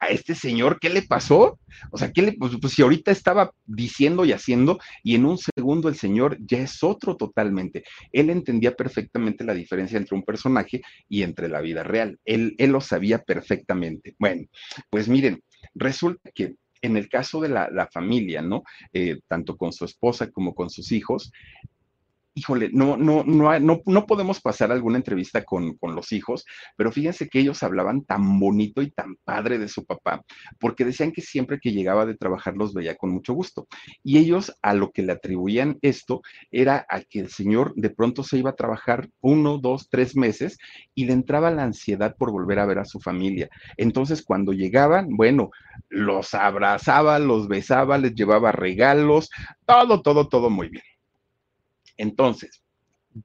a 0.00 0.08
este 0.08 0.34
señor, 0.34 0.78
¿qué 0.80 0.88
le 0.88 1.02
pasó? 1.02 1.58
O 1.90 1.98
sea, 1.98 2.10
¿qué 2.10 2.22
le, 2.22 2.32
pues, 2.32 2.54
pues, 2.60 2.72
si 2.72 2.82
ahorita 2.82 3.10
estaba 3.10 3.52
diciendo 3.66 4.24
y 4.24 4.32
haciendo 4.32 4.78
y 5.02 5.14
en 5.14 5.26
un 5.26 5.38
segundo 5.38 5.88
el 5.88 5.94
señor 5.94 6.38
ya 6.40 6.58
es 6.58 6.82
otro 6.82 7.16
totalmente. 7.16 7.84
Él 8.10 8.30
entendía 8.30 8.74
perfectamente 8.74 9.44
la 9.44 9.54
diferencia 9.54 9.98
entre 9.98 10.16
un 10.16 10.24
personaje 10.24 10.82
y 11.08 11.22
entre 11.22 11.48
la 11.48 11.60
vida 11.60 11.82
real. 11.82 12.18
Él, 12.24 12.54
él 12.58 12.70
lo 12.70 12.80
sabía 12.80 13.18
perfectamente. 13.18 14.16
Bueno, 14.18 14.46
pues 14.88 15.06
miren, 15.08 15.42
resulta 15.74 16.30
que 16.34 16.54
en 16.82 16.96
el 16.96 17.08
caso 17.08 17.40
de 17.40 17.48
la, 17.48 17.88
familia, 17.92 18.42
¿no? 18.42 18.62
Eh, 18.92 19.20
tanto 19.28 19.56
con 19.56 19.72
su 19.72 19.84
esposa 19.84 20.30
como 20.30 20.54
con 20.54 20.70
sus 20.70 20.92
hijos, 20.92 21.32
híjole, 22.40 22.70
no, 22.72 22.96
no, 22.96 23.22
no, 23.22 23.58
no, 23.60 23.82
no 23.84 24.06
podemos 24.06 24.40
pasar 24.40 24.72
alguna 24.72 24.96
entrevista 24.96 25.44
con, 25.44 25.74
con, 25.74 25.94
los 25.94 26.10
hijos, 26.12 26.46
pero 26.74 26.90
fíjense 26.90 27.28
que 27.28 27.40
ellos 27.40 27.62
hablaban 27.62 28.02
tan 28.04 28.40
bonito 28.40 28.80
y 28.80 28.90
tan 28.90 29.16
padre 29.24 29.58
de 29.58 29.68
su 29.68 29.84
papá, 29.84 30.22
porque 30.58 30.86
decían 30.86 31.12
que 31.12 31.20
siempre 31.20 31.60
que 31.60 31.72
llegaba 31.72 32.06
de 32.06 32.16
trabajar 32.16 32.56
los 32.56 32.72
veía 32.72 32.96
con 32.96 33.10
mucho 33.10 33.34
gusto. 33.34 33.66
Y 34.02 34.16
ellos 34.16 34.54
a 34.62 34.72
lo 34.72 34.90
que 34.90 35.02
le 35.02 35.12
atribuían 35.12 35.78
esto 35.82 36.22
era 36.50 36.86
a 36.88 37.02
que 37.02 37.20
el 37.20 37.28
señor 37.28 37.74
de 37.76 37.90
pronto 37.90 38.24
se 38.24 38.38
iba 38.38 38.50
a 38.50 38.56
trabajar 38.56 39.10
uno, 39.20 39.58
dos, 39.58 39.90
tres 39.90 40.16
meses 40.16 40.56
y 40.94 41.04
le 41.04 41.12
entraba 41.12 41.50
la 41.50 41.64
ansiedad 41.64 42.16
por 42.16 42.32
volver 42.32 42.58
a 42.58 42.66
ver 42.66 42.78
a 42.78 42.86
su 42.86 43.00
familia. 43.00 43.50
Entonces, 43.76 44.22
cuando 44.22 44.52
llegaban, 44.52 45.08
bueno, 45.10 45.50
los 45.90 46.32
abrazaba, 46.32 47.18
los 47.18 47.48
besaba, 47.48 47.98
les 47.98 48.14
llevaba 48.14 48.50
regalos, 48.50 49.28
todo, 49.66 50.00
todo, 50.00 50.28
todo 50.28 50.48
muy 50.48 50.70
bien. 50.70 50.84
Entonces, 52.00 52.62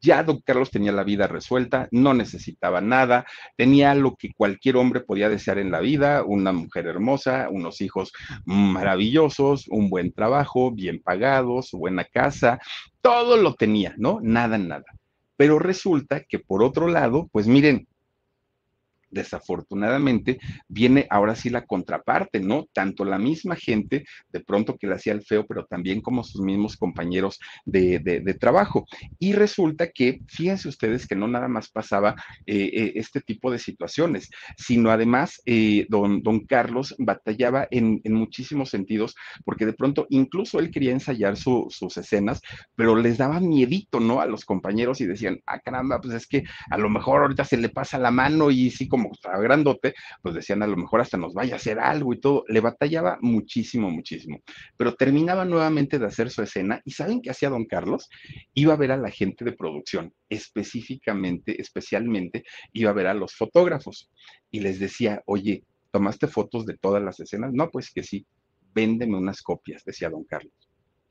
ya 0.02 0.24
don 0.24 0.42
Carlos 0.42 0.72
tenía 0.72 0.92
la 0.92 1.04
vida 1.04 1.28
resuelta, 1.28 1.88
no 1.92 2.14
necesitaba 2.14 2.82
nada, 2.82 3.26
tenía 3.56 3.96
lo 3.96 4.16
que 4.16 4.34
cualquier 4.34 4.78
hombre 4.78 5.02
podía 5.02 5.30
desear 5.30 5.60
en 5.60 5.72
la 5.72 5.80
vida, 5.80 6.24
una 6.24 6.52
mujer 6.52 6.88
hermosa, 6.88 7.48
unos 7.50 7.82
hijos 7.82 8.12
maravillosos, 8.46 9.68
un 9.70 9.90
buen 9.90 10.12
trabajo, 10.12 10.72
bien 10.72 11.02
pagados, 11.02 11.72
buena 11.72 12.04
casa, 12.04 12.60
todo 13.02 13.38
lo 13.38 13.54
tenía, 13.54 13.94
¿no? 13.98 14.20
Nada, 14.22 14.58
nada. 14.58 14.86
Pero 15.38 15.60
resulta 15.60 16.24
que 16.24 16.40
por 16.40 16.64
otro 16.64 16.88
lado, 16.88 17.30
pues 17.32 17.48
miren, 17.48 17.88
desafortunadamente 19.16 20.40
viene 20.68 21.08
ahora 21.10 21.36
sí 21.36 21.50
la 21.50 21.66
contraparte, 21.66 22.40
¿no? 22.40 22.68
Tanto 22.74 23.06
la 23.06 23.18
misma 23.18 23.56
gente, 23.56 24.06
de 24.32 24.40
pronto 24.42 24.78
que 24.78 24.88
le 24.88 24.96
hacía 24.96 25.14
el 25.14 25.24
feo, 25.24 25.48
pero 25.48 25.66
también 25.66 26.02
como 26.02 26.24
sus 26.24 26.42
mismos 26.42 26.78
compañeros 26.78 27.40
de, 27.66 27.96
trabajo. 28.40 28.86
Y 29.18 29.34
resulta 29.34 29.90
que, 29.92 30.20
fíjense 30.28 30.68
ustedes 30.68 31.08
que 31.08 31.16
no 31.16 31.28
nada 31.28 31.48
más 31.48 31.70
pasaba 31.70 32.16
eh, 32.46 32.70
eh, 32.74 32.92
este 32.96 33.22
tipo 33.22 33.50
de 33.50 33.60
situaciones, 33.60 34.30
sino 34.58 34.92
además 34.92 35.42
eh, 35.46 35.86
don, 35.90 36.22
don 36.22 36.46
Carlos 36.46 36.94
batallaba 37.00 37.68
en, 37.72 38.02
muchísimos 38.04 38.70
sentidos, 38.70 39.16
porque 39.46 39.66
de 39.66 39.74
pronto 39.74 40.06
incluso 40.10 40.60
él 40.60 40.70
quería 40.70 40.92
ensayar 40.92 41.38
sus 41.38 41.98
escenas, 41.98 42.42
pero 42.76 42.96
les 42.96 43.18
daba 43.18 43.40
miedito, 43.40 44.00
¿no? 44.02 44.20
A 44.20 44.26
los 44.26 44.44
compañeros 44.44 45.00
y 45.00 45.06
decían, 45.06 45.40
ah, 45.46 45.60
caramba, 45.60 46.02
pues 46.02 46.14
es 46.14 46.28
que 46.28 46.44
a 46.70 46.78
lo 46.78 46.90
mejor 46.90 47.22
ahorita 47.22 47.46
se 47.46 47.58
le 47.58 47.70
pasa 47.70 47.98
la 47.98 48.12
mano 48.12 48.52
y 48.52 48.70
sí 48.72 48.88
como 48.90 49.05
estaba 49.14 49.40
grandote, 49.40 49.94
pues 50.22 50.36
decían 50.36 50.64
a 50.64 50.68
lo 50.68 50.78
mejor 50.78 51.02
hasta 51.02 51.18
nos 51.18 51.34
vaya 51.34 51.54
a 51.54 51.58
hacer 51.58 51.80
algo 51.80 52.14
y 52.14 52.20
todo. 52.20 52.44
Le 52.48 52.60
batallaba 52.60 53.18
muchísimo, 53.22 53.90
muchísimo. 53.90 54.42
Pero 54.78 54.96
terminaba 54.96 55.46
nuevamente 55.46 56.00
de 56.00 56.06
hacer 56.06 56.30
su 56.30 56.42
escena 56.42 56.82
y 56.86 56.92
¿saben 56.92 57.22
qué 57.22 57.32
hacía 57.32 57.50
don 57.50 57.66
Carlos? 57.66 58.10
Iba 58.54 58.74
a 58.74 58.78
ver 58.78 58.92
a 58.92 58.98
la 58.98 59.10
gente 59.10 59.46
de 59.46 59.54
producción, 59.54 60.14
específicamente, 60.30 61.60
especialmente, 61.62 62.44
iba 62.74 62.92
a 62.92 62.94
ver 62.94 63.08
a 63.08 63.14
los 63.14 63.36
fotógrafos 63.36 64.10
y 64.52 64.60
les 64.60 64.80
decía, 64.80 65.22
oye, 65.26 65.64
¿tomaste 65.92 66.28
fotos 66.28 66.66
de 66.66 66.78
todas 66.78 67.04
las 67.04 67.20
escenas? 67.20 67.54
No, 67.54 67.70
pues 67.70 67.92
que 67.92 68.04
sí, 68.04 68.26
véndeme 68.74 69.18
unas 69.18 69.42
copias, 69.42 69.84
decía 69.84 70.10
don 70.10 70.24
Carlos. 70.26 70.54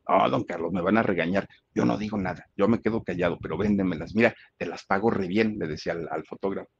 Oh, 0.06 0.28
don 0.28 0.44
Carlos, 0.44 0.70
me 0.72 0.82
van 0.82 0.98
a 0.98 1.02
regañar. 1.02 1.48
Yo 1.74 1.84
no 1.86 1.96
digo 1.96 2.18
nada, 2.18 2.46
yo 2.56 2.68
me 2.68 2.80
quedo 2.80 3.02
callado, 3.02 3.38
pero 3.40 3.56
véndemelas. 3.56 4.14
Mira, 4.14 4.34
te 4.58 4.66
las 4.66 4.84
pago 4.84 5.10
re 5.10 5.26
bien, 5.26 5.58
le 5.58 5.66
decía 5.66 5.94
al 6.10 6.24
fotógrafo 6.24 6.70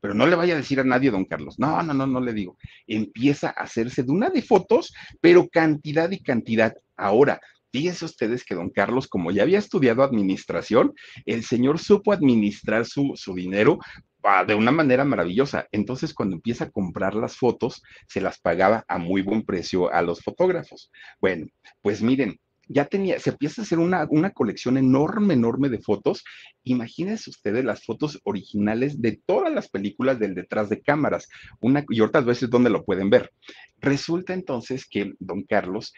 pero 0.00 0.14
no 0.14 0.26
le 0.26 0.36
vaya 0.36 0.54
a 0.54 0.58
decir 0.58 0.80
a 0.80 0.84
nadie, 0.84 1.10
don 1.10 1.24
Carlos. 1.24 1.58
No, 1.58 1.82
no, 1.82 1.94
no, 1.94 2.06
no 2.06 2.20
le 2.20 2.32
digo. 2.32 2.56
Empieza 2.86 3.48
a 3.48 3.62
hacerse 3.62 4.02
de 4.02 4.12
una 4.12 4.30
de 4.30 4.42
fotos, 4.42 4.94
pero 5.20 5.48
cantidad 5.48 6.10
y 6.10 6.22
cantidad. 6.22 6.74
Ahora, 6.96 7.40
fíjense 7.72 8.04
ustedes 8.04 8.44
que 8.44 8.54
don 8.54 8.70
Carlos, 8.70 9.06
como 9.06 9.30
ya 9.30 9.42
había 9.42 9.58
estudiado 9.58 10.02
administración, 10.02 10.94
el 11.26 11.44
señor 11.44 11.78
supo 11.78 12.12
administrar 12.12 12.86
su, 12.86 13.12
su 13.14 13.34
dinero 13.34 13.78
ah, 14.22 14.44
de 14.44 14.54
una 14.54 14.72
manera 14.72 15.04
maravillosa. 15.04 15.66
Entonces, 15.70 16.14
cuando 16.14 16.36
empieza 16.36 16.64
a 16.64 16.70
comprar 16.70 17.14
las 17.14 17.36
fotos, 17.36 17.82
se 18.08 18.20
las 18.20 18.40
pagaba 18.40 18.84
a 18.88 18.98
muy 18.98 19.22
buen 19.22 19.42
precio 19.42 19.92
a 19.92 20.02
los 20.02 20.20
fotógrafos. 20.20 20.90
Bueno, 21.20 21.46
pues 21.82 22.02
miren, 22.02 22.38
ya 22.72 22.84
tenía, 22.84 23.18
se 23.18 23.30
empieza 23.30 23.60
a 23.60 23.64
hacer 23.64 23.80
una, 23.80 24.06
colección 24.32 24.78
enorme, 24.78 25.34
enorme 25.34 25.68
de 25.68 25.80
fotos. 25.80 26.22
Imagínense 26.62 27.28
ustedes 27.28 27.64
las 27.64 27.84
fotos 27.84 28.20
originales 28.22 29.02
de 29.02 29.20
todas 29.26 29.52
las 29.52 29.68
películas 29.68 30.20
del 30.20 30.36
detrás 30.36 30.68
de 30.68 30.80
cámaras. 30.80 31.28
Una, 31.60 31.84
y 31.88 32.00
otras 32.00 32.24
veces 32.24 32.48
donde 32.48 32.70
lo 32.70 32.84
pueden 32.84 33.10
ver. 33.10 33.32
Resulta 33.78 34.34
entonces 34.34 34.86
que 34.88 35.12
don 35.18 35.42
Carlos 35.42 35.92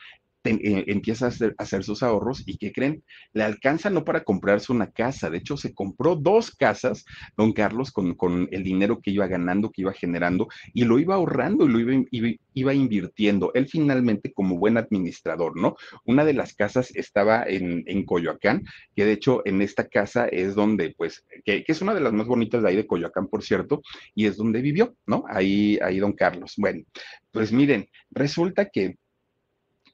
eh, 0.44 0.84
empieza 0.88 1.26
a 1.26 1.32
hacer, 1.58 1.84
sus 1.84 2.02
ahorros 2.02 2.42
y 2.46 2.56
¿qué 2.56 2.72
creen? 2.72 3.04
Le 3.32 3.44
alcanza 3.44 3.90
no 3.90 4.04
para 4.04 4.24
comprarse 4.24 4.72
una 4.72 4.90
casa, 4.90 5.30
de 5.30 5.38
hecho 5.38 5.56
se 5.56 5.72
compró 5.72 6.16
dos 6.16 6.50
casas, 6.50 7.04
don 7.36 7.52
Carlos, 7.52 7.92
con, 7.92 8.48
el 8.50 8.64
dinero 8.64 9.00
que 9.00 9.12
iba 9.12 9.26
ganando, 9.28 9.70
que 9.70 9.82
iba 9.82 9.92
generando 9.92 10.48
y 10.74 10.84
lo 10.84 10.98
iba 10.98 11.14
ahorrando 11.14 11.66
y 11.66 11.68
lo 11.68 11.78
iba, 11.78 12.34
iba, 12.54 12.74
invirtiendo. 12.74 13.52
Él 13.54 13.68
finalmente 13.68 14.32
como 14.32 14.58
buen 14.58 14.76
administrador, 14.76 15.56
¿no? 15.56 15.76
Una 16.04 16.24
de 16.24 16.34
las 16.34 16.54
casas 16.54 16.94
estaba 16.96 17.44
en, 17.44 17.84
en 17.86 18.04
Coyoacán, 18.04 18.64
que 18.96 19.04
de 19.04 19.12
hecho 19.12 19.42
en 19.44 19.62
esta 19.62 19.88
casa 19.88 20.26
es 20.26 20.54
donde, 20.54 20.94
pues, 20.96 21.24
que, 21.44 21.62
que, 21.62 21.72
es 21.72 21.82
una 21.82 21.94
de 21.94 22.00
las 22.00 22.12
más 22.12 22.26
bonitas 22.26 22.62
de 22.62 22.68
ahí 22.68 22.76
de 22.76 22.86
Coyoacán, 22.86 23.28
por 23.28 23.44
cierto, 23.44 23.82
y 24.14 24.26
es 24.26 24.36
donde 24.36 24.60
vivió, 24.60 24.94
¿no? 25.06 25.24
Ahí, 25.28 25.78
ahí 25.82 25.98
don 25.98 26.12
Carlos. 26.12 26.54
Bueno, 26.56 26.82
pues 27.30 27.52
miren, 27.52 27.88
resulta 28.10 28.68
que 28.68 28.96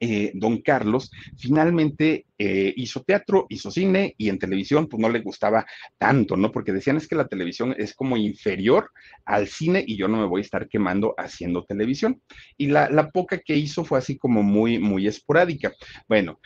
eh, 0.00 0.30
don 0.34 0.62
Carlos 0.62 1.10
finalmente 1.36 2.26
eh, 2.38 2.72
hizo 2.76 3.02
teatro, 3.02 3.46
hizo 3.48 3.70
cine 3.70 4.14
y 4.16 4.28
en 4.28 4.38
televisión 4.38 4.86
pues 4.86 5.00
no 5.00 5.08
le 5.08 5.20
gustaba 5.20 5.66
tanto, 5.98 6.36
¿no? 6.36 6.52
Porque 6.52 6.72
decían 6.72 6.96
es 6.96 7.08
que 7.08 7.16
la 7.16 7.26
televisión 7.26 7.74
es 7.76 7.94
como 7.94 8.16
inferior 8.16 8.90
al 9.24 9.48
cine 9.48 9.84
y 9.86 9.96
yo 9.96 10.08
no 10.08 10.18
me 10.18 10.26
voy 10.26 10.40
a 10.40 10.44
estar 10.44 10.68
quemando 10.68 11.14
haciendo 11.18 11.64
televisión. 11.64 12.22
Y 12.56 12.68
la, 12.68 12.88
la 12.90 13.10
poca 13.10 13.38
que 13.38 13.56
hizo 13.56 13.84
fue 13.84 13.98
así 13.98 14.16
como 14.16 14.42
muy, 14.42 14.78
muy 14.78 15.06
esporádica. 15.06 15.72
Bueno, 16.08 16.38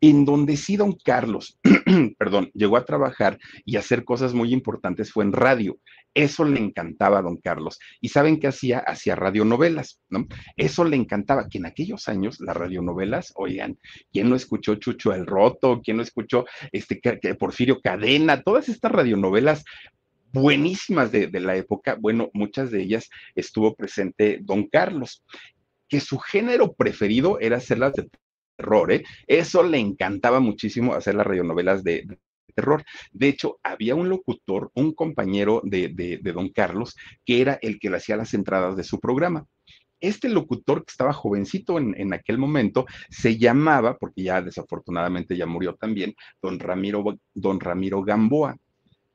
en 0.00 0.24
donde 0.24 0.56
sí 0.56 0.76
don 0.76 0.92
Carlos 0.92 1.58
perdón, 2.18 2.50
llegó 2.54 2.76
a 2.76 2.84
trabajar 2.84 3.38
y 3.64 3.76
hacer 3.76 4.04
cosas 4.04 4.34
muy 4.34 4.52
importantes 4.52 5.12
fue 5.12 5.24
en 5.24 5.32
radio. 5.32 5.78
Eso 6.14 6.44
le 6.44 6.58
encantaba 6.58 7.18
a 7.18 7.22
don 7.22 7.36
Carlos. 7.36 7.78
¿Y 8.00 8.08
saben 8.08 8.40
qué 8.40 8.48
hacía? 8.48 8.78
Hacía 8.80 9.14
radionovelas, 9.14 10.00
¿no? 10.08 10.26
Eso 10.56 10.84
le 10.84 10.96
encantaba, 10.96 11.48
que 11.48 11.58
en 11.58 11.66
aquellos 11.66 12.08
años 12.08 12.40
las 12.40 12.56
radionovelas, 12.56 13.32
oigan, 13.36 13.78
¿quién 14.12 14.28
no 14.28 14.36
escuchó 14.36 14.74
Chucho 14.76 15.12
el 15.12 15.26
Roto? 15.26 15.80
¿Quién 15.82 15.98
no 15.98 16.02
escuchó 16.02 16.46
este, 16.72 17.00
Porfirio 17.36 17.80
Cadena? 17.80 18.42
Todas 18.42 18.68
estas 18.68 18.90
radionovelas 18.90 19.64
buenísimas 20.32 21.10
de, 21.10 21.26
de 21.26 21.40
la 21.40 21.56
época, 21.56 21.96
bueno, 22.00 22.30
muchas 22.34 22.70
de 22.70 22.82
ellas 22.82 23.08
estuvo 23.34 23.74
presente 23.74 24.38
don 24.42 24.68
Carlos 24.68 25.24
que 25.88 26.00
su 26.00 26.18
género 26.18 26.72
preferido 26.72 27.38
era 27.40 27.56
hacerlas 27.56 27.92
de 27.94 28.08
terror, 28.56 28.92
¿eh? 28.92 29.02
Eso 29.26 29.62
le 29.62 29.78
encantaba 29.78 30.38
muchísimo 30.38 30.94
hacer 30.94 31.16
las 31.16 31.26
radionovelas 31.26 31.82
de, 31.82 32.06
De 33.12 33.28
hecho, 33.28 33.58
había 33.62 33.94
un 33.94 34.08
locutor, 34.08 34.70
un 34.74 34.94
compañero 34.94 35.60
de, 35.64 36.20
don 36.34 36.50
Carlos, 36.50 36.96
que 37.24 37.40
era 37.40 37.58
el 37.62 37.78
que 37.78 37.90
le 37.90 37.96
hacía 37.96 38.16
las 38.16 38.34
entradas 38.34 38.76
de 38.76 38.84
su 38.84 38.98
programa. 39.00 39.46
Este 40.00 40.28
locutor 40.30 40.84
que 40.84 40.90
estaba 40.90 41.12
jovencito 41.12 41.78
en, 41.78 42.12
aquel 42.14 42.38
momento 42.38 42.86
se 43.10 43.36
llamaba, 43.36 43.98
porque 43.98 44.22
ya 44.22 44.40
desafortunadamente 44.40 45.36
ya 45.36 45.46
murió 45.46 45.74
también, 45.74 46.14
don 46.40 46.58
Ramiro, 46.58 47.04
don 47.34 47.60
Ramiro 47.60 48.02
Gamboa. 48.02 48.56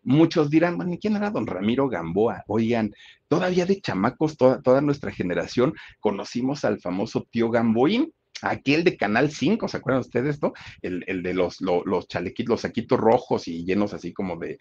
Muchos 0.03 0.51
dirán, 0.51 0.77
bueno, 0.77 0.95
¿quién 1.01 1.15
era 1.15 1.31
don 1.31 1.47
Ramiro 1.47 1.89
Gamboa? 1.89 2.43
Oigan, 2.47 2.93
todavía 3.27 3.65
de 3.65 3.81
chamacos, 3.81 4.37
toda, 4.37 4.61
toda 4.61 4.79
nuestra 4.81 5.11
generación, 5.11 5.73
conocimos 5.99 6.63
al 6.63 6.79
famoso 6.79 7.25
tío 7.31 7.49
Gamboín, 7.49 8.13
aquel 8.45 8.83
de 8.83 8.97
Canal 8.97 9.31
5, 9.31 9.67
¿se 9.67 9.77
acuerdan 9.77 10.01
ustedes, 10.01 10.41
no? 10.41 10.53
El, 10.81 11.23
de 11.23 11.33
los, 11.33 11.61
los, 11.61 12.07
chalequitos, 12.07 12.49
los 12.49 12.61
saquitos 12.61 12.99
rojos 12.99 13.47
y 13.47 13.65
llenos 13.65 13.93
así 13.93 14.13
como 14.13 14.37
de, 14.37 14.57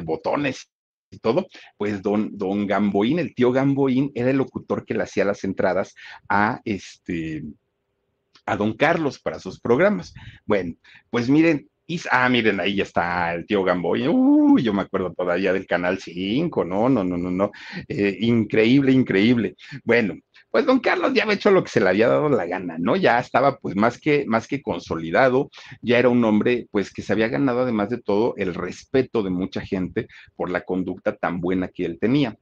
botones 0.00 0.70
y 1.10 1.18
todo, 1.18 1.46
pues 1.76 2.02
don, 2.02 2.36
don 2.36 2.66
Gamboín, 2.66 3.18
el 3.18 3.34
tío 3.34 3.52
Gamboín, 3.52 4.10
era 4.14 4.30
el 4.30 4.38
locutor 4.38 4.84
que 4.84 4.94
le 4.94 5.02
hacía 5.02 5.24
las 5.24 5.44
entradas 5.44 5.94
a 6.28 6.60
este 6.64 7.44
a 8.44 8.56
don 8.56 8.76
Carlos 8.76 9.20
para 9.20 9.38
sus 9.38 9.60
programas. 9.60 10.12
Bueno, 10.46 10.74
pues 11.10 11.28
miren, 11.28 11.70
ah, 12.10 12.28
miren, 12.28 12.60
ahí 12.60 12.76
ya 12.76 12.84
está 12.84 13.34
el 13.34 13.46
tío 13.46 13.62
Gamboín. 13.64 14.08
Uy, 14.08 14.62
yo 14.62 14.72
me 14.72 14.82
acuerdo 14.82 15.12
todavía 15.12 15.52
del 15.52 15.66
Canal 15.66 15.98
5, 15.98 16.64
no, 16.64 16.88
no, 16.88 17.04
no, 17.04 17.16
no, 17.16 17.30
no. 17.30 17.50
Eh, 17.88 18.16
increíble, 18.20 18.92
increíble. 18.92 19.56
Bueno, 19.84 20.14
pues 20.50 20.66
don 20.66 20.80
Carlos 20.80 21.12
ya 21.14 21.22
había 21.22 21.34
hecho 21.34 21.50
lo 21.50 21.64
que 21.64 21.70
se 21.70 21.80
le 21.80 21.88
había 21.88 22.08
dado 22.08 22.28
la 22.28 22.46
gana, 22.46 22.76
¿no? 22.78 22.94
Ya 22.94 23.18
estaba 23.18 23.58
pues 23.58 23.74
más 23.74 23.98
que, 23.98 24.24
más 24.26 24.46
que 24.46 24.60
consolidado, 24.60 25.50
ya 25.80 25.98
era 25.98 26.10
un 26.10 26.22
hombre 26.24 26.66
pues 26.70 26.92
que 26.92 27.00
se 27.02 27.12
había 27.14 27.28
ganado 27.28 27.62
además 27.62 27.88
de 27.88 28.02
todo 28.02 28.34
el 28.36 28.54
respeto 28.54 29.22
de 29.22 29.30
mucha 29.30 29.62
gente 29.62 30.08
por 30.36 30.50
la 30.50 30.60
conducta 30.62 31.16
tan 31.16 31.40
buena 31.40 31.68
que 31.68 31.86
él 31.86 31.98
tenía. 31.98 32.36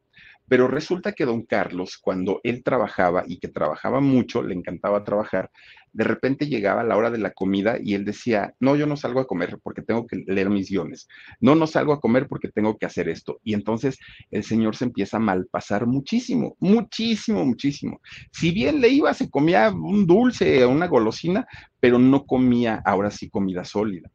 Pero 0.50 0.66
resulta 0.66 1.12
que 1.12 1.24
don 1.24 1.42
Carlos, 1.42 1.96
cuando 1.96 2.40
él 2.42 2.64
trabajaba 2.64 3.22
y 3.24 3.38
que 3.38 3.46
trabajaba 3.46 4.00
mucho, 4.00 4.42
le 4.42 4.52
encantaba 4.52 5.04
trabajar, 5.04 5.48
de 5.92 6.02
repente 6.02 6.48
llegaba 6.48 6.82
la 6.82 6.96
hora 6.96 7.12
de 7.12 7.18
la 7.18 7.30
comida 7.30 7.76
y 7.80 7.94
él 7.94 8.04
decía, 8.04 8.52
no, 8.58 8.74
yo 8.74 8.84
no 8.84 8.96
salgo 8.96 9.20
a 9.20 9.28
comer 9.28 9.60
porque 9.62 9.80
tengo 9.80 10.08
que 10.08 10.24
leer 10.26 10.50
mis 10.50 10.68
guiones, 10.68 11.06
no, 11.38 11.54
no 11.54 11.68
salgo 11.68 11.92
a 11.92 12.00
comer 12.00 12.26
porque 12.26 12.48
tengo 12.48 12.76
que 12.78 12.86
hacer 12.86 13.08
esto. 13.08 13.38
Y 13.44 13.54
entonces 13.54 14.00
el 14.32 14.42
señor 14.42 14.74
se 14.74 14.86
empieza 14.86 15.18
a 15.18 15.20
malpasar 15.20 15.86
muchísimo, 15.86 16.56
muchísimo, 16.58 17.44
muchísimo. 17.44 18.00
Si 18.32 18.50
bien 18.50 18.80
le 18.80 18.88
iba, 18.88 19.14
se 19.14 19.30
comía 19.30 19.70
un 19.70 20.04
dulce, 20.04 20.66
una 20.66 20.88
golosina, 20.88 21.46
pero 21.78 22.00
no 22.00 22.26
comía 22.26 22.82
ahora 22.84 23.12
sí 23.12 23.30
comida 23.30 23.64
sólida. 23.64 24.10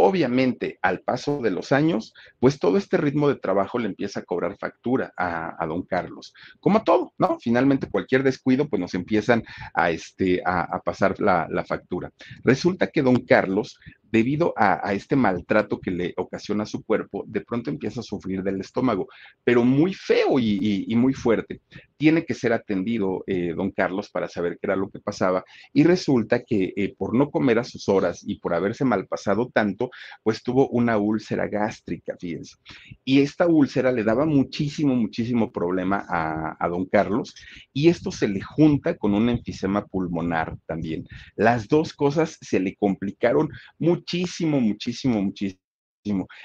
Obviamente, 0.00 0.78
al 0.80 1.00
paso 1.00 1.40
de 1.42 1.50
los 1.50 1.72
años, 1.72 2.14
pues 2.38 2.60
todo 2.60 2.78
este 2.78 2.98
ritmo 2.98 3.28
de 3.28 3.34
trabajo 3.34 3.80
le 3.80 3.88
empieza 3.88 4.20
a 4.20 4.22
cobrar 4.22 4.56
factura 4.56 5.12
a, 5.16 5.66
don 5.66 5.82
Carlos. 5.82 6.32
Como 6.60 6.84
todo, 6.84 7.14
¿no? 7.18 7.36
Finalmente, 7.40 7.90
cualquier 7.90 8.22
descuido, 8.22 8.68
pues 8.68 8.78
nos 8.78 8.94
empiezan 8.94 9.42
a, 9.74 9.90
este, 9.90 10.40
a, 10.46 10.80
pasar 10.84 11.18
la, 11.18 11.48
la, 11.50 11.64
factura. 11.64 12.12
Resulta 12.44 12.86
que 12.86 13.02
don 13.02 13.24
Carlos 13.24 13.80
debido 14.10 14.54
a, 14.56 14.92
este 14.92 15.16
maltrato 15.16 15.80
que 15.80 15.90
le 15.90 16.14
ocasiona 16.16 16.64
su 16.66 16.82
cuerpo, 16.82 17.24
de 17.26 17.42
pronto 17.42 17.70
empieza 17.70 18.00
a 18.00 18.04
sufrir 18.04 18.42
del 18.42 18.60
estómago, 18.60 19.08
pero 19.44 19.64
muy 19.64 19.94
feo 19.94 20.38
y, 20.38 20.86
muy 20.96 21.14
fuerte. 21.14 21.60
Tiene 21.96 22.24
que 22.24 22.34
ser 22.34 22.52
atendido 22.52 23.22
eh, 23.26 23.54
don 23.54 23.70
Carlos 23.70 24.10
para 24.10 24.28
saber 24.28 24.54
qué 24.54 24.66
era 24.66 24.76
lo 24.76 24.88
que 24.90 24.98
pasaba 24.98 25.44
y 25.72 25.84
resulta 25.84 26.42
que 26.42 26.72
eh, 26.76 26.94
por 26.96 27.14
no 27.14 27.30
comer 27.30 27.58
a 27.58 27.64
sus 27.64 27.88
horas 27.88 28.22
y 28.26 28.38
por 28.40 28.54
haberse 28.54 28.84
malpasado 28.84 29.50
tanto, 29.52 29.90
pues 30.22 30.42
tuvo 30.42 30.68
una 30.68 30.98
úlcera 30.98 31.48
gástrica, 31.48 32.16
fíjense. 32.18 32.56
Y 33.04 33.20
esta 33.20 33.46
úlcera 33.46 33.92
le 33.92 34.04
daba 34.04 34.26
muchísimo, 34.26 34.94
muchísimo 34.94 35.52
problema 35.52 36.04
a, 36.08 36.56
a 36.58 36.68
don 36.68 36.86
Carlos 36.86 37.34
y 37.72 37.88
esto 37.88 38.10
se 38.10 38.28
le 38.28 38.40
junta 38.40 38.96
con 38.96 39.14
un 39.14 39.28
enfisema 39.28 39.86
pulmonar 39.86 40.56
también. 40.66 41.06
Las 41.36 41.68
dos 41.68 41.92
cosas 41.92 42.38
se 42.40 42.60
le 42.60 42.76
complicaron 42.76 43.50
mucho 43.78 43.97
muchísimo, 43.98 44.60
muchísimo, 44.60 45.22
muchísimo. 45.22 45.58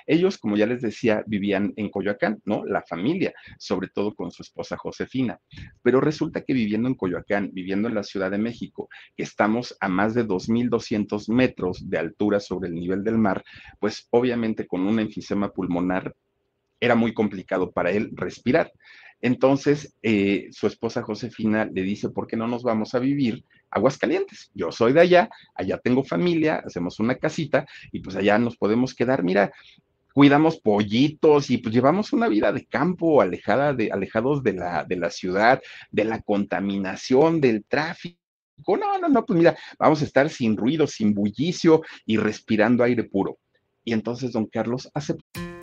Ellos, 0.06 0.38
como 0.38 0.58
ya 0.58 0.66
les 0.66 0.82
decía, 0.82 1.24
vivían 1.26 1.72
en 1.78 1.90
Coyoacán, 1.90 2.42
¿no? 2.44 2.66
La 2.66 2.82
familia, 2.82 3.34
sobre 3.58 3.88
todo 3.88 4.14
con 4.14 4.32
su 4.32 4.42
esposa 4.42 4.76
Josefina. 4.76 5.40
Pero 5.82 6.02
resulta 6.02 6.42
que 6.42 6.54
viviendo 6.54 6.90
en 6.90 6.96
Coyoacán, 6.96 7.52
viviendo 7.54 7.88
en 7.88 7.96
la 7.96 8.04
Ciudad 8.04 8.32
de 8.32 8.38
México, 8.38 8.90
que 9.16 9.24
estamos 9.24 9.78
a 9.80 9.88
más 9.88 10.14
de 10.16 10.26
2.200 10.26 11.32
metros 11.32 11.90
de 11.90 11.98
altura 11.98 12.40
sobre 12.40 12.70
el 12.70 12.76
nivel 12.76 13.04
del 13.04 13.18
mar, 13.18 13.44
pues 13.80 14.08
obviamente 14.10 14.68
con 14.68 14.82
un 14.82 15.00
enfisema 15.00 15.52
pulmonar 15.52 16.14
era 16.82 16.96
muy 16.96 17.14
complicado 17.14 17.72
para 17.72 17.92
él 17.92 18.12
respirar. 18.14 18.70
Entonces, 19.24 19.96
eh, 20.02 20.50
su 20.52 20.68
esposa 20.68 21.02
Josefina 21.02 21.64
le 21.64 21.82
dice, 21.82 22.10
¿por 22.10 22.28
qué 22.28 22.36
no 22.36 22.46
nos 22.46 22.62
vamos 22.62 22.94
a 22.94 23.00
vivir 23.00 23.46
Aguascalientes? 23.72 24.52
Yo 24.54 24.70
soy 24.74 24.92
de 24.92 25.00
allá, 25.00 25.30
allá 25.56 25.78
tengo 25.78 26.04
familia, 26.04 26.62
hacemos 26.66 27.00
una 27.00 27.16
casita 27.16 27.66
y 27.94 28.02
pues 28.02 28.18
allá 28.18 28.38
nos 28.38 28.58
podemos 28.58 28.94
quedar. 28.94 29.24
Mira, 29.24 29.54
cuidamos 30.14 30.60
pollitos 30.60 31.50
y 31.52 31.58
pues 31.58 31.74
llevamos 31.74 32.12
una 32.12 32.28
vida 32.28 32.52
de 32.52 32.66
campo, 32.66 33.22
alejada 33.22 33.74
de, 33.74 33.94
alejados 33.94 34.44
de 34.44 34.54
la, 34.56 34.84
de 34.84 34.98
la 34.98 35.10
ciudad, 35.10 35.62
de 35.90 36.04
la 36.04 36.22
contaminación, 36.22 37.40
del 37.40 37.64
tráfico. 37.64 38.18
No, 38.68 38.98
no, 39.00 39.08
no, 39.08 39.26
pues 39.26 39.38
mira, 39.40 39.56
vamos 39.80 40.02
a 40.02 40.06
estar 40.06 40.30
sin 40.30 40.58
ruido, 40.58 40.86
sin 40.86 41.14
bullicio 41.14 41.82
y 42.06 42.18
respirando 42.18 42.84
aire 42.84 43.06
puro. 43.06 43.38
Y 43.86 43.94
entonces 43.94 44.34
don 44.34 44.48
Carlos 44.48 44.90
aceptó. 44.94 45.63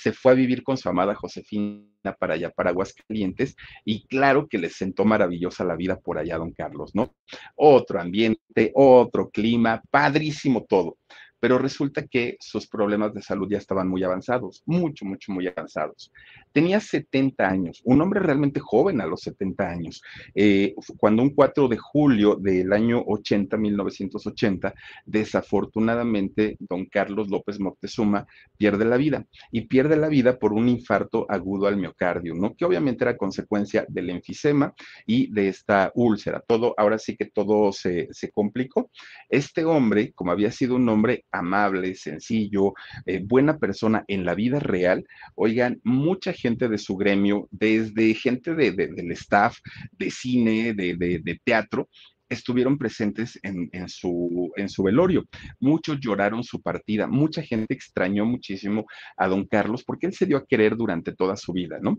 Se 0.00 0.12
fue 0.12 0.32
a 0.32 0.34
vivir 0.34 0.62
con 0.62 0.76
su 0.76 0.88
amada 0.88 1.14
Josefina 1.14 2.14
para 2.18 2.34
allá, 2.34 2.50
para 2.50 2.70
Aguascalientes, 2.70 3.56
y 3.84 4.06
claro 4.06 4.48
que 4.48 4.58
les 4.58 4.76
sentó 4.76 5.04
maravillosa 5.04 5.64
la 5.64 5.76
vida 5.76 5.98
por 5.98 6.18
allá, 6.18 6.38
don 6.38 6.52
Carlos, 6.52 6.94
¿no? 6.94 7.14
Otro 7.56 8.00
ambiente, 8.00 8.72
otro 8.74 9.30
clima, 9.30 9.82
padrísimo 9.90 10.64
todo 10.64 10.96
pero 11.40 11.58
resulta 11.58 12.06
que 12.06 12.36
sus 12.38 12.68
problemas 12.68 13.14
de 13.14 13.22
salud 13.22 13.48
ya 13.50 13.56
estaban 13.56 13.88
muy 13.88 14.04
avanzados, 14.04 14.62
mucho, 14.66 15.06
mucho, 15.06 15.32
muy 15.32 15.48
avanzados. 15.48 16.12
Tenía 16.52 16.80
70 16.80 17.48
años, 17.48 17.80
un 17.84 18.00
hombre 18.00 18.20
realmente 18.20 18.58
joven 18.58 19.00
a 19.00 19.06
los 19.06 19.20
70 19.20 19.68
años, 19.68 20.02
eh, 20.34 20.74
cuando 20.98 21.22
un 21.22 21.30
4 21.30 21.68
de 21.68 21.76
julio 21.76 22.34
del 22.34 22.72
año 22.72 23.02
80, 23.06 23.56
1980, 23.56 24.74
desafortunadamente, 25.06 26.56
don 26.58 26.86
Carlos 26.86 27.28
López 27.28 27.60
Moctezuma 27.60 28.26
pierde 28.56 28.84
la 28.84 28.96
vida 28.96 29.24
y 29.52 29.62
pierde 29.62 29.96
la 29.96 30.08
vida 30.08 30.38
por 30.38 30.52
un 30.52 30.68
infarto 30.68 31.24
agudo 31.28 31.68
al 31.68 31.76
miocardio, 31.76 32.34
¿no? 32.34 32.56
Que 32.56 32.64
obviamente 32.64 33.04
era 33.04 33.16
consecuencia 33.16 33.86
del 33.88 34.10
enfisema 34.10 34.74
y 35.06 35.32
de 35.32 35.48
esta 35.48 35.92
úlcera. 35.94 36.42
Todo, 36.44 36.74
ahora 36.76 36.98
sí 36.98 37.16
que 37.16 37.26
todo 37.26 37.72
se, 37.72 38.08
se 38.10 38.30
complicó. 38.32 38.90
Este 39.28 39.64
hombre, 39.64 40.12
como 40.14 40.32
había 40.32 40.50
sido 40.50 40.74
un 40.74 40.88
hombre 40.88 41.24
amable, 41.30 41.94
sencillo, 41.94 42.74
eh, 43.06 43.22
buena 43.24 43.58
persona 43.58 44.04
en 44.08 44.24
la 44.24 44.34
vida 44.34 44.58
real, 44.58 45.06
oigan, 45.36 45.80
mucha 45.84 46.32
gente 46.32 46.39
de 46.42 46.78
su 46.78 46.96
gremio, 46.96 47.48
desde 47.50 48.14
gente 48.14 48.54
de, 48.54 48.72
del 48.72 49.12
staff, 49.12 49.58
de 49.92 50.10
cine, 50.10 50.72
de, 50.74 51.40
teatro, 51.44 51.88
estuvieron 52.28 52.78
presentes 52.78 53.38
en, 53.42 53.88
su, 53.88 54.50
en 54.56 54.68
su 54.68 54.82
velorio. 54.82 55.24
Muchos 55.58 55.98
lloraron 56.00 56.42
su 56.42 56.62
partida, 56.62 57.06
mucha 57.06 57.42
gente 57.42 57.74
extrañó 57.74 58.24
muchísimo 58.24 58.86
a 59.16 59.28
don 59.28 59.46
Carlos 59.46 59.84
porque 59.84 60.06
él 60.06 60.14
se 60.14 60.26
dio 60.26 60.38
a 60.38 60.46
querer 60.46 60.76
durante 60.76 61.12
toda 61.12 61.36
su 61.36 61.52
vida, 61.52 61.78
¿no? 61.82 61.98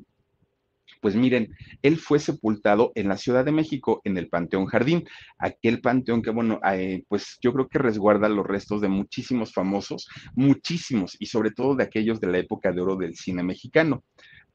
Pues 1.02 1.16
miren, 1.16 1.50
él 1.82 1.98
fue 1.98 2.20
sepultado 2.20 2.92
en 2.94 3.08
la 3.08 3.18
Ciudad 3.18 3.44
de 3.44 3.52
México, 3.52 4.02
en 4.04 4.18
el 4.18 4.30
Panteón 4.30 4.68
Jardín, 4.68 5.04
aquel 5.40 5.82
panteón 5.82 6.22
que, 6.22 6.30
bueno, 6.30 6.60
eh, 6.72 7.04
pues 7.08 7.40
yo 7.42 7.54
creo 7.54 7.68
que 7.68 7.80
resguarda 7.80 8.30
los 8.30 8.46
restos 8.46 8.82
de 8.82 8.88
muchísimos 8.88 9.52
famosos, 9.52 10.08
muchísimos, 10.36 11.18
y 11.20 11.26
sobre 11.26 11.52
todo 11.52 11.76
de 11.76 11.86
aquellos 11.86 12.22
de 12.22 12.28
la 12.28 12.38
época 12.38 12.72
de 12.72 12.82
oro 12.82 12.96
del 12.98 13.16
cine 13.16 13.42
mexicano. 13.42 14.04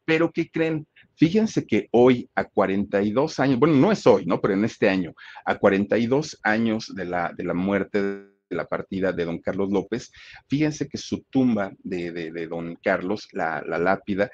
Pero 0.07 0.33
¿qué 0.33 0.51
creen? 0.51 0.87
Fíjense 1.17 1.67
que 1.67 1.89
hoy, 1.91 2.31
a 2.35 2.45
42 2.45 3.39
años, 3.41 3.59
bueno, 3.59 3.75
no 3.75 3.93
es 3.93 4.07
hoy, 4.07 4.25
¿no? 4.25 4.41
Pero 4.41 4.55
en 4.55 4.65
este 4.65 4.89
año, 4.89 5.13
a 5.45 5.59
42 5.59 6.39
años 6.43 6.95
de 6.95 7.05
la, 7.05 7.33
de 7.37 7.45
la 7.45 7.55
muerte 7.55 8.03
de 8.03 8.57
la 8.57 8.67
partida 8.67 9.13
de 9.13 9.25
don 9.25 9.41
Carlos 9.41 9.71
López, 9.71 10.13
fíjense 10.49 10.89
que 10.89 10.99
su 10.99 11.25
tumba 11.25 11.73
de, 11.83 12.13
de, 12.13 12.47
don 12.47 12.77
Carlos, 12.83 13.29
la, 13.33 13.63
la 13.67 13.79
lápida, 13.79 14.31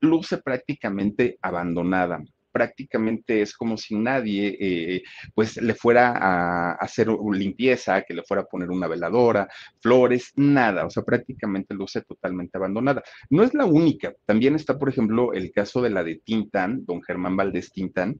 luce 0.00 0.38
prácticamente 0.38 1.38
abandonada 1.40 2.22
prácticamente 2.56 3.42
es 3.42 3.52
como 3.52 3.76
si 3.76 3.94
nadie 3.96 4.56
eh, 4.58 5.02
pues 5.34 5.58
le 5.58 5.74
fuera 5.74 6.14
a 6.16 6.72
hacer 6.72 7.08
limpieza, 7.34 8.00
que 8.00 8.14
le 8.14 8.22
fuera 8.22 8.44
a 8.44 8.46
poner 8.46 8.70
una 8.70 8.88
veladora, 8.88 9.46
flores, 9.78 10.32
nada, 10.36 10.86
o 10.86 10.90
sea, 10.90 11.02
prácticamente 11.02 11.74
luce 11.74 12.00
totalmente 12.00 12.56
abandonada. 12.56 13.02
No 13.28 13.42
es 13.42 13.52
la 13.52 13.66
única, 13.66 14.14
también 14.24 14.54
está, 14.54 14.78
por 14.78 14.88
ejemplo, 14.88 15.34
el 15.34 15.52
caso 15.52 15.82
de 15.82 15.90
la 15.90 16.02
de 16.02 16.14
Tintán, 16.24 16.86
don 16.86 17.02
Germán 17.02 17.36
Valdés 17.36 17.70
Tintán, 17.70 18.18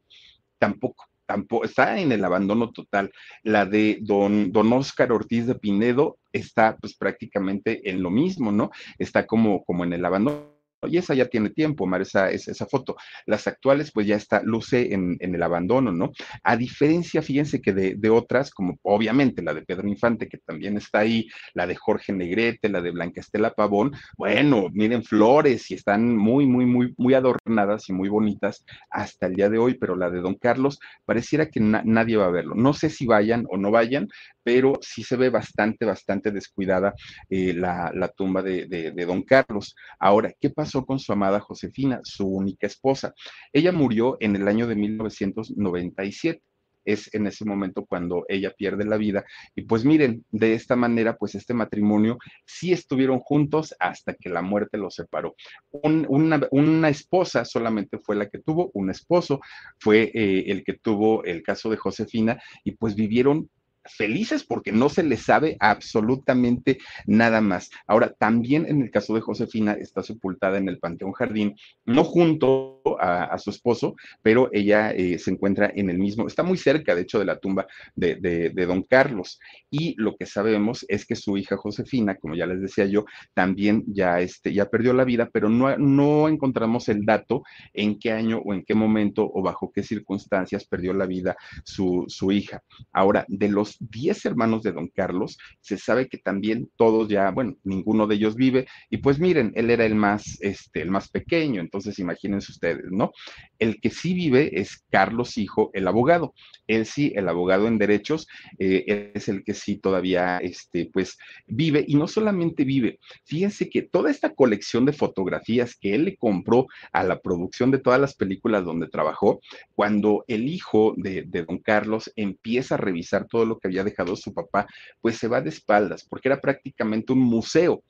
tampoco. 0.58 1.06
Tampoco, 1.24 1.64
está 1.64 1.98
en 1.98 2.12
el 2.12 2.24
abandono 2.24 2.70
total. 2.70 3.10
La 3.42 3.66
de 3.66 3.98
don, 4.00 4.52
don 4.52 4.72
Oscar 4.72 5.10
Ortiz 5.10 5.46
de 5.46 5.56
Pinedo 5.56 6.18
está 6.30 6.76
pues 6.76 6.94
prácticamente 6.94 7.90
en 7.90 8.00
lo 8.00 8.10
mismo, 8.10 8.52
¿no? 8.52 8.70
Está 8.96 9.26
como, 9.26 9.64
como 9.64 9.82
en 9.82 9.94
el 9.94 10.04
abandono 10.04 10.55
y 10.86 10.98
esa 10.98 11.14
ya 11.14 11.26
tiene 11.26 11.50
tiempo, 11.50 11.86
Mar, 11.86 12.02
esa, 12.02 12.30
esa, 12.30 12.66
foto. 12.66 12.96
Las 13.26 13.46
actuales, 13.46 13.90
pues 13.92 14.06
ya 14.06 14.16
está, 14.16 14.42
luce 14.42 14.92
en, 14.92 15.16
el 15.20 15.42
abandono, 15.42 15.92
¿no? 15.92 16.12
A 16.42 16.56
diferencia, 16.56 17.22
fíjense 17.22 17.60
que 17.60 17.72
de, 17.72 18.10
otras, 18.10 18.50
como 18.50 18.78
obviamente 18.82 19.42
la 19.42 19.52
de 19.52 19.62
Pedro 19.62 19.88
Infante, 19.88 20.28
que 20.28 20.38
también 20.38 20.76
está 20.76 21.00
ahí, 21.00 21.28
la 21.54 21.66
de 21.66 21.74
Jorge 21.74 22.12
Negrete, 22.12 22.68
la 22.68 22.80
de 22.80 22.90
Blanca 22.90 23.20
Estela 23.20 23.52
Pavón, 23.52 23.92
bueno, 24.16 24.68
miren 24.72 25.02
flores 25.02 25.70
y 25.70 25.74
están 25.74 26.16
muy, 26.16 26.46
muy, 26.46 26.66
muy, 26.66 26.94
muy 26.96 27.14
adornadas 27.14 27.88
y 27.88 27.92
muy 27.92 28.08
bonitas 28.08 28.64
hasta 28.90 29.26
el 29.26 29.34
día 29.34 29.50
de 29.50 29.58
hoy, 29.58 29.74
pero 29.74 29.96
la 29.96 30.10
de 30.10 30.20
Don 30.20 30.34
Carlos 30.34 30.78
pareciera 31.04 31.50
que 31.50 31.60
nadie 31.60 32.16
va 32.16 32.26
a 32.26 32.30
verlo. 32.30 32.54
No 32.54 32.72
sé 32.72 32.90
si 32.90 33.06
vayan 33.06 33.44
o 33.50 33.56
no 33.56 33.70
vayan, 33.70 34.08
pero 34.42 34.78
sí 34.80 35.02
se 35.02 35.16
ve 35.16 35.30
bastante, 35.30 35.84
bastante 35.84 36.30
descuidada 36.30 36.94
eh, 37.28 37.52
la, 37.52 38.12
tumba 38.16 38.42
de, 38.42 38.66
de 38.66 39.04
Don 39.04 39.22
Carlos. 39.22 39.74
Ahora, 39.98 40.32
¿qué 40.40 40.50
con 40.84 40.98
su 40.98 41.12
amada 41.12 41.40
Josefina, 41.40 42.00
su 42.04 42.26
única 42.26 42.66
esposa. 42.66 43.14
Ella 43.52 43.72
murió 43.72 44.16
en 44.20 44.36
el 44.36 44.48
año 44.48 44.66
de 44.66 44.74
1997 44.74 46.42
es 46.86 47.12
en 47.12 47.26
ese 47.26 47.44
momento 47.44 47.84
cuando 47.84 48.24
ella 48.28 48.54
pierde 48.56 48.84
la 48.86 48.96
vida. 48.96 49.26
Y 49.54 49.62
pues 49.62 49.84
miren, 49.84 50.24
de 50.30 50.54
esta 50.54 50.76
manera, 50.76 51.16
pues 51.16 51.34
este 51.34 51.52
matrimonio 51.52 52.16
sí 52.46 52.72
estuvieron 52.72 53.18
juntos 53.18 53.74
hasta 53.78 54.14
que 54.14 54.30
la 54.30 54.40
muerte 54.40 54.78
los 54.78 54.94
separó. 54.94 55.34
una, 55.82 56.40
una, 56.50 56.88
esposa 56.88 57.44
solamente 57.44 57.98
fue 57.98 58.16
la 58.16 58.28
que 58.28 58.38
tuvo, 58.38 58.70
un 58.72 58.90
esposo 58.90 59.40
fue 59.78 60.10
eh, 60.14 60.44
el 60.46 60.62
que 60.64 60.74
tuvo 60.74 61.24
el 61.24 61.42
caso 61.42 61.68
de 61.68 61.76
Josefina 61.76 62.40
y 62.62 62.72
pues 62.72 62.94
vivieron 62.94 63.50
felices 63.94 64.44
porque 64.44 64.72
no 64.72 64.88
se 64.88 65.02
les 65.02 65.22
sabe 65.22 65.56
absolutamente 65.60 66.78
nada 67.06 67.40
más. 67.40 67.70
Ahora, 67.86 68.12
también 68.18 68.66
en 68.68 68.82
el 68.82 68.90
caso 68.90 69.14
de 69.14 69.20
Josefina 69.20 69.72
está 69.72 70.02
sepultada 70.02 70.58
en 70.58 70.68
el 70.68 70.78
Panteón 70.78 71.12
Jardín, 71.12 71.56
no 71.84 72.04
junto 72.04 72.82
a, 73.00 73.36
su 73.38 73.50
esposo, 73.50 73.96
pero 74.22 74.48
ella 74.52 74.92
eh, 74.92 75.18
se 75.18 75.30
encuentra 75.30 75.70
en 75.74 75.90
el 75.90 75.98
mismo, 75.98 76.26
está 76.26 76.42
muy 76.42 76.56
cerca, 76.56 76.94
de 76.94 77.02
hecho, 77.02 77.18
de 77.18 77.24
la 77.24 77.38
tumba 77.38 77.66
de, 77.94 78.50
don 78.66 78.82
Carlos. 78.82 79.38
Y 79.70 79.94
lo 79.98 80.16
que 80.16 80.26
sabemos 80.26 80.84
es 80.88 81.04
que 81.04 81.16
su 81.16 81.36
hija 81.36 81.56
Josefina, 81.56 82.16
como 82.16 82.34
ya 82.34 82.46
les 82.46 82.60
decía 82.60 82.86
yo, 82.86 83.04
también 83.34 83.84
ya, 83.86 84.20
este, 84.20 84.52
ya 84.52 84.66
perdió 84.66 84.92
la 84.92 85.04
vida, 85.04 85.28
pero 85.32 85.48
no, 85.48 85.76
no 85.76 86.28
encontramos 86.28 86.88
el 86.88 87.04
dato 87.04 87.42
en 87.72 87.98
qué 87.98 88.12
año 88.12 88.40
o 88.44 88.54
en 88.54 88.64
qué 88.64 88.74
momento 88.74 89.28
o 89.32 89.42
bajo 89.42 89.70
qué 89.72 89.82
circunstancias 89.82 90.66
perdió 90.66 90.92
la 90.92 91.06
vida 91.06 91.36
su, 91.64 92.04
su 92.08 92.32
hija. 92.32 92.62
Ahora, 92.92 93.24
de 93.28 93.48
los 93.48 93.75
10 93.80 94.24
hermanos 94.26 94.62
de 94.62 94.72
don 94.72 94.88
Carlos, 94.88 95.38
se 95.60 95.78
sabe 95.78 96.08
que 96.08 96.18
también 96.18 96.70
todos 96.76 97.08
ya, 97.08 97.30
bueno, 97.30 97.56
ninguno 97.64 98.06
de 98.06 98.16
ellos 98.16 98.36
vive, 98.36 98.66
y 98.90 98.98
pues 98.98 99.18
miren, 99.18 99.52
él 99.54 99.70
era 99.70 99.84
el 99.84 99.94
más, 99.94 100.38
este, 100.40 100.82
el 100.82 100.90
más 100.90 101.08
pequeño, 101.08 101.60
entonces 101.60 101.98
imagínense 101.98 102.52
ustedes, 102.52 102.90
¿no? 102.90 103.12
El 103.58 103.80
que 103.80 103.90
sí 103.90 104.14
vive 104.14 104.60
es 104.60 104.84
Carlos 104.90 105.38
Hijo, 105.38 105.70
el 105.74 105.88
abogado. 105.88 106.34
Él 106.66 106.86
sí, 106.86 107.12
el 107.14 107.28
abogado 107.28 107.68
en 107.68 107.78
derechos, 107.78 108.26
eh, 108.58 109.12
es 109.14 109.28
el 109.28 109.44
que 109.44 109.54
sí 109.54 109.78
todavía, 109.78 110.38
este, 110.38 110.90
pues, 110.92 111.16
vive, 111.46 111.84
y 111.86 111.94
no 111.94 112.08
solamente 112.08 112.64
vive, 112.64 112.98
fíjense 113.24 113.68
que 113.70 113.82
toda 113.82 114.10
esta 114.10 114.34
colección 114.34 114.84
de 114.84 114.92
fotografías 114.92 115.76
que 115.76 115.94
él 115.94 116.04
le 116.04 116.16
compró 116.16 116.66
a 116.92 117.04
la 117.04 117.20
producción 117.20 117.70
de 117.70 117.78
todas 117.78 118.00
las 118.00 118.14
películas 118.14 118.64
donde 118.64 118.88
trabajó, 118.88 119.40
cuando 119.74 120.24
el 120.28 120.48
hijo 120.48 120.94
de, 120.96 121.22
de 121.22 121.44
don 121.44 121.58
Carlos 121.58 122.12
empieza 122.16 122.74
a 122.74 122.78
revisar 122.78 123.26
todo 123.26 123.44
lo 123.44 123.58
que 123.58 123.65
había 123.66 123.84
dejado 123.84 124.16
su 124.16 124.32
papá, 124.32 124.66
pues 125.00 125.18
se 125.18 125.28
va 125.28 125.40
de 125.40 125.50
espaldas, 125.50 126.04
porque 126.08 126.28
era 126.28 126.40
prácticamente 126.40 127.12
un 127.12 127.20
museo 127.20 127.82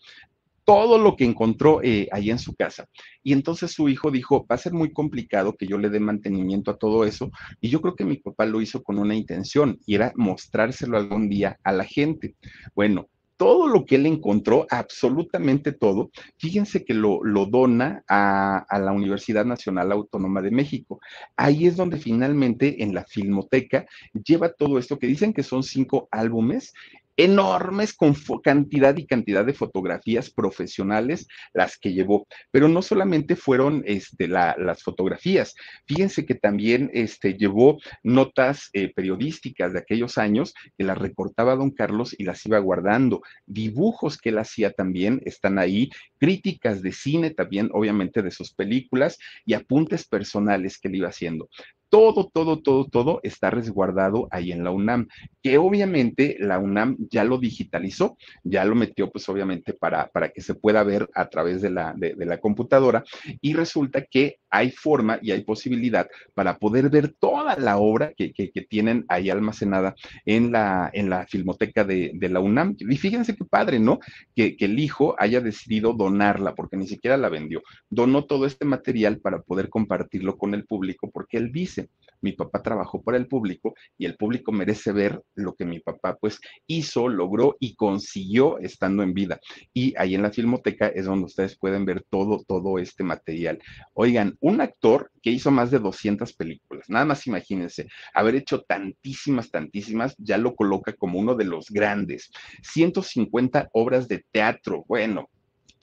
todo 0.67 0.99
lo 0.99 1.17
que 1.17 1.25
encontró 1.25 1.81
eh, 1.83 2.09
ahí 2.11 2.29
en 2.29 2.41
su 2.41 2.55
casa. 2.55 2.89
Y 3.23 3.33
entonces 3.33 3.71
su 3.71 3.89
hijo 3.89 4.11
dijo, 4.11 4.45
va 4.51 4.57
a 4.57 4.59
ser 4.59 4.73
muy 4.73 4.93
complicado 4.93 5.57
que 5.57 5.67
yo 5.67 5.79
le 5.79 5.91
dé 5.91 6.01
mantenimiento 6.01 6.73
a 6.73 6.77
todo 6.77 7.05
eso. 7.05 7.31
Y 7.61 7.69
yo 7.69 7.81
creo 7.81 7.95
que 7.95 8.05
mi 8.05 8.17
papá 8.17 8.47
lo 8.47 8.61
hizo 8.61 8.83
con 8.83 8.99
una 8.99 9.15
intención 9.15 9.79
y 9.87 9.95
era 9.95 10.13
mostrárselo 10.17 10.99
algún 10.99 11.29
día 11.29 11.57
a 11.63 11.73
la 11.73 11.85
gente. 11.85 12.35
Bueno, 12.75 13.09
todo 13.37 13.69
lo 13.69 13.85
que 13.85 13.97
él 13.97 14.07
encontró, 14.07 14.67
absolutamente 14.71 15.73
todo, 15.73 16.11
fíjense 16.39 16.85
que 16.85 16.95
lo, 16.95 17.21
dona 17.47 18.03
a, 18.09 18.59
a, 18.59 18.79
la 18.79 18.93
Universidad 18.93 19.45
Nacional 19.45 19.93
Autónoma 19.93 20.43
de 20.43 20.51
México. 20.51 21.01
Ahí 21.37 21.67
es 21.67 21.77
donde 21.77 21.99
finalmente 21.99 22.83
en 22.83 22.95
la 22.95 23.05
filmoteca 23.05 23.87
lleva 24.25 24.53
todo 24.53 24.79
esto 24.79 24.99
que 24.99 25.07
dicen 25.07 25.33
que 25.33 25.43
son 25.43 25.63
cinco 25.63 26.09
álbumes 26.11 26.73
enormes 27.17 27.95
con 27.95 28.15
cantidad 28.43 28.97
y 28.97 29.07
cantidad 29.07 29.45
de 29.45 29.55
fotografías 29.55 30.31
profesionales 30.31 31.27
las 31.53 31.79
que 31.79 31.93
llevó, 31.93 32.27
pero 32.51 32.69
no 32.69 32.83
solamente 32.83 33.37
fueron 33.37 33.83
este, 33.87 34.29
las 34.29 34.83
fotografías, 34.83 35.55
fíjense 35.87 36.27
que 36.27 36.35
también 36.35 36.91
este, 36.93 37.35
llevó 37.35 37.79
notas 38.03 38.71
eh, 38.73 38.93
periodísticas 38.95 39.73
de 39.73 39.79
aquellos 39.79 40.19
años 40.19 40.55
que 40.77 40.85
las 40.85 40.99
recortaba 40.99 41.57
don 41.57 41.71
Carlos 41.71 42.15
y 42.19 42.25
las 42.25 42.45
iba 42.47 42.59
guardando, 42.59 43.23
dibujos 43.47 44.19
que 44.19 44.31
él 44.31 44.39
hacía 44.39 44.73
también 44.73 45.21
están 45.25 45.59
ahí, 45.59 45.91
críticas 46.19 46.83
de 46.83 46.93
cine 46.93 47.31
también, 47.31 47.71
obviamente 47.73 48.23
de 48.23 48.31
sus 48.31 48.53
películas 48.53 49.19
y 49.45 49.55
apuntes 49.55 50.07
personales 50.07 50.79
que 50.79 50.89
él 50.89 50.97
iba 50.97 51.09
haciendo 51.09 51.49
todo, 51.89 52.31
todo, 52.33 52.61
todo, 52.61 52.85
todo 52.87 53.21
está 53.23 53.51
resguardado 53.51 54.29
ahí 54.31 54.53
en 54.53 54.65
la 54.65 54.71
UNAM, 54.71 55.09
que 55.43 55.59
obviamente 55.59 56.37
la 56.41 56.59
UNAM 56.59 56.97
ya 57.11 57.25
lo 57.25 57.39
digitalizó, 57.39 58.17
ya 58.43 58.65
lo 58.65 58.75
metió 58.75 59.11
pues 59.11 59.29
obviamente 59.29 59.73
para, 59.73 60.09
para 60.09 60.31
que 60.31 60.41
se 60.41 60.55
pueda 60.55 60.83
ver 60.83 61.09
a 61.15 61.29
través 61.29 61.63
de 61.63 61.71
la, 61.71 61.95
de, 61.97 62.15
la 62.27 62.39
computadora 62.39 63.05
y 63.41 63.55
resulta 63.55 64.03
que 64.03 64.39
hay 64.51 64.71
forma 64.71 65.19
y 65.23 65.31
hay 65.31 65.43
posibilidad 65.43 66.09
para 66.35 66.59
poder 66.59 66.89
ver 66.91 67.15
toda 67.19 67.57
la 67.57 67.77
obra 67.77 68.13
que, 68.17 68.33
que, 68.33 68.51
tienen 68.69 69.05
ahí 69.09 69.31
almacenada 69.31 69.95
en 70.25 70.51
la, 70.51 70.91
en 70.93 71.11
la 71.11 71.27
filmoteca 71.27 71.85
de, 71.85 72.13
de, 72.15 72.29
la 72.29 72.41
UNAM. 72.41 72.75
Y 72.79 72.97
fíjense 72.97 73.37
qué 73.37 73.45
padre, 73.45 73.79
¿no? 73.79 74.01
Que, 74.35 74.57
que 74.57 74.65
el 74.65 74.79
hijo 74.79 75.15
haya 75.19 75.41
decidido 75.41 75.93
donarla, 75.93 76.55
porque 76.55 76.77
ni 76.77 76.89
siquiera 76.89 77.17
la 77.17 77.29
vendió. 77.29 77.63
Donó 77.91 78.25
todo 78.25 78.47
este 78.47 78.65
material 78.65 79.19
para 79.19 79.43
poder 79.43 79.69
compartirlo 79.69 80.37
con 80.37 80.55
el 80.55 80.65
público, 80.65 81.11
porque 81.13 81.37
él 81.37 81.53
dice, 81.53 81.76
mi 82.21 82.33
papá 82.33 82.63
trabajó 82.63 83.03
para 83.03 83.19
el 83.19 83.29
público 83.29 83.75
y 83.99 84.07
el 84.07 84.17
público 84.17 84.53
merece 84.53 84.93
ver 84.93 85.23
lo 85.35 85.55
que 85.55 85.65
mi 85.65 85.81
papá 85.81 86.17
pues 86.21 86.41
hizo, 86.67 87.09
logró 87.09 87.57
y 87.61 87.75
consiguió 87.75 88.59
estando 88.59 89.03
en 89.03 89.15
vida. 89.15 89.39
Y 89.73 89.95
ahí 89.97 90.15
en 90.15 90.23
la 90.23 90.33
filmoteca 90.33 90.89
es 90.89 91.07
donde 91.07 91.27
ustedes 91.27 91.57
pueden 91.59 91.85
ver 91.85 92.05
todo, 92.09 92.43
todo 92.47 92.79
este 92.79 93.05
material. 93.05 93.59
Oigan, 93.95 94.37
un 94.41 94.61
actor 94.61 95.11
que 95.23 95.31
hizo 95.31 95.51
más 95.51 95.71
de 95.71 95.79
200 95.79 96.33
películas, 96.35 96.89
nada 96.89 97.05
más 97.05 97.27
imagínense, 97.27 97.89
haber 98.15 98.37
hecho 98.37 98.63
tantísimas, 98.63 99.51
tantísimas, 99.51 100.15
ya 100.19 100.39
lo 100.39 100.55
coloca 100.55 100.93
como 100.95 101.19
uno 101.19 101.35
de 101.35 101.45
los 101.45 101.71
grandes. 101.71 102.31
150 102.63 103.69
obras 103.73 104.09
de 104.09 104.25
teatro, 104.33 104.85
bueno, 104.89 105.29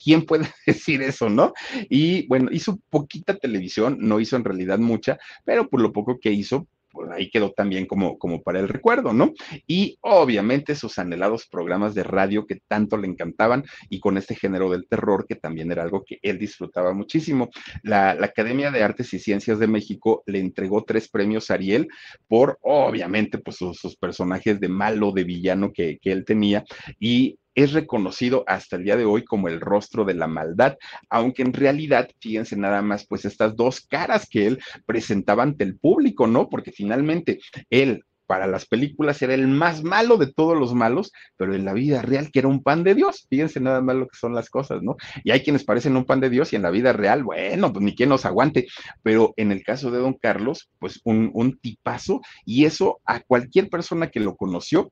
¿Quién 0.04 0.26
puede 0.26 0.44
decir 0.66 1.02
eso, 1.02 1.30
no? 1.30 1.54
Y 1.88 2.26
bueno, 2.26 2.50
hizo 2.52 2.78
poquita 2.90 3.36
televisión, 3.36 3.96
no 4.00 4.20
hizo 4.20 4.36
en 4.36 4.44
realidad 4.44 4.78
mucha, 4.78 5.18
pero 5.44 5.68
por 5.68 5.80
lo 5.80 5.92
poco 5.92 6.18
que 6.20 6.30
hizo, 6.30 6.68
pues 6.94 7.10
ahí 7.10 7.28
quedó 7.28 7.50
también 7.52 7.86
como, 7.86 8.18
como 8.18 8.42
para 8.42 8.60
el 8.60 8.68
recuerdo, 8.68 9.12
¿no? 9.12 9.32
Y 9.66 9.98
obviamente 10.02 10.76
sus 10.76 10.98
anhelados 10.98 11.46
programas 11.46 11.94
de 11.94 12.04
radio 12.04 12.46
que 12.46 12.60
tanto 12.68 12.96
le 12.96 13.08
encantaban 13.08 13.64
y 13.88 13.98
con 13.98 14.16
este 14.16 14.36
género 14.36 14.70
del 14.70 14.86
terror 14.86 15.26
que 15.26 15.34
también 15.34 15.72
era 15.72 15.82
algo 15.82 16.04
que 16.04 16.20
él 16.22 16.38
disfrutaba 16.38 16.92
muchísimo. 16.92 17.50
La, 17.82 18.10
Academia 18.10 18.70
de 18.70 18.82
Artes 18.82 19.12
y 19.14 19.18
Ciencias 19.18 19.58
de 19.58 19.66
México 19.66 20.22
le 20.26 20.38
entregó 20.38 20.84
tres 20.84 21.08
premios 21.08 21.50
a 21.50 21.54
Ariel 21.54 21.88
por, 22.28 22.58
obviamente, 22.62 23.38
pues 23.38 23.56
sus, 23.56 23.96
personajes 23.96 24.60
de 24.60 24.68
malo, 24.68 25.12
de 25.12 25.24
villano 25.24 25.72
que 25.72 25.98
él 26.02 26.24
tenía 26.24 26.64
y 27.00 27.38
es 27.54 27.72
reconocido 27.72 28.44
hasta 28.46 28.76
el 28.76 28.84
día 28.84 28.96
de 28.96 29.04
hoy 29.04 29.24
como 29.24 29.48
el 29.48 29.60
rostro 29.60 30.04
de 30.04 30.14
la 30.14 30.26
maldad, 30.26 30.76
aunque 31.08 31.42
en 31.42 31.52
realidad, 31.52 32.08
fíjense 32.20 32.56
nada 32.56 32.82
más, 32.82 33.06
pues 33.06 33.24
estas 33.24 33.56
dos 33.56 33.80
caras 33.80 34.28
que 34.28 34.46
él 34.46 34.60
presentaba 34.86 35.42
ante 35.42 35.64
el 35.64 35.78
público, 35.78 36.26
¿no? 36.26 36.48
Porque 36.48 36.72
finalmente 36.72 37.40
él 37.70 38.04
para 38.26 38.46
las 38.46 38.66
películas 38.66 39.20
era 39.22 39.34
el 39.34 39.46
más 39.48 39.82
malo 39.82 40.16
de 40.16 40.32
todos 40.32 40.58
los 40.58 40.74
malos, 40.74 41.12
pero 41.36 41.54
en 41.54 41.64
la 41.64 41.72
vida 41.72 42.02
real 42.02 42.30
que 42.30 42.38
era 42.38 42.48
un 42.48 42.62
pan 42.62 42.82
de 42.82 42.94
Dios. 42.94 43.26
Fíjense 43.28 43.60
nada 43.60 43.80
más 43.80 43.96
lo 43.96 44.08
que 44.08 44.16
son 44.16 44.34
las 44.34 44.50
cosas, 44.50 44.82
¿no? 44.82 44.96
Y 45.22 45.30
hay 45.30 45.42
quienes 45.42 45.64
parecen 45.64 45.96
un 45.96 46.04
pan 46.04 46.20
de 46.20 46.30
Dios 46.30 46.52
y 46.52 46.56
en 46.56 46.62
la 46.62 46.70
vida 46.70 46.92
real, 46.92 47.22
bueno, 47.22 47.72
pues 47.72 47.84
ni 47.84 47.94
quien 47.94 48.08
nos 48.08 48.24
aguante. 48.24 48.66
Pero 49.02 49.34
en 49.36 49.52
el 49.52 49.62
caso 49.62 49.90
de 49.90 49.98
Don 49.98 50.14
Carlos, 50.14 50.70
pues 50.78 51.00
un, 51.04 51.30
un 51.34 51.58
tipazo 51.58 52.20
y 52.44 52.64
eso 52.64 53.00
a 53.04 53.20
cualquier 53.20 53.68
persona 53.68 54.08
que 54.10 54.20
lo 54.20 54.36
conoció 54.36 54.90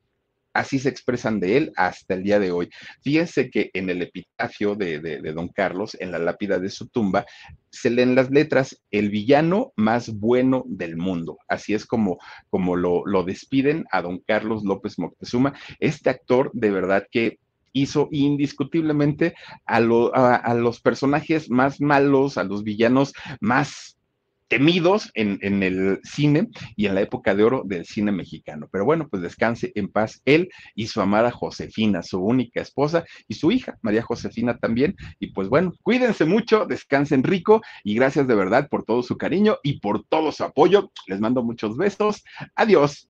así 0.52 0.78
se 0.78 0.88
expresan 0.88 1.40
de 1.40 1.56
él 1.56 1.72
hasta 1.76 2.14
el 2.14 2.22
día 2.22 2.38
de 2.38 2.52
hoy. 2.52 2.70
Fíjense 3.02 3.50
que 3.50 3.70
en 3.74 3.90
el 3.90 4.02
epitafio 4.02 4.74
de, 4.74 5.20
don 5.34 5.48
Carlos, 5.48 5.96
en 6.00 6.12
la 6.12 6.18
lápida 6.18 6.58
de 6.58 6.70
su 6.70 6.88
tumba, 6.88 7.26
se 7.70 7.90
leen 7.90 8.14
las 8.14 8.30
letras, 8.30 8.82
el 8.90 9.10
villano 9.10 9.72
más 9.76 10.12
bueno 10.12 10.64
del 10.66 10.96
mundo. 10.96 11.38
Así 11.48 11.74
es 11.74 11.86
como, 11.86 12.18
como 12.50 12.76
lo, 12.76 13.06
lo 13.06 13.24
despiden 13.24 13.86
a 13.90 14.02
don 14.02 14.18
Carlos 14.18 14.62
López 14.64 14.98
Moctezuma, 14.98 15.54
este 15.80 16.10
actor 16.10 16.50
de 16.52 16.70
verdad 16.70 17.06
que 17.10 17.38
hizo 17.72 18.08
indiscutiblemente 18.10 19.34
a, 19.66 19.76
a, 19.76 20.54
los 20.54 20.80
personajes 20.80 21.50
más 21.50 21.80
malos, 21.80 22.36
a 22.36 22.44
los 22.44 22.64
villanos 22.64 23.14
más 23.40 23.96
temidos 24.52 25.10
en, 25.14 25.62
el 25.62 25.98
cine 26.04 26.50
y 26.76 26.84
en 26.84 26.94
la 26.94 27.00
época 27.00 27.34
de 27.34 27.42
oro 27.42 27.62
del 27.64 27.86
cine 27.86 28.12
mexicano. 28.12 28.68
Pero 28.70 28.84
bueno, 28.84 29.08
pues 29.08 29.22
descanse 29.22 29.72
en 29.76 29.88
paz 29.88 30.20
él 30.26 30.50
y 30.74 30.88
su 30.88 31.00
amada 31.00 31.30
Josefina, 31.30 32.02
su 32.02 32.20
única 32.20 32.60
esposa, 32.60 33.06
y 33.28 33.34
su 33.36 33.50
hija, 33.50 33.78
María 33.80 34.02
Josefina 34.02 34.58
también. 34.58 34.94
Y 35.18 35.28
pues 35.28 35.48
bueno, 35.48 35.72
cuídense 35.82 36.26
mucho, 36.26 36.66
descansen 36.66 37.22
rico 37.22 37.62
y 37.82 37.94
gracias 37.94 38.28
de 38.28 38.34
verdad 38.34 38.68
por 38.68 38.84
todo 38.84 39.02
su 39.02 39.16
cariño 39.16 39.56
y 39.62 39.80
por 39.80 40.04
todo 40.04 40.30
su 40.32 40.44
apoyo. 40.44 40.92
Les 41.06 41.18
mando 41.18 41.42
muchos 41.42 41.78
besos. 41.78 42.22
Adiós. 42.54 43.08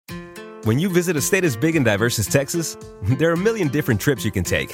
When 0.63 0.79
you 0.79 0.89
visit 0.89 1.17
a 1.17 1.21
state 1.21 1.43
as 1.43 1.57
big 1.57 1.75
and 1.75 1.83
diverse 1.86 2.17
as 2.17 2.27
Texas, 2.27 2.77
there 3.19 3.29
are 3.29 3.33
a 3.33 3.43
million 3.43 3.67
different 3.67 3.99
trips 3.99 4.23
you 4.23 4.31
can 4.31 4.45
take. 4.45 4.73